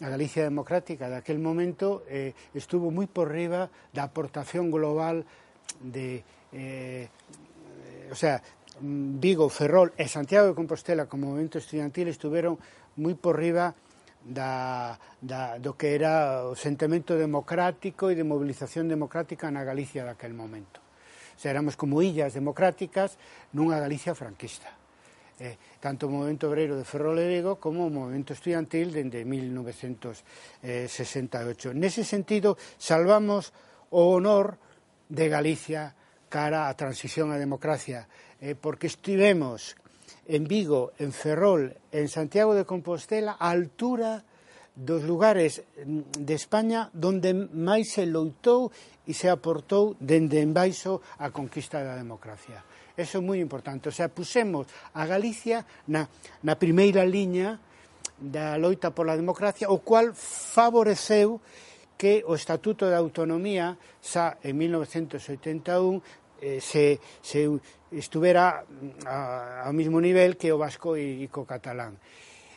a 0.00 0.08
Galicia 0.08 0.44
democrática 0.44 1.10
de 1.10 1.16
aquel 1.16 1.40
momento 1.42 2.06
eh, 2.06 2.30
estuvo 2.54 2.94
moi 2.94 3.10
por 3.10 3.34
riba 3.34 3.66
da 3.90 4.06
aportación 4.06 4.70
global 4.70 5.26
de 5.82 6.22
eh, 6.54 7.10
o 8.06 8.14
sea, 8.14 8.38
mm, 8.78 9.18
Vigo, 9.18 9.50
Ferrol 9.50 9.90
e 9.98 10.06
Santiago 10.06 10.46
de 10.46 10.54
Compostela 10.54 11.10
como 11.10 11.34
movimento 11.34 11.58
estudiantil 11.58 12.06
estuveron 12.06 12.62
moi 12.94 13.18
por 13.18 13.34
riba 13.34 13.74
da, 14.22 14.94
da, 15.18 15.58
do 15.58 15.74
que 15.74 15.98
era 15.98 16.46
o 16.46 16.54
sentimento 16.54 17.18
democrático 17.18 18.06
e 18.06 18.14
de 18.14 18.22
mobilización 18.22 18.86
democrática 18.86 19.50
na 19.50 19.66
Galicia 19.66 20.06
daquel 20.06 20.30
momento. 20.30 20.78
O 21.34 21.38
sea, 21.42 21.50
éramos 21.50 21.74
como 21.74 21.98
illas 22.06 22.38
democráticas 22.38 23.18
nunha 23.50 23.82
Galicia 23.82 24.14
franquista 24.14 24.77
eh, 25.40 25.56
tanto 25.78 26.06
o 26.06 26.10
movimento 26.10 26.48
obreiro 26.50 26.76
de 26.76 26.84
Vigo 26.84 27.56
como 27.62 27.86
o 27.86 27.90
movimento 27.90 28.32
estudiantil 28.34 28.90
dende 28.90 29.24
1968. 29.24 31.74
Nese 31.74 32.02
sentido, 32.02 32.58
salvamos 32.78 33.52
o 33.90 34.10
honor 34.10 34.58
de 35.08 35.28
Galicia 35.30 35.94
cara 36.28 36.68
a 36.68 36.76
transición 36.76 37.32
á 37.32 37.40
democracia, 37.40 38.04
eh, 38.42 38.54
porque 38.58 38.86
estivemos 38.86 39.76
en 40.28 40.44
Vigo, 40.44 40.92
en 41.00 41.12
Ferrol, 41.12 41.72
en 41.90 42.08
Santiago 42.08 42.52
de 42.52 42.66
Compostela, 42.68 43.40
a 43.40 43.50
altura 43.50 44.24
dos 44.78 45.02
lugares 45.02 45.64
mm, 45.84 46.22
de 46.22 46.34
España 46.34 46.90
donde 46.94 47.34
máis 47.34 47.98
se 47.98 48.06
loitou 48.06 48.70
e 49.08 49.12
se 49.16 49.26
aportou 49.26 49.98
dende 49.98 50.38
en 50.38 50.54
baixo 50.54 51.02
a 51.18 51.34
conquista 51.34 51.82
da 51.82 51.98
democracia. 51.98 52.62
Eso 52.98 53.18
é 53.18 53.22
moi 53.22 53.38
importante. 53.38 53.86
O 53.86 53.94
sea, 53.94 54.10
pusemos 54.10 54.66
a 54.90 55.06
Galicia 55.06 55.62
na, 55.86 56.10
na 56.42 56.58
primeira 56.58 57.06
liña 57.06 57.62
da 58.18 58.58
loita 58.58 58.90
pola 58.90 59.14
democracia, 59.14 59.70
o 59.70 59.78
cual 59.86 60.18
favoreceu 60.18 61.38
que 61.94 62.26
o 62.26 62.34
Estatuto 62.34 62.90
de 62.90 62.98
Autonomía 62.98 63.78
xa 64.02 64.42
en 64.42 64.58
1981 64.58 66.02
eh, 66.42 66.58
se, 66.58 66.98
se 67.22 67.46
estuvera 67.94 68.66
mm, 68.66 69.06
a, 69.06 69.70
ao 69.70 69.74
mesmo 69.78 70.02
nivel 70.02 70.34
que 70.34 70.50
o 70.50 70.58
vasco 70.58 70.98
e, 70.98 71.22
e 71.22 71.30
co 71.30 71.46
catalán. 71.46 72.02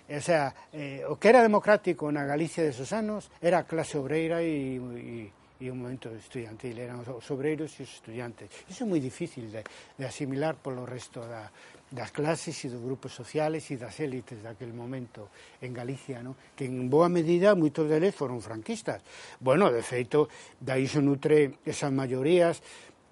O 0.09 0.21
sea, 0.25 0.73
eh, 0.73 1.05
o 1.05 1.21
que 1.21 1.29
era 1.29 1.45
democrático 1.45 2.09
na 2.09 2.25
Galicia 2.25 2.65
de 2.65 2.73
esos 2.73 2.89
anos 2.97 3.29
era 3.37 3.61
a 3.61 3.69
clase 3.69 3.93
obreira 3.93 4.41
e, 4.41 4.81
e 4.81 5.40
e 5.62 5.70
un 5.70 5.78
momento 5.78 6.09
estudiantil, 6.09 6.74
eran 6.82 7.05
os 7.05 7.28
obreiros 7.30 7.78
e 7.78 7.86
os 7.86 7.91
estudiantes. 7.93 8.49
Iso 8.66 8.84
é 8.84 8.89
moi 8.89 8.97
difícil 8.97 9.45
de, 9.53 9.62
de 9.62 10.03
asimilar 10.09 10.57
polo 10.57 10.89
resto 10.89 11.22
da, 11.22 11.53
das 11.93 12.09
clases 12.09 12.57
e 12.66 12.68
dos 12.74 12.82
grupos 12.82 13.14
sociales 13.14 13.70
e 13.70 13.78
das 13.78 14.01
élites 14.01 14.41
daquel 14.41 14.74
momento 14.74 15.30
en 15.62 15.70
Galicia, 15.70 16.26
no? 16.26 16.34
que 16.57 16.66
en 16.66 16.89
boa 16.89 17.14
medida 17.14 17.53
moitos 17.53 17.86
deles 17.86 18.18
foron 18.18 18.41
franquistas. 18.41 19.05
Bueno, 19.38 19.70
de 19.70 19.86
feito, 19.86 20.26
dai 20.57 20.89
iso 20.89 20.97
nutre 20.97 21.62
esas 21.62 21.93
maiorías 21.93 22.64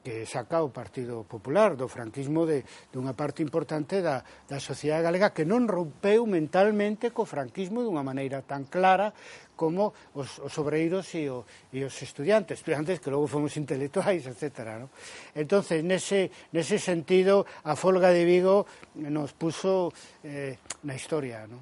que 0.09 0.25
saca 0.25 0.65
o 0.65 0.73
Partido 0.73 1.21
Popular, 1.21 1.77
do 1.77 1.85
franquismo 1.85 2.41
de, 2.41 2.65
de 2.65 2.97
unha 2.97 3.13
parte 3.13 3.45
importante 3.45 4.01
da, 4.01 4.25
da 4.49 4.57
sociedade 4.57 5.05
galega 5.05 5.29
que 5.29 5.45
non 5.45 5.69
rompeu 5.69 6.25
mentalmente 6.25 7.13
co 7.13 7.29
franquismo 7.29 7.85
dunha 7.85 8.01
maneira 8.01 8.41
tan 8.41 8.65
clara 8.65 9.13
como 9.53 9.93
os, 10.17 10.41
os 10.41 10.57
obreiros 10.57 11.13
e, 11.13 11.29
o, 11.29 11.45
e 11.69 11.85
os 11.85 11.93
estudiantes, 12.01 12.57
estudiantes 12.57 12.97
que 12.97 13.13
logo 13.13 13.29
fomos 13.29 13.53
intelectuais, 13.53 14.25
etc. 14.25 14.81
¿no? 14.81 14.89
Entonces, 15.37 15.85
nese, 15.85 16.33
nese 16.57 16.81
sentido, 16.81 17.45
a 17.61 17.77
folga 17.77 18.09
de 18.09 18.25
Vigo 18.25 18.65
nos 18.97 19.37
puso 19.37 19.93
eh, 20.25 20.57
na 20.89 20.97
historia, 20.97 21.45
¿no? 21.45 21.61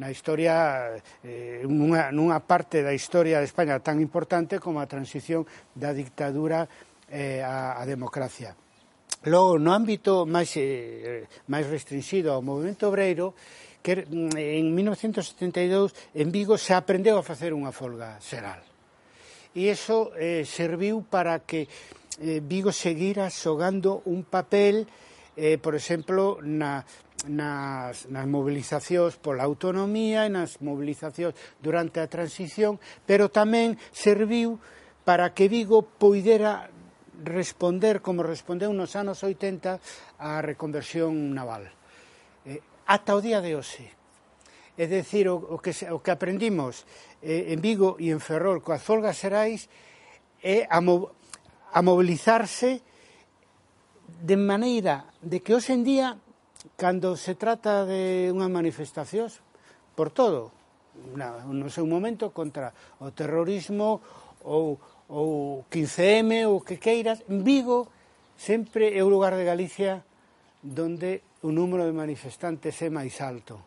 na 0.00 0.08
historia, 0.08 0.96
eh, 1.20 1.60
nunha, 1.68 2.08
nunha 2.08 2.40
parte 2.40 2.80
da 2.80 2.96
historia 2.96 3.36
de 3.36 3.44
España 3.44 3.76
tan 3.84 4.00
importante 4.00 4.56
como 4.56 4.80
a 4.80 4.88
transición 4.88 5.44
da 5.76 5.92
dictadura 5.92 6.72
eh, 7.12 7.44
a, 7.44 7.76
a 7.76 7.84
democracia. 7.84 8.56
Logo, 9.28 9.60
no 9.60 9.70
ámbito 9.70 10.26
máis, 10.26 10.50
eh, 10.58 11.28
máis 11.46 11.68
restringido 11.70 12.34
ao 12.34 12.42
movimento 12.42 12.90
obreiro, 12.90 13.36
que 13.78 14.02
mm, 14.02 14.34
en 14.34 14.74
1972 14.74 15.94
en 16.16 16.32
Vigo 16.32 16.58
se 16.58 16.74
aprendeu 16.74 17.20
a 17.20 17.26
facer 17.26 17.54
unha 17.54 17.70
folga 17.70 18.18
xeral. 18.18 18.64
E 19.52 19.68
iso 19.68 20.10
eh, 20.16 20.42
serviu 20.48 21.04
para 21.06 21.44
que 21.44 21.68
eh, 22.18 22.40
Vigo 22.40 22.72
seguira 22.72 23.28
xogando 23.28 24.00
un 24.08 24.24
papel, 24.26 24.88
eh, 25.36 25.60
por 25.60 25.78
exemplo, 25.78 26.42
na, 26.42 26.82
nas, 27.30 28.10
nas 28.10 28.26
movilizacións 28.26 29.22
pola 29.22 29.46
autonomía 29.46 30.26
e 30.26 30.34
nas 30.34 30.58
movilizacións 30.58 31.36
durante 31.62 32.02
a 32.02 32.10
transición, 32.10 32.82
pero 33.06 33.30
tamén 33.30 33.78
serviu 33.94 34.58
para 35.06 35.30
que 35.30 35.46
Vigo 35.46 35.86
poidera 35.86 36.70
responder 37.22 38.02
como 38.02 38.26
respondeu 38.26 38.74
nos 38.74 38.98
anos 38.98 39.22
80 39.22 39.78
á 40.18 40.42
reconversión 40.42 41.30
naval. 41.30 41.70
Eh, 42.44 42.58
ata 42.90 43.14
o 43.14 43.22
día 43.22 43.38
de 43.38 43.54
hoxe. 43.54 43.86
É 44.74 44.88
dicir, 44.88 45.28
o, 45.30 45.38
o, 45.38 45.58
que, 45.62 45.70
o 45.92 46.02
que 46.02 46.10
aprendimos 46.10 46.82
eh, 47.22 47.54
en 47.54 47.62
Vigo 47.62 47.96
e 48.02 48.10
en 48.10 48.18
Ferrol 48.18 48.64
coas 48.64 48.82
folgas 48.82 49.20
serais 49.20 49.70
é 50.42 50.66
a, 50.66 50.82
mo, 50.82 51.14
a 51.70 51.80
mobilizarse 51.80 52.82
de 54.22 54.36
maneira 54.36 55.06
de 55.22 55.38
que 55.38 55.54
hoxe 55.54 55.72
en 55.72 55.86
día 55.86 56.18
cando 56.74 57.14
se 57.14 57.38
trata 57.38 57.86
de 57.86 58.30
unha 58.34 58.50
manifestacións 58.50 59.38
por 59.94 60.10
todo, 60.10 60.50
na, 61.14 61.42
no 61.46 61.68
seu 61.70 61.86
momento 61.86 62.30
contra 62.30 62.74
o 63.02 63.10
terrorismo 63.10 64.00
ou 64.42 64.78
ou 65.12 65.64
15M, 65.68 66.48
ou 66.48 66.64
que 66.64 66.80
queiras, 66.80 67.20
Vigo 67.28 67.88
sempre 68.36 68.96
é 68.96 69.04
o 69.04 69.12
lugar 69.12 69.36
de 69.36 69.44
Galicia 69.44 70.02
donde 70.62 71.22
o 71.42 71.52
número 71.52 71.84
de 71.84 71.92
manifestantes 71.92 72.80
é 72.80 72.88
máis 72.88 73.20
alto. 73.20 73.60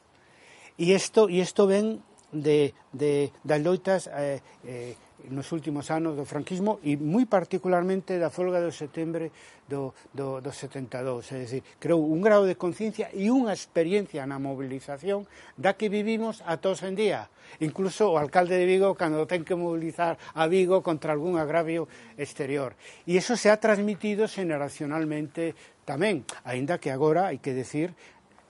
E 0.80 0.92
isto, 0.92 1.30
e 1.30 1.40
isto 1.40 1.68
ven 1.68 2.02
de, 2.32 2.74
de, 2.92 3.32
das 3.44 3.62
loitas 3.62 4.08
eh, 4.08 4.42
eh, 4.66 4.96
nos 5.30 5.52
últimos 5.52 5.90
anos 5.90 6.14
do 6.14 6.28
franquismo 6.28 6.78
e 6.84 7.00
moi 7.00 7.26
particularmente 7.26 8.20
da 8.20 8.30
folga 8.30 8.62
do 8.62 8.70
setembro 8.70 9.32
do, 9.66 9.96
do, 10.14 10.44
do 10.44 10.52
72 10.52 11.32
é 11.34 11.38
dicir, 11.42 11.64
creou 11.80 12.04
un 12.06 12.22
grau 12.22 12.46
de 12.46 12.60
conciencia 12.60 13.10
e 13.16 13.32
unha 13.34 13.56
experiencia 13.56 14.28
na 14.30 14.38
movilización 14.38 15.26
da 15.58 15.74
que 15.74 15.90
vivimos 15.90 16.44
a 16.46 16.62
todos 16.62 16.86
en 16.86 16.94
día. 16.94 17.32
Incluso 17.64 18.12
o 18.14 18.20
alcalde 18.20 18.60
de 18.60 18.68
Vigo 18.68 18.94
cando 18.94 19.26
ten 19.26 19.48
que 19.48 19.58
movilizar 19.58 20.20
a 20.36 20.46
Vigo 20.46 20.86
contra 20.86 21.16
algún 21.16 21.40
agravio 21.42 21.90
exterior. 22.20 22.78
E 23.10 23.18
iso 23.18 23.40
se 23.40 23.50
ha 23.50 23.58
transmitido 23.58 24.30
generacionalmente 24.30 25.58
tamén 25.88 26.28
aínda 26.46 26.78
que 26.78 26.94
agora 26.94 27.32
hai 27.32 27.42
que 27.42 27.56
decir 27.56 27.96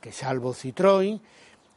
que 0.03 0.11
salvo 0.11 0.51
Citroën 0.51 1.22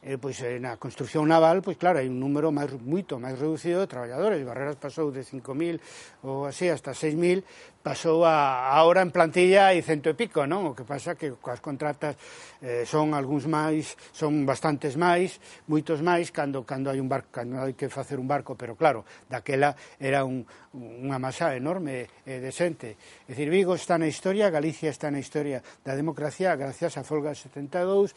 eh, 0.01 0.15
pois 0.15 0.39
eh, 0.41 0.59
na 0.63 0.79
construcción 0.79 1.27
naval, 1.27 1.59
pois 1.59 1.75
claro, 1.75 1.99
hai 1.99 2.07
un 2.07 2.23
número 2.23 2.55
máis 2.55 2.71
moito 2.79 3.19
máis 3.19 3.35
reducido 3.35 3.83
de 3.83 3.91
traballadores. 3.91 4.39
Barreras 4.47 4.79
pasou 4.79 5.11
de 5.11 5.27
5.000 5.27 5.79
ou 6.23 6.47
así 6.47 6.71
hasta 6.71 6.95
6.000, 6.95 7.43
pasou 7.83 8.23
a 8.23 8.71
agora 8.79 9.03
en 9.03 9.11
plantilla 9.11 9.75
e 9.75 9.83
cento 9.83 10.07
e 10.07 10.15
pico, 10.15 10.47
non? 10.47 10.71
O 10.71 10.75
que 10.75 10.87
pasa 10.87 11.19
que 11.19 11.35
coas 11.35 11.59
contratas 11.59 12.15
eh, 12.63 12.87
son 12.87 13.11
algúns 13.11 13.43
máis, 13.43 13.99
son 14.15 14.47
bastantes 14.47 14.95
máis, 14.95 15.43
moitos 15.67 15.99
máis 15.99 16.31
cando 16.31 16.63
cando 16.63 16.87
hai 16.87 17.03
un 17.03 17.11
barco, 17.11 17.35
cando 17.35 17.59
hai 17.59 17.75
que 17.75 17.91
facer 17.91 18.23
un 18.23 18.27
barco, 18.27 18.55
pero 18.55 18.79
claro, 18.79 19.03
daquela 19.27 19.75
era 19.99 20.23
un 20.23 20.47
unha 20.79 21.17
masa 21.17 21.51
enorme 21.57 22.07
eh, 22.23 22.39
de 22.39 22.51
xente. 22.53 22.95
É 23.25 23.33
dicir, 23.33 23.49
Vigo 23.49 23.73
está 23.73 23.97
na 23.97 24.05
historia, 24.05 24.53
Galicia 24.53 24.93
está 24.93 25.09
na 25.09 25.19
historia 25.19 25.59
da 25.81 25.97
democracia 25.97 26.53
gracias 26.55 26.95
a 26.95 27.03
Folga 27.03 27.33
72, 27.33 28.13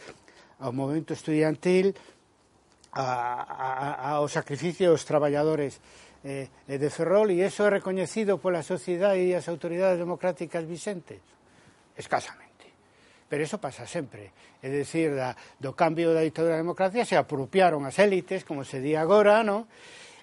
ao 0.62 0.70
movimento 0.70 1.10
estudiantil 1.10 1.90
a, 2.94 3.02
a, 3.02 4.22
ao 4.22 4.30
sacrificio 4.30 4.94
dos 4.94 5.02
traballadores 5.02 5.82
eh, 6.22 6.46
eh 6.70 6.78
de 6.78 6.88
Ferrol 6.88 7.34
e 7.34 7.42
iso 7.42 7.66
é 7.66 7.82
recoñecido 7.82 8.38
pola 8.38 8.62
sociedade 8.62 9.18
e 9.18 9.34
as 9.34 9.50
autoridades 9.50 9.98
democráticas 9.98 10.62
vixentes? 10.62 11.18
escasamente 11.98 12.52
pero 13.32 13.48
eso 13.48 13.56
pasa 13.56 13.88
sempre. 13.88 14.28
É 14.60 14.68
dicir, 14.68 15.16
da, 15.16 15.32
do 15.56 15.72
cambio 15.72 16.12
da 16.12 16.20
ditadura 16.20 16.60
da 16.60 16.60
democracia 16.60 17.08
se 17.08 17.16
apropiaron 17.16 17.88
as 17.88 17.96
élites, 17.96 18.44
como 18.44 18.60
se 18.60 18.76
di 18.84 18.92
agora, 18.92 19.40
no? 19.40 19.64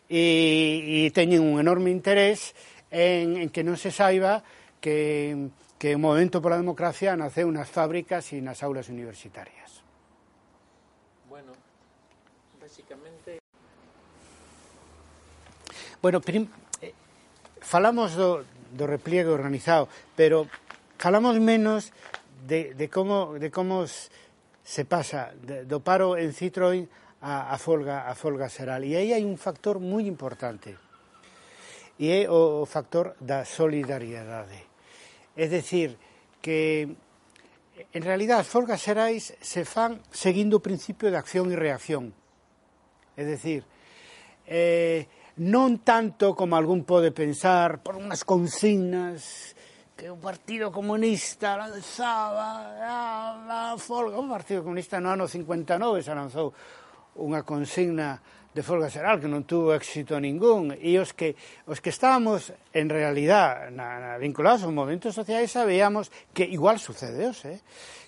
e, 0.05 1.05
e 1.05 1.13
teñen 1.13 1.45
un 1.45 1.61
enorme 1.61 1.93
interés 1.93 2.57
en, 2.89 3.37
en 3.37 3.49
que 3.53 3.61
non 3.61 3.77
se 3.77 3.93
saiba 3.93 4.41
que, 4.81 5.49
que 5.77 5.93
o 5.93 6.01
movimento 6.01 6.41
pola 6.41 6.57
democracia 6.57 7.13
naceu 7.13 7.49
nas 7.53 7.69
fábricas 7.69 8.33
e 8.33 8.41
nas 8.41 8.65
aulas 8.65 8.89
universitarias. 8.89 9.78
prácticamente. 12.89 13.39
Bueno, 16.01 16.21
prim, 16.21 16.49
eh, 16.81 16.93
falamos 17.61 18.15
do, 18.15 18.45
do 18.73 18.87
repliegue 18.87 19.29
organizado, 19.29 19.87
pero 20.15 20.47
falamos 20.97 21.39
menos 21.39 21.91
de, 22.47 22.73
de 22.73 22.89
como 22.89 23.37
de 23.37 23.51
como 23.51 23.85
se 23.85 24.85
pasa 24.85 25.33
de, 25.43 25.65
do 25.65 25.79
paro 25.83 26.17
en 26.17 26.33
Citroën 26.33 26.87
a, 27.21 27.51
a 27.53 27.57
folga 27.59 28.09
a 28.09 28.15
folga 28.15 28.49
xeral. 28.49 28.81
E 28.87 28.95
aí 28.95 29.13
hai 29.13 29.23
un 29.27 29.37
factor 29.37 29.77
moi 29.77 30.07
importante. 30.07 30.73
E 31.99 32.09
é 32.09 32.31
o, 32.31 32.63
o 32.63 32.65
factor 32.65 33.19
da 33.19 33.43
solidariedade. 33.43 34.65
É 35.35 35.45
dicir, 35.51 35.99
que 36.39 36.87
en 37.91 38.03
realidad 38.03 38.39
as 38.39 38.47
folgas 38.47 38.79
xerais 38.79 39.35
se 39.35 39.67
fan 39.67 39.99
seguindo 40.15 40.63
o 40.63 40.63
principio 40.63 41.11
de 41.11 41.19
acción 41.19 41.51
e 41.51 41.59
reacción. 41.59 42.15
É 43.19 43.27
decir, 43.27 43.67
eh, 44.47 45.03
non 45.43 45.83
tanto 45.83 46.31
como 46.31 46.55
algún 46.55 46.87
pode 46.87 47.11
pensar 47.11 47.83
por 47.83 47.99
unhas 47.99 48.23
consignas 48.23 49.51
que 49.99 50.07
o 50.07 50.15
Partido 50.15 50.71
Comunista 50.71 51.59
lanzaba 51.59 52.79
a, 52.79 53.75
a 53.75 53.77
folga. 53.79 54.15
O 54.15 54.23
Partido 54.23 54.63
Comunista 54.63 55.03
no 55.03 55.11
ano 55.11 55.27
59 55.27 55.99
se 55.99 56.15
lanzou 56.15 56.55
unha 57.19 57.43
consigna 57.43 58.23
de 58.55 58.63
folga 58.63 58.87
xeral 58.87 59.19
que 59.19 59.27
non 59.27 59.43
tuvo 59.43 59.75
éxito 59.75 60.15
ningún 60.15 60.71
e 60.79 60.95
os 60.95 61.11
que, 61.11 61.35
os 61.67 61.83
que 61.83 61.91
estábamos 61.91 62.55
en 62.71 62.87
realidad 62.87 63.67
na, 63.75 63.99
na, 63.99 64.11
vinculados 64.15 64.63
aos 64.63 64.71
movimentos 64.71 65.11
sociais 65.11 65.51
sabíamos 65.51 66.07
que 66.31 66.47
igual 66.47 66.79
sucede, 66.79 67.29
eh? 67.29 67.59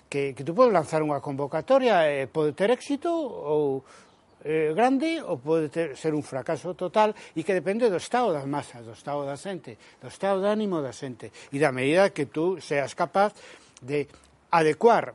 que, 0.08 0.32
que 0.32 0.42
tú 0.42 0.56
podes 0.56 0.72
lanzar 0.72 1.04
unha 1.04 1.20
convocatoria 1.20 2.08
e 2.08 2.24
eh, 2.24 2.26
pode 2.26 2.56
ter 2.56 2.72
éxito 2.72 3.12
ou 3.12 3.84
eh, 4.44 4.72
grande 4.74 5.22
ou 5.22 5.38
pode 5.38 5.70
ter, 5.70 5.94
ser 5.94 6.14
un 6.14 6.22
fracaso 6.26 6.74
total 6.74 7.14
e 7.34 7.46
que 7.46 7.54
depende 7.54 7.86
do 7.86 7.98
estado 7.98 8.34
das 8.34 8.46
masas, 8.46 8.82
do 8.82 8.94
estado 8.94 9.22
da 9.22 9.38
xente, 9.38 9.78
do 10.02 10.10
estado 10.10 10.42
de 10.42 10.50
ánimo 10.50 10.82
da 10.82 10.90
xente 10.90 11.30
e 11.54 11.58
da 11.62 11.70
medida 11.70 12.10
que 12.10 12.26
tú 12.26 12.58
seas 12.58 12.94
capaz 12.98 13.34
de 13.78 14.10
adecuar 14.50 15.14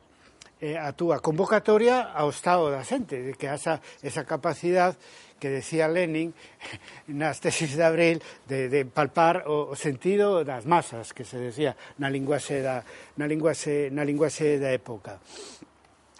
eh, 0.64 0.80
a 0.80 0.96
túa 0.96 1.20
convocatoria 1.20 2.16
ao 2.16 2.32
estado 2.32 2.72
da 2.72 2.82
xente, 2.88 3.20
de 3.20 3.34
que 3.36 3.52
haxa 3.52 3.84
esa 4.02 4.24
capacidade 4.24 4.98
que 5.38 5.54
decía 5.54 5.86
Lenin 5.86 6.34
nas 7.12 7.38
tesis 7.44 7.78
de 7.78 7.84
abril 7.84 8.18
de, 8.50 8.72
de 8.72 8.88
palpar 8.88 9.46
o, 9.46 9.70
o 9.70 9.76
sentido 9.78 10.42
das 10.42 10.66
masas 10.66 11.14
que 11.14 11.28
se 11.28 11.38
decía 11.38 11.78
na 12.02 12.10
linguaxe 12.10 12.64
da 12.64 12.82
na 13.20 13.30
linguaxe 13.30 13.94
na 13.94 14.02
linguaxe 14.02 14.58
da 14.58 14.74
época. 14.74 15.22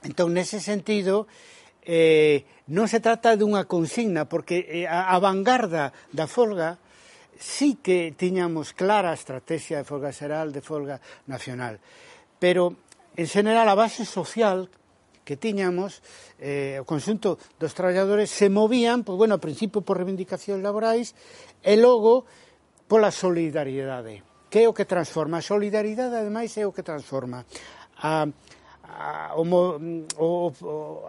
Entón 0.06 0.38
nese 0.38 0.62
sentido, 0.62 1.26
eh, 1.26 1.57
eh, 1.88 2.44
non 2.76 2.92
se 2.92 3.00
trata 3.00 3.40
dunha 3.40 3.64
consigna, 3.64 4.28
porque 4.28 4.68
eh, 4.68 4.84
a, 4.84 5.16
a 5.16 5.18
vanguarda 5.24 5.96
da 6.12 6.28
folga 6.28 6.76
sí 7.40 7.80
que 7.80 8.12
tiñamos 8.12 8.76
clara 8.76 9.16
a 9.16 9.18
estrategia 9.18 9.80
de 9.80 9.88
folga 9.88 10.12
xeral, 10.12 10.52
de 10.52 10.60
folga 10.60 11.00
nacional. 11.32 11.80
Pero, 12.44 12.76
en 13.16 13.28
general, 13.32 13.72
a 13.72 13.80
base 13.80 14.04
social 14.04 14.68
que 15.24 15.40
tiñamos, 15.40 16.04
eh, 16.44 16.76
o 16.80 16.88
conxunto 16.88 17.40
dos 17.56 17.72
traballadores 17.72 18.32
se 18.32 18.52
movían, 18.52 19.08
pois, 19.08 19.16
bueno, 19.16 19.40
ao 19.40 19.44
principio 19.44 19.80
por 19.80 19.96
reivindicacións 19.96 20.60
laborais 20.60 21.16
e 21.64 21.80
logo 21.80 22.28
pola 22.88 23.16
solidariedade, 23.16 24.24
que 24.52 24.64
é 24.64 24.68
o 24.68 24.76
que 24.76 24.84
transforma. 24.84 25.40
A 25.40 25.46
solidariedade, 25.46 26.20
ademais, 26.20 26.52
é 26.60 26.68
o 26.68 26.76
que 26.76 26.84
transforma. 26.84 27.48
A, 28.00 28.24
ah, 28.24 28.28
a, 28.88 29.36
o, 29.36 29.44
o, 29.44 30.28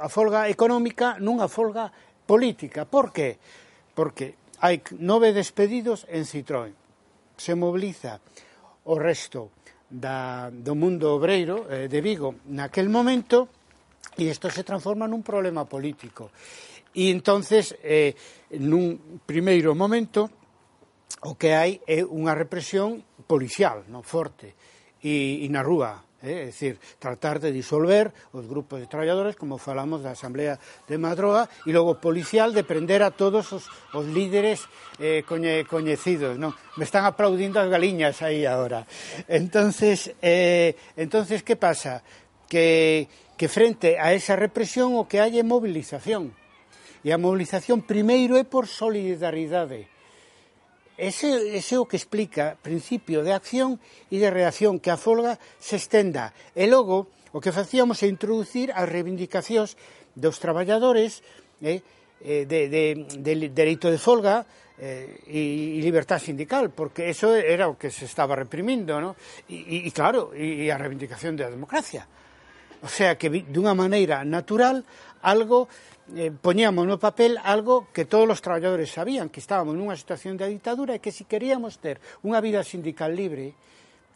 a 0.01 0.09
folga 0.09 0.51
económica 0.51 1.16
nunha 1.22 1.47
folga 1.47 1.91
política. 2.26 2.85
Por 2.85 3.14
que? 3.14 3.39
Porque 3.95 4.35
hai 4.61 4.83
nove 4.99 5.31
despedidos 5.31 6.05
en 6.11 6.26
Citroën. 6.26 6.74
Se 7.39 7.55
mobiliza 7.55 8.18
o 8.91 8.99
resto 8.99 9.55
da, 9.87 10.51
do 10.51 10.74
mundo 10.74 11.14
obreiro 11.14 11.70
eh, 11.70 11.87
de 11.87 12.01
Vigo 12.03 12.43
naquel 12.51 12.91
momento 12.91 13.49
e 14.18 14.26
isto 14.26 14.51
se 14.51 14.66
transforma 14.66 15.07
nun 15.07 15.22
problema 15.22 15.64
político. 15.64 16.35
E 16.91 17.14
entonces, 17.14 17.79
eh, 17.87 18.18
nun 18.59 19.22
primeiro 19.22 19.79
momento, 19.79 20.26
o 21.22 21.39
que 21.39 21.55
hai 21.55 21.79
é 21.87 22.03
unha 22.03 22.35
represión 22.35 22.99
policial, 23.31 23.87
non 23.87 24.03
forte, 24.03 24.59
e, 24.99 25.45
e 25.45 25.47
na 25.49 25.62
rúa, 25.62 26.08
Eh, 26.23 26.31
é, 26.31 26.43
é 26.43 26.47
dicir, 26.47 26.79
tratar 26.99 27.39
de 27.39 27.53
disolver 27.53 28.11
os 28.33 28.47
grupos 28.47 28.81
de 28.81 28.91
traballadores, 28.91 29.37
como 29.37 29.59
falamos 29.59 30.03
da 30.03 30.19
Asamblea 30.19 30.59
de 30.89 30.99
Madroa, 30.99 31.47
e 31.62 31.71
logo 31.71 32.03
policial 32.03 32.51
de 32.51 32.66
prender 32.66 33.07
a 33.07 33.14
todos 33.14 33.53
os, 33.55 33.71
os 33.95 34.07
líderes 34.11 34.66
eh, 34.99 35.23
coñe, 35.23 35.62
coñecidos. 35.62 36.35
Non? 36.35 36.51
Me 36.75 36.83
están 36.83 37.07
aplaudindo 37.07 37.62
as 37.62 37.71
galiñas 37.71 38.19
aí 38.27 38.43
agora. 38.43 38.83
Entonces, 39.31 40.11
eh, 40.19 40.75
entonces 40.99 41.47
que 41.47 41.55
pasa? 41.55 42.03
Que, 42.51 43.07
que 43.39 43.47
frente 43.47 44.01
a 44.01 44.11
esa 44.11 44.35
represión 44.35 44.99
o 44.99 45.07
que 45.07 45.23
hai 45.23 45.39
é 45.39 45.45
movilización. 45.47 46.35
E 47.07 47.14
a 47.14 47.21
movilización 47.21 47.87
primeiro 47.87 48.35
é 48.35 48.43
por 48.43 48.66
solidaridade 48.66 49.87
Ese, 50.99 51.55
ese 51.55 51.79
o 51.79 51.87
que 51.87 51.95
explica 51.95 52.59
principio 52.59 53.23
de 53.23 53.31
acción 53.31 53.79
e 54.11 54.19
de 54.19 54.35
reacción 54.35 54.83
que 54.83 54.91
a 54.91 54.99
folga 54.99 55.39
se 55.63 55.79
estenda. 55.79 56.35
E 56.59 56.67
logo, 56.67 57.07
o 57.31 57.39
que 57.39 57.55
facíamos 57.55 58.03
é 58.03 58.11
introducir 58.11 58.75
as 58.75 58.91
reivindicacións 58.91 59.79
dos 60.19 60.43
traballadores 60.43 61.23
eh, 61.63 61.87
eh, 62.27 62.43
de, 62.51 62.67
de, 62.67 62.85
de 63.15 63.33
dereito 63.55 63.95
de 63.95 64.03
folga 64.03 64.43
eh, 64.75 65.23
e, 65.31 65.79
e 65.79 65.87
libertad 65.87 66.19
sindical, 66.19 66.75
porque 66.75 67.07
eso 67.07 67.31
era 67.31 67.71
o 67.71 67.79
que 67.79 67.95
se 67.95 68.03
estaba 68.03 68.35
reprimindo, 68.35 68.99
¿no? 68.99 69.15
e, 69.47 69.87
e 69.87 69.91
claro, 69.95 70.35
e, 70.35 70.67
e 70.67 70.75
a 70.75 70.79
reivindicación 70.83 71.39
da 71.39 71.47
democracia. 71.47 72.11
O 72.83 72.91
sea 72.91 73.19
que 73.19 73.31
dunha 73.31 73.75
maneira 73.75 74.23
natural 74.23 74.87
algo 75.23 75.67
eh, 76.17 76.33
poñíamos 76.33 76.87
no 76.89 76.97
papel 76.97 77.37
algo 77.43 77.89
que 77.93 78.09
todos 78.09 78.25
os 78.29 78.41
traballadores 78.41 78.89
sabían, 78.89 79.29
que 79.29 79.45
estábamos 79.45 79.77
nunha 79.77 79.99
situación 79.99 80.41
de 80.41 80.49
ditadura 80.49 80.97
e 80.97 81.03
que 81.03 81.13
se 81.13 81.25
si 81.25 81.29
queríamos 81.29 81.77
ter 81.83 82.01
unha 82.25 82.41
vida 82.41 82.65
sindical 82.65 83.13
libre, 83.13 83.53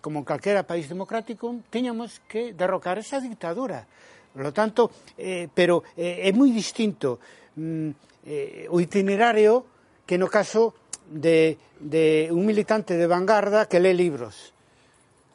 como 0.00 0.24
en 0.24 0.26
calquera 0.26 0.64
país 0.64 0.88
democrático, 0.88 1.52
teñamos 1.68 2.24
que 2.24 2.56
derrocar 2.56 2.96
esa 2.96 3.20
dictadura. 3.20 3.84
Por 4.32 4.42
lo 4.42 4.52
tanto, 4.52 4.88
eh, 5.20 5.46
pero 5.52 5.84
eh, 5.92 6.24
é 6.24 6.30
moi 6.32 6.48
distinto 6.48 7.20
mm, 7.60 7.90
eh, 8.24 8.66
o 8.72 8.80
itinerario 8.80 9.68
que 10.08 10.16
no 10.16 10.32
caso 10.32 10.72
de, 11.04 11.60
de 11.76 12.32
un 12.32 12.48
militante 12.48 12.96
de 12.96 13.04
vanguarda 13.04 13.68
que 13.68 13.82
lee 13.82 13.92
libros. 13.92 14.56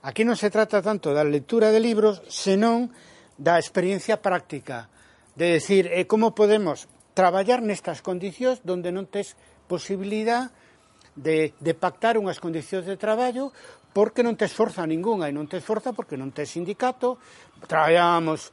Aquí 0.02 0.26
non 0.26 0.40
se 0.40 0.50
trata 0.50 0.82
tanto 0.82 1.14
da 1.14 1.22
lectura 1.22 1.70
de 1.70 1.78
libros, 1.78 2.26
senón 2.26 2.90
da 3.38 3.62
experiencia 3.62 4.18
práctica 4.18 4.90
de 5.38 5.62
decir 5.62 5.88
eh, 5.94 6.10
como 6.10 6.34
podemos 6.34 6.90
traballar 7.14 7.62
nestas 7.62 8.02
condicións 8.02 8.66
donde 8.66 8.90
non 8.90 9.06
tes 9.06 9.38
posibilidad 9.70 10.50
de, 11.14 11.54
de 11.62 11.74
pactar 11.78 12.18
unhas 12.18 12.42
condicións 12.42 12.90
de 12.90 12.98
traballo 12.98 13.54
porque 13.94 14.26
non 14.26 14.38
tes 14.38 14.54
forza 14.54 14.86
ningunha 14.86 15.30
e 15.30 15.34
non 15.34 15.46
tes 15.46 15.62
forza 15.62 15.94
porque 15.94 16.18
non 16.18 16.34
tes 16.34 16.50
sindicato 16.50 17.22
traballamos 17.70 18.50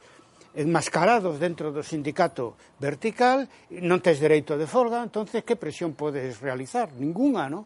enmascarados 0.55 1.41
dentro 1.41 1.73
do 1.73 1.81
sindicato 1.81 2.55
vertical 2.77 3.49
non 3.69 4.01
tes 4.01 4.21
dereito 4.21 4.53
de 4.55 4.69
folga 4.69 5.01
entonces 5.01 5.41
que 5.41 5.57
presión 5.57 5.97
podes 5.97 6.37
realizar? 6.41 6.93
ninguna, 6.97 7.49
non? 7.49 7.65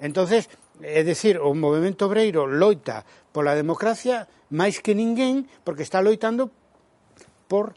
entonces 0.00 0.48
é 0.84 1.00
dicir, 1.00 1.40
o 1.40 1.56
movimento 1.56 2.04
obreiro 2.08 2.44
loita 2.44 3.04
pola 3.32 3.56
democracia 3.56 4.28
máis 4.52 4.84
que 4.84 4.92
ninguén 4.92 5.48
porque 5.64 5.84
está 5.84 6.04
loitando 6.04 6.52
por 7.48 7.72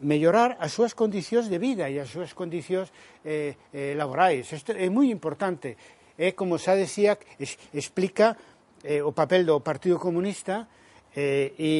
mellorar 0.00 0.60
as 0.60 0.72
súas 0.76 0.92
condicións 0.92 1.48
de 1.48 1.56
vida 1.56 1.88
e 1.88 1.96
as 1.96 2.12
súas 2.12 2.36
condicións 2.36 2.92
eh, 3.24 3.56
eh, 3.72 3.96
laborais. 3.96 4.44
Isto 4.52 4.76
é 4.76 4.88
moi 4.92 5.08
importante. 5.08 5.76
É, 6.16 6.32
como 6.32 6.56
xa 6.60 6.76
decía, 6.76 7.16
es, 7.40 7.56
explica 7.72 8.36
eh, 8.84 9.00
o 9.00 9.12
papel 9.12 9.44
do 9.44 9.60
Partido 9.60 9.96
Comunista 9.96 10.68
eh, 11.16 11.52
e, 11.56 11.72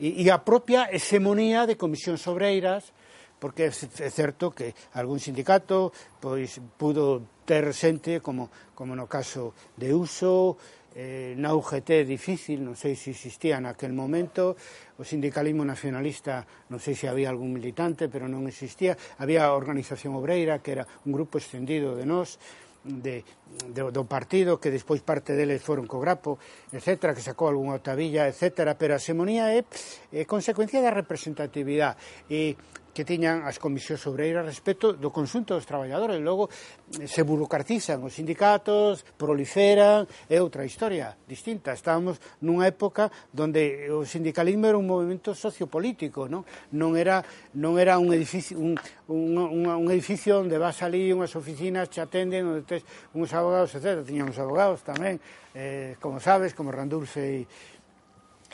e, 0.00 0.24
e 0.24 0.24
a 0.32 0.40
propia 0.40 0.88
hegemonía 0.88 1.68
de 1.68 1.76
comisións 1.76 2.24
obreiras, 2.28 2.92
porque 3.36 3.68
é 3.68 4.10
certo 4.10 4.48
que 4.48 4.72
algún 4.96 5.20
sindicato 5.20 5.92
pois 6.20 6.56
pudo 6.80 7.20
ter 7.44 7.68
xente 7.76 8.24
como, 8.24 8.48
como 8.72 8.96
no 8.96 9.04
caso 9.04 9.52
de 9.76 9.92
Uso, 9.92 10.56
eh, 10.96 11.36
na 11.36 11.52
UGT 11.52 12.08
difícil, 12.08 12.64
non 12.64 12.72
sei 12.72 12.96
se 12.96 13.12
existía 13.12 13.60
naquel 13.60 13.92
momento, 13.92 14.56
o 14.96 15.04
sindicalismo 15.04 15.60
nacionalista, 15.60 16.48
non 16.72 16.80
sei 16.80 16.96
se 16.96 17.04
había 17.04 17.28
algún 17.28 17.52
militante, 17.52 18.08
pero 18.08 18.24
non 18.24 18.48
existía, 18.48 18.96
había 19.20 19.44
a 19.44 19.52
Organización 19.52 20.16
Obreira, 20.16 20.64
que 20.64 20.72
era 20.72 20.88
un 21.04 21.12
grupo 21.12 21.36
extendido 21.36 21.92
de 21.92 22.08
nós, 22.08 22.40
de, 22.86 23.28
de, 23.68 23.82
do 23.92 24.04
partido, 24.08 24.56
que 24.56 24.72
despois 24.72 25.04
parte 25.04 25.36
deles 25.36 25.60
foron 25.60 25.84
co 25.84 26.00
Grapo, 26.00 26.40
etc., 26.72 27.12
que 27.12 27.20
sacou 27.20 27.52
algunha 27.52 27.76
otavilla, 27.76 28.24
etc., 28.24 28.72
pero 28.78 28.96
a 28.96 29.00
semonía 29.02 29.52
é, 29.52 29.68
é 30.16 30.24
consecuencia 30.24 30.80
da 30.80 30.94
representatividade. 30.94 32.00
E 32.32 32.56
que 32.96 33.04
tiñan 33.04 33.44
as 33.44 33.60
comisións 33.60 34.00
obreiras 34.08 34.48
respecto 34.48 34.96
do 34.96 35.12
consunto 35.12 35.52
dos 35.52 35.68
traballadores. 35.68 36.16
Logo, 36.24 36.48
eh, 36.96 37.04
se 37.04 37.20
burocratizan 37.28 38.00
os 38.00 38.16
sindicatos, 38.16 39.04
proliferan, 39.20 40.08
é 40.32 40.40
outra 40.40 40.64
historia 40.64 41.12
distinta. 41.28 41.76
Estábamos 41.76 42.16
nunha 42.40 42.72
época 42.72 43.12
onde 43.36 43.92
o 43.92 44.08
sindicalismo 44.08 44.64
era 44.64 44.80
un 44.80 44.88
movimento 44.88 45.36
sociopolítico, 45.36 46.24
non, 46.24 46.48
non, 46.72 46.96
era, 46.96 47.20
non 47.60 47.76
era 47.76 48.00
un 48.00 48.16
edificio, 48.16 48.56
un, 48.56 48.72
un, 49.12 49.36
un, 49.36 49.68
un 49.68 49.88
edificio 49.92 50.40
onde 50.40 50.56
vas 50.56 50.80
ali, 50.80 51.12
unhas 51.12 51.36
oficinas 51.36 51.92
te 51.92 52.00
atenden, 52.00 52.48
onde 52.48 52.64
tes 52.64 52.80
uns 53.12 53.28
abogados, 53.36 53.76
etc. 53.76 54.00
Tiñamos 54.08 54.40
abogados 54.40 54.80
tamén, 54.80 55.20
eh, 55.52 56.00
como 56.00 56.16
sabes, 56.16 56.56
como 56.56 56.72
Randulfe 56.72 57.44
e 57.44 57.75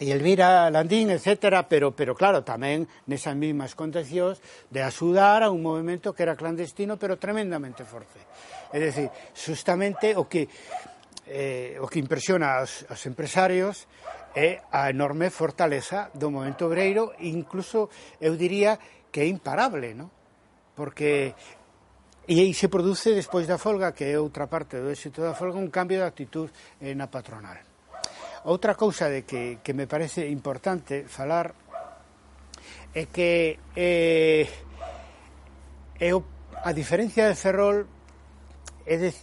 e 0.00 0.08
Elvira 0.08 0.70
Landín, 0.72 1.10
etcétera, 1.12 1.68
pero, 1.68 1.92
pero 1.92 2.16
claro, 2.16 2.40
tamén 2.40 2.88
nesas 3.04 3.36
mismas 3.36 3.76
condicións 3.76 4.40
de 4.72 4.80
axudar 4.80 5.44
a 5.44 5.52
un 5.52 5.60
movimento 5.60 6.16
que 6.16 6.24
era 6.24 6.38
clandestino, 6.38 6.96
pero 6.96 7.20
tremendamente 7.20 7.84
forte. 7.84 8.16
É 8.72 8.80
dicir, 8.80 9.12
justamente 9.36 10.16
o 10.16 10.24
que 10.24 10.48
eh, 11.28 11.76
o 11.78 11.86
que 11.86 12.00
impresiona 12.00 12.64
aos, 12.64 12.88
aos 12.88 13.02
empresarios 13.04 13.84
é 14.32 14.64
a 14.72 14.88
enorme 14.88 15.28
fortaleza 15.28 16.08
do 16.16 16.32
movimento 16.32 16.64
obreiro, 16.66 17.12
incluso 17.20 17.92
eu 18.16 18.32
diría 18.34 18.80
que 19.12 19.20
é 19.20 19.28
imparable, 19.28 19.92
¿no? 19.92 20.08
Porque 20.72 21.36
e 22.24 22.38
aí 22.40 22.54
se 22.54 22.70
produce 22.70 23.12
despois 23.12 23.44
da 23.44 23.60
folga, 23.60 23.92
que 23.92 24.08
é 24.08 24.16
outra 24.16 24.48
parte 24.48 24.80
do 24.80 24.88
éxito 24.88 25.20
da 25.20 25.36
folga, 25.36 25.60
un 25.60 25.68
cambio 25.68 26.00
de 26.00 26.08
actitud 26.08 26.48
eh, 26.80 26.96
na 26.96 27.12
patronal. 27.12 27.71
Outra 28.42 28.74
cousa 28.74 29.06
de 29.06 29.22
que, 29.22 29.62
que 29.62 29.70
me 29.70 29.86
parece 29.86 30.26
importante 30.26 31.06
falar 31.06 31.54
é 32.90 33.06
que 33.06 33.62
eh, 33.78 34.50
eu, 36.02 36.26
a 36.66 36.74
diferencia 36.74 37.30
de 37.30 37.38
Ferrol 37.38 37.86
é 38.82 38.98
de, 38.98 39.14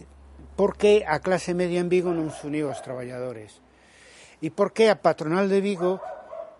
por 0.56 0.80
que 0.80 1.04
a 1.04 1.20
clase 1.20 1.52
media 1.52 1.84
en 1.84 1.92
Vigo 1.92 2.16
non 2.16 2.32
se 2.32 2.48
uniu 2.48 2.72
aos 2.72 2.80
traballadores? 2.80 3.60
E 4.40 4.48
por 4.48 4.72
que 4.72 4.88
a 4.88 4.96
patronal 4.96 5.52
de 5.52 5.60
Vigo 5.60 6.00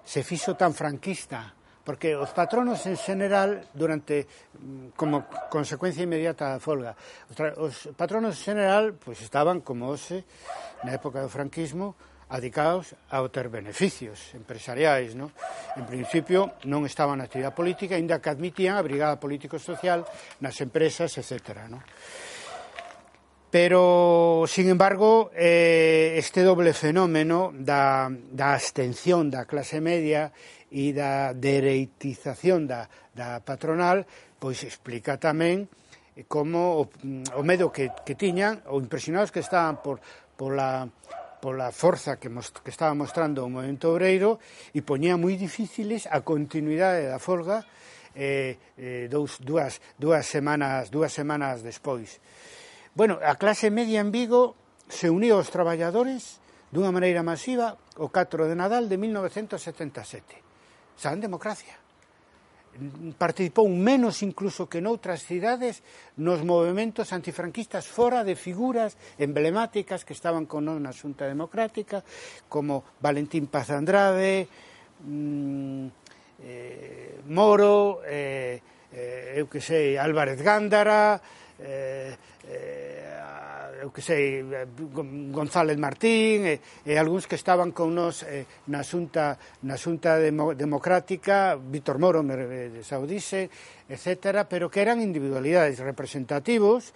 se 0.04 0.20
fixo 0.20 0.52
tan 0.52 0.76
franquista? 0.76 1.56
Porque 1.80 2.12
os 2.12 2.28
patronos 2.36 2.84
en 2.84 3.00
general 3.00 3.64
durante 3.72 4.28
mm, 4.60 4.92
como 5.00 5.24
consecuencia 5.48 6.04
inmediata 6.04 6.52
da 6.52 6.60
folga 6.60 6.92
os, 7.32 7.40
os 7.56 7.76
patronos 7.96 8.36
en 8.36 8.44
general 8.52 8.84
pois 9.00 9.24
estaban 9.24 9.64
como 9.64 9.88
hoxe 9.88 10.28
na 10.84 10.92
época 10.92 11.24
do 11.24 11.32
franquismo 11.32 11.96
adicados 12.30 12.94
a 13.10 13.20
obter 13.20 13.50
beneficios 13.50 14.32
empresariais. 14.38 15.18
No? 15.18 15.34
En 15.74 15.84
principio, 15.84 16.54
non 16.70 16.86
estaban 16.86 17.18
na 17.18 17.26
actividade 17.26 17.58
política, 17.58 17.98
ainda 17.98 18.22
que 18.22 18.30
admitían 18.30 18.78
a 18.78 18.86
brigada 18.86 19.18
político-social 19.18 20.06
nas 20.38 20.56
empresas, 20.62 21.10
etc. 21.18 21.66
No? 21.66 21.82
Pero, 23.50 24.46
sin 24.46 24.70
embargo, 24.70 25.34
eh, 25.34 26.14
este 26.22 26.46
doble 26.46 26.70
fenómeno 26.70 27.50
da, 27.50 28.06
da 28.06 28.54
abstención 28.54 29.26
da 29.26 29.42
clase 29.42 29.82
media 29.82 30.30
e 30.70 30.94
da 30.94 31.34
dereitización 31.34 32.70
da, 32.70 32.86
da 33.10 33.42
patronal 33.42 34.06
pois 34.38 34.62
explica 34.62 35.18
tamén 35.18 35.66
como 36.30 36.78
o, 36.78 36.82
o 37.34 37.42
medo 37.42 37.74
que, 37.74 37.90
que 38.06 38.14
tiñan 38.14 38.62
ou 38.70 38.78
impresionados 38.78 39.34
que 39.34 39.42
estaban 39.42 39.82
por, 39.82 39.98
por 40.38 40.54
la 40.54 40.86
pola 41.40 41.72
forza 41.72 42.20
que, 42.20 42.28
most, 42.28 42.60
que 42.60 42.68
estaba 42.70 42.92
mostrando 42.94 43.42
o 43.42 43.48
movimento 43.48 43.88
obreiro 43.88 44.36
e 44.76 44.84
poñía 44.84 45.16
moi 45.16 45.34
difíciles 45.40 46.04
a 46.04 46.20
continuidade 46.20 47.08
da 47.08 47.16
folga 47.16 47.64
eh, 48.12 48.60
eh, 48.76 49.08
dous, 49.08 49.40
dúas, 49.40 49.80
dúas, 49.96 50.28
semanas, 50.28 50.92
dúas 50.92 51.16
semanas 51.16 51.64
despois. 51.64 52.20
Bueno, 52.92 53.16
a 53.24 53.40
clase 53.40 53.72
media 53.72 54.04
en 54.04 54.12
Vigo 54.12 54.54
se 54.92 55.08
uniu 55.08 55.40
aos 55.40 55.48
traballadores 55.48 56.44
dunha 56.68 56.92
maneira 56.92 57.24
masiva 57.24 57.80
o 57.96 58.12
4 58.12 58.46
de 58.46 58.54
Nadal 58.54 58.92
de 58.92 59.00
1977. 59.00 60.44
San 61.00 61.18
democracia 61.18 61.79
participou 63.18 63.68
menos 63.68 64.22
incluso 64.22 64.70
que 64.70 64.80
noutras 64.80 65.26
cidades 65.26 65.82
nos 66.16 66.46
movimentos 66.46 67.10
antifranquistas 67.10 67.90
fora 67.90 68.22
de 68.22 68.38
figuras 68.38 68.96
emblemáticas 69.18 70.06
que 70.06 70.14
estaban 70.14 70.46
con 70.46 70.64
nós 70.64 70.78
na 70.78 70.94
Xunta 70.94 71.26
Democrática 71.26 72.06
como 72.46 72.86
Valentín 73.02 73.50
Paz 73.50 73.74
Andrade 73.74 74.46
mm, 75.02 75.86
eh, 76.40 77.20
Moro 77.26 78.00
eh, 78.06 78.62
eh, 78.94 79.34
eu 79.36 79.50
que 79.50 79.60
sei 79.60 79.98
Álvarez 79.98 80.40
Gándara 80.40 81.20
eh, 81.60 82.14
eh, 82.50 83.00
eu 83.80 83.88
que 83.88 84.04
sei, 84.04 84.44
eh, 84.44 84.68
González 85.32 85.78
Martín 85.80 86.44
e, 86.44 86.60
e 86.84 86.92
algúns 87.00 87.24
que 87.24 87.40
estaban 87.40 87.72
con 87.72 87.96
nos 87.96 88.22
eh, 88.28 88.44
na 88.68 88.84
xunta, 88.84 89.40
na 89.64 89.80
xunta 89.80 90.20
demo, 90.20 90.52
democrática, 90.52 91.56
Víctor 91.56 91.96
Moro 91.96 92.20
me, 92.20 92.84
saudise, 92.84 93.48
etc., 93.88 94.44
pero 94.44 94.68
que 94.68 94.84
eran 94.84 95.00
individualidades 95.00 95.80
representativos, 95.80 96.92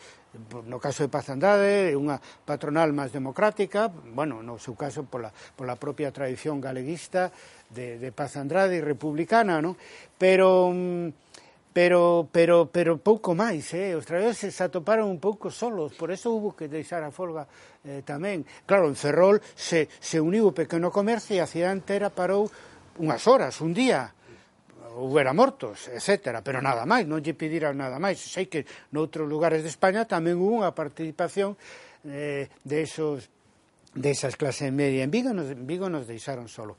no 0.66 0.82
caso 0.82 1.07
de 1.07 1.12
Paz 1.14 1.30
Andade, 1.30 1.94
unha 1.94 2.20
patronal 2.44 2.92
máis 2.92 3.14
democrática, 3.14 3.88
bueno, 3.88 4.44
no 4.44 4.61
seu 4.61 4.76
caso 4.76 5.07
pola, 5.09 5.32
pola 5.57 5.80
propia 5.80 6.12
tradición 6.12 6.61
galeguista 6.61 7.32
de, 7.70 7.96
de 7.96 8.11
Paz 8.12 8.36
Andrade 8.36 8.78
e 8.78 8.84
republicana, 8.84 9.64
non? 9.64 9.78
Pero... 10.20 10.68
Mm, 10.68 11.24
pero 11.75 12.31
pero 12.31 12.70
pero 12.70 13.03
pouco 13.03 13.35
máis, 13.35 13.75
eh? 13.75 13.99
os 13.99 14.07
traballadores 14.07 14.55
se 14.55 14.62
atoparon 14.62 15.11
un 15.11 15.18
pouco 15.18 15.51
solos, 15.51 15.91
por 15.99 16.14
eso 16.14 16.31
hubo 16.31 16.55
que 16.55 16.70
deixar 16.70 17.03
a 17.03 17.11
folga 17.11 17.51
eh, 17.83 18.07
tamén. 18.07 18.47
Claro, 18.62 18.87
en 18.87 18.95
Ferrol 18.95 19.43
se, 19.59 19.91
se 19.99 20.22
uniu 20.22 20.55
o 20.55 20.57
pequeno 20.57 20.95
comercio 20.95 21.35
e 21.35 21.43
a 21.43 21.51
cidade 21.51 21.75
entera 21.75 22.14
parou 22.14 22.47
unhas 23.03 23.27
horas, 23.27 23.59
un 23.59 23.75
día, 23.75 24.14
houbera 24.95 25.35
mortos, 25.35 25.91
etc. 25.91 26.39
Pero 26.47 26.62
nada 26.62 26.87
máis, 26.87 27.11
non 27.11 27.18
lle 27.18 27.35
pediran 27.35 27.75
nada 27.75 27.99
máis. 27.99 28.22
Sei 28.22 28.47
que 28.47 28.62
noutros 28.95 29.27
lugares 29.27 29.66
de 29.66 29.70
España 29.75 30.07
tamén 30.07 30.39
hubo 30.39 30.62
unha 30.62 30.70
participación 30.70 31.59
eh, 32.07 32.47
de 32.62 32.77
esos 32.87 33.35
desas 33.99 34.35
de 34.35 34.39
clases 34.39 34.70
media. 34.70 35.03
En 35.03 35.11
Vigo 35.11 35.35
nos, 35.35 35.51
en 35.51 35.66
Vigo 35.66 35.91
nos 35.91 36.07
deixaron 36.07 36.47
solo. 36.47 36.79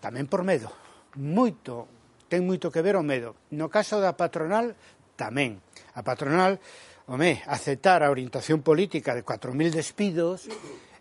Tamén 0.00 0.24
por 0.24 0.48
medo. 0.48 0.72
Moito, 1.20 1.95
ten 2.26 2.42
moito 2.46 2.70
que 2.70 2.82
ver 2.82 2.98
o 2.98 3.06
medo. 3.06 3.38
No 3.54 3.70
caso 3.70 4.02
da 4.02 4.18
patronal, 4.18 4.74
tamén. 5.14 5.62
A 5.96 6.02
patronal, 6.02 6.58
home, 7.06 7.42
aceptar 7.46 8.02
a 8.02 8.10
orientación 8.10 8.60
política 8.60 9.14
de 9.14 9.24
4.000 9.24 9.72
despidos, 9.72 10.50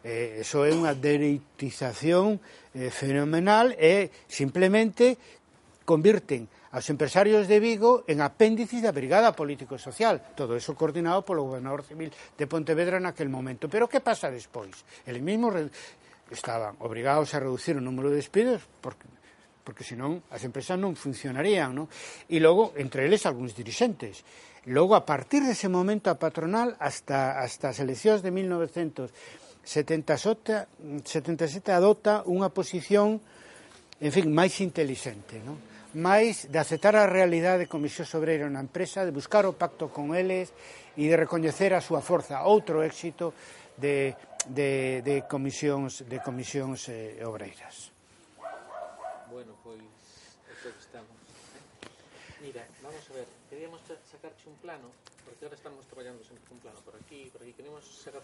eh, 0.06 0.46
eso 0.46 0.64
é 0.64 0.72
unha 0.72 0.94
dereitización 0.94 2.38
eh, 2.78 2.94
fenomenal 2.94 3.74
e 3.76 4.14
simplemente 4.30 5.18
convirten 5.86 6.46
aos 6.76 6.92
empresarios 6.92 7.48
de 7.48 7.58
Vigo 7.64 8.04
en 8.06 8.20
apéndices 8.20 8.84
da 8.84 8.92
Brigada 8.92 9.32
Político-Social, 9.32 10.36
todo 10.36 10.60
eso 10.60 10.76
coordinado 10.76 11.24
polo 11.24 11.48
gobernador 11.48 11.88
civil 11.88 12.12
de 12.12 12.46
Pontevedra 12.52 13.00
naquel 13.00 13.32
momento. 13.32 13.72
Pero 13.72 13.88
que 13.88 14.04
pasa 14.04 14.28
despois? 14.28 14.76
El 15.08 15.24
mismo 15.24 15.56
estaban 16.30 16.76
obrigados 16.84 17.34
a 17.34 17.40
reducir 17.40 17.78
o 17.78 17.82
número 17.82 18.12
de 18.12 18.20
despidos 18.20 18.68
porque 18.84 19.08
porque 19.66 19.82
senón 19.82 20.22
as 20.30 20.46
empresas 20.46 20.78
non 20.78 20.94
funcionarían, 20.94 21.74
non? 21.74 21.90
E 22.30 22.38
logo, 22.38 22.78
entre 22.78 23.10
eles, 23.10 23.26
algúns 23.26 23.58
dirixentes. 23.58 24.22
Logo, 24.70 24.94
a 24.94 25.02
partir 25.02 25.42
dese 25.42 25.66
momento, 25.66 26.14
a 26.14 26.22
patronal, 26.22 26.78
hasta, 26.78 27.42
hasta 27.42 27.74
as 27.74 27.82
eleccións 27.82 28.22
de 28.22 28.30
1977, 28.30 30.70
77 31.02 31.74
adopta 31.74 32.22
unha 32.30 32.54
posición, 32.54 33.18
en 33.98 34.12
fin, 34.14 34.30
máis 34.30 34.62
inteligente, 34.62 35.42
non? 35.42 35.58
máis 35.96 36.52
de 36.52 36.60
aceptar 36.60 37.00
a 37.00 37.08
realidade 37.08 37.66
de 37.66 37.72
Comisión 37.72 38.04
Sobreira 38.04 38.52
na 38.52 38.60
empresa, 38.60 39.08
de 39.08 39.16
buscar 39.16 39.48
o 39.48 39.56
pacto 39.56 39.88
con 39.88 40.12
eles 40.12 40.52
e 41.00 41.08
de 41.08 41.16
recoñecer 41.16 41.72
a 41.72 41.80
súa 41.80 42.04
forza, 42.04 42.44
outro 42.44 42.84
éxito 42.84 43.32
de, 43.80 44.12
de, 44.52 45.00
de 45.08 45.24
comisións, 45.24 46.04
de 46.04 46.20
comisións 46.20 46.92
eh, 46.92 47.24
obreiras. 47.24 47.95
Un 54.46 54.56
plano, 54.58 54.92
porque 55.24 55.46
ahora 55.46 55.56
estamos 55.56 55.86
traballando 55.86 56.24
sempre 56.24 56.54
un 56.54 56.60
plano 56.60 56.80
por 56.82 56.96
aquí, 56.96 57.30
por 57.32 57.42
aquí, 57.42 57.54
queremos 57.54 57.86
sacar 57.86 58.22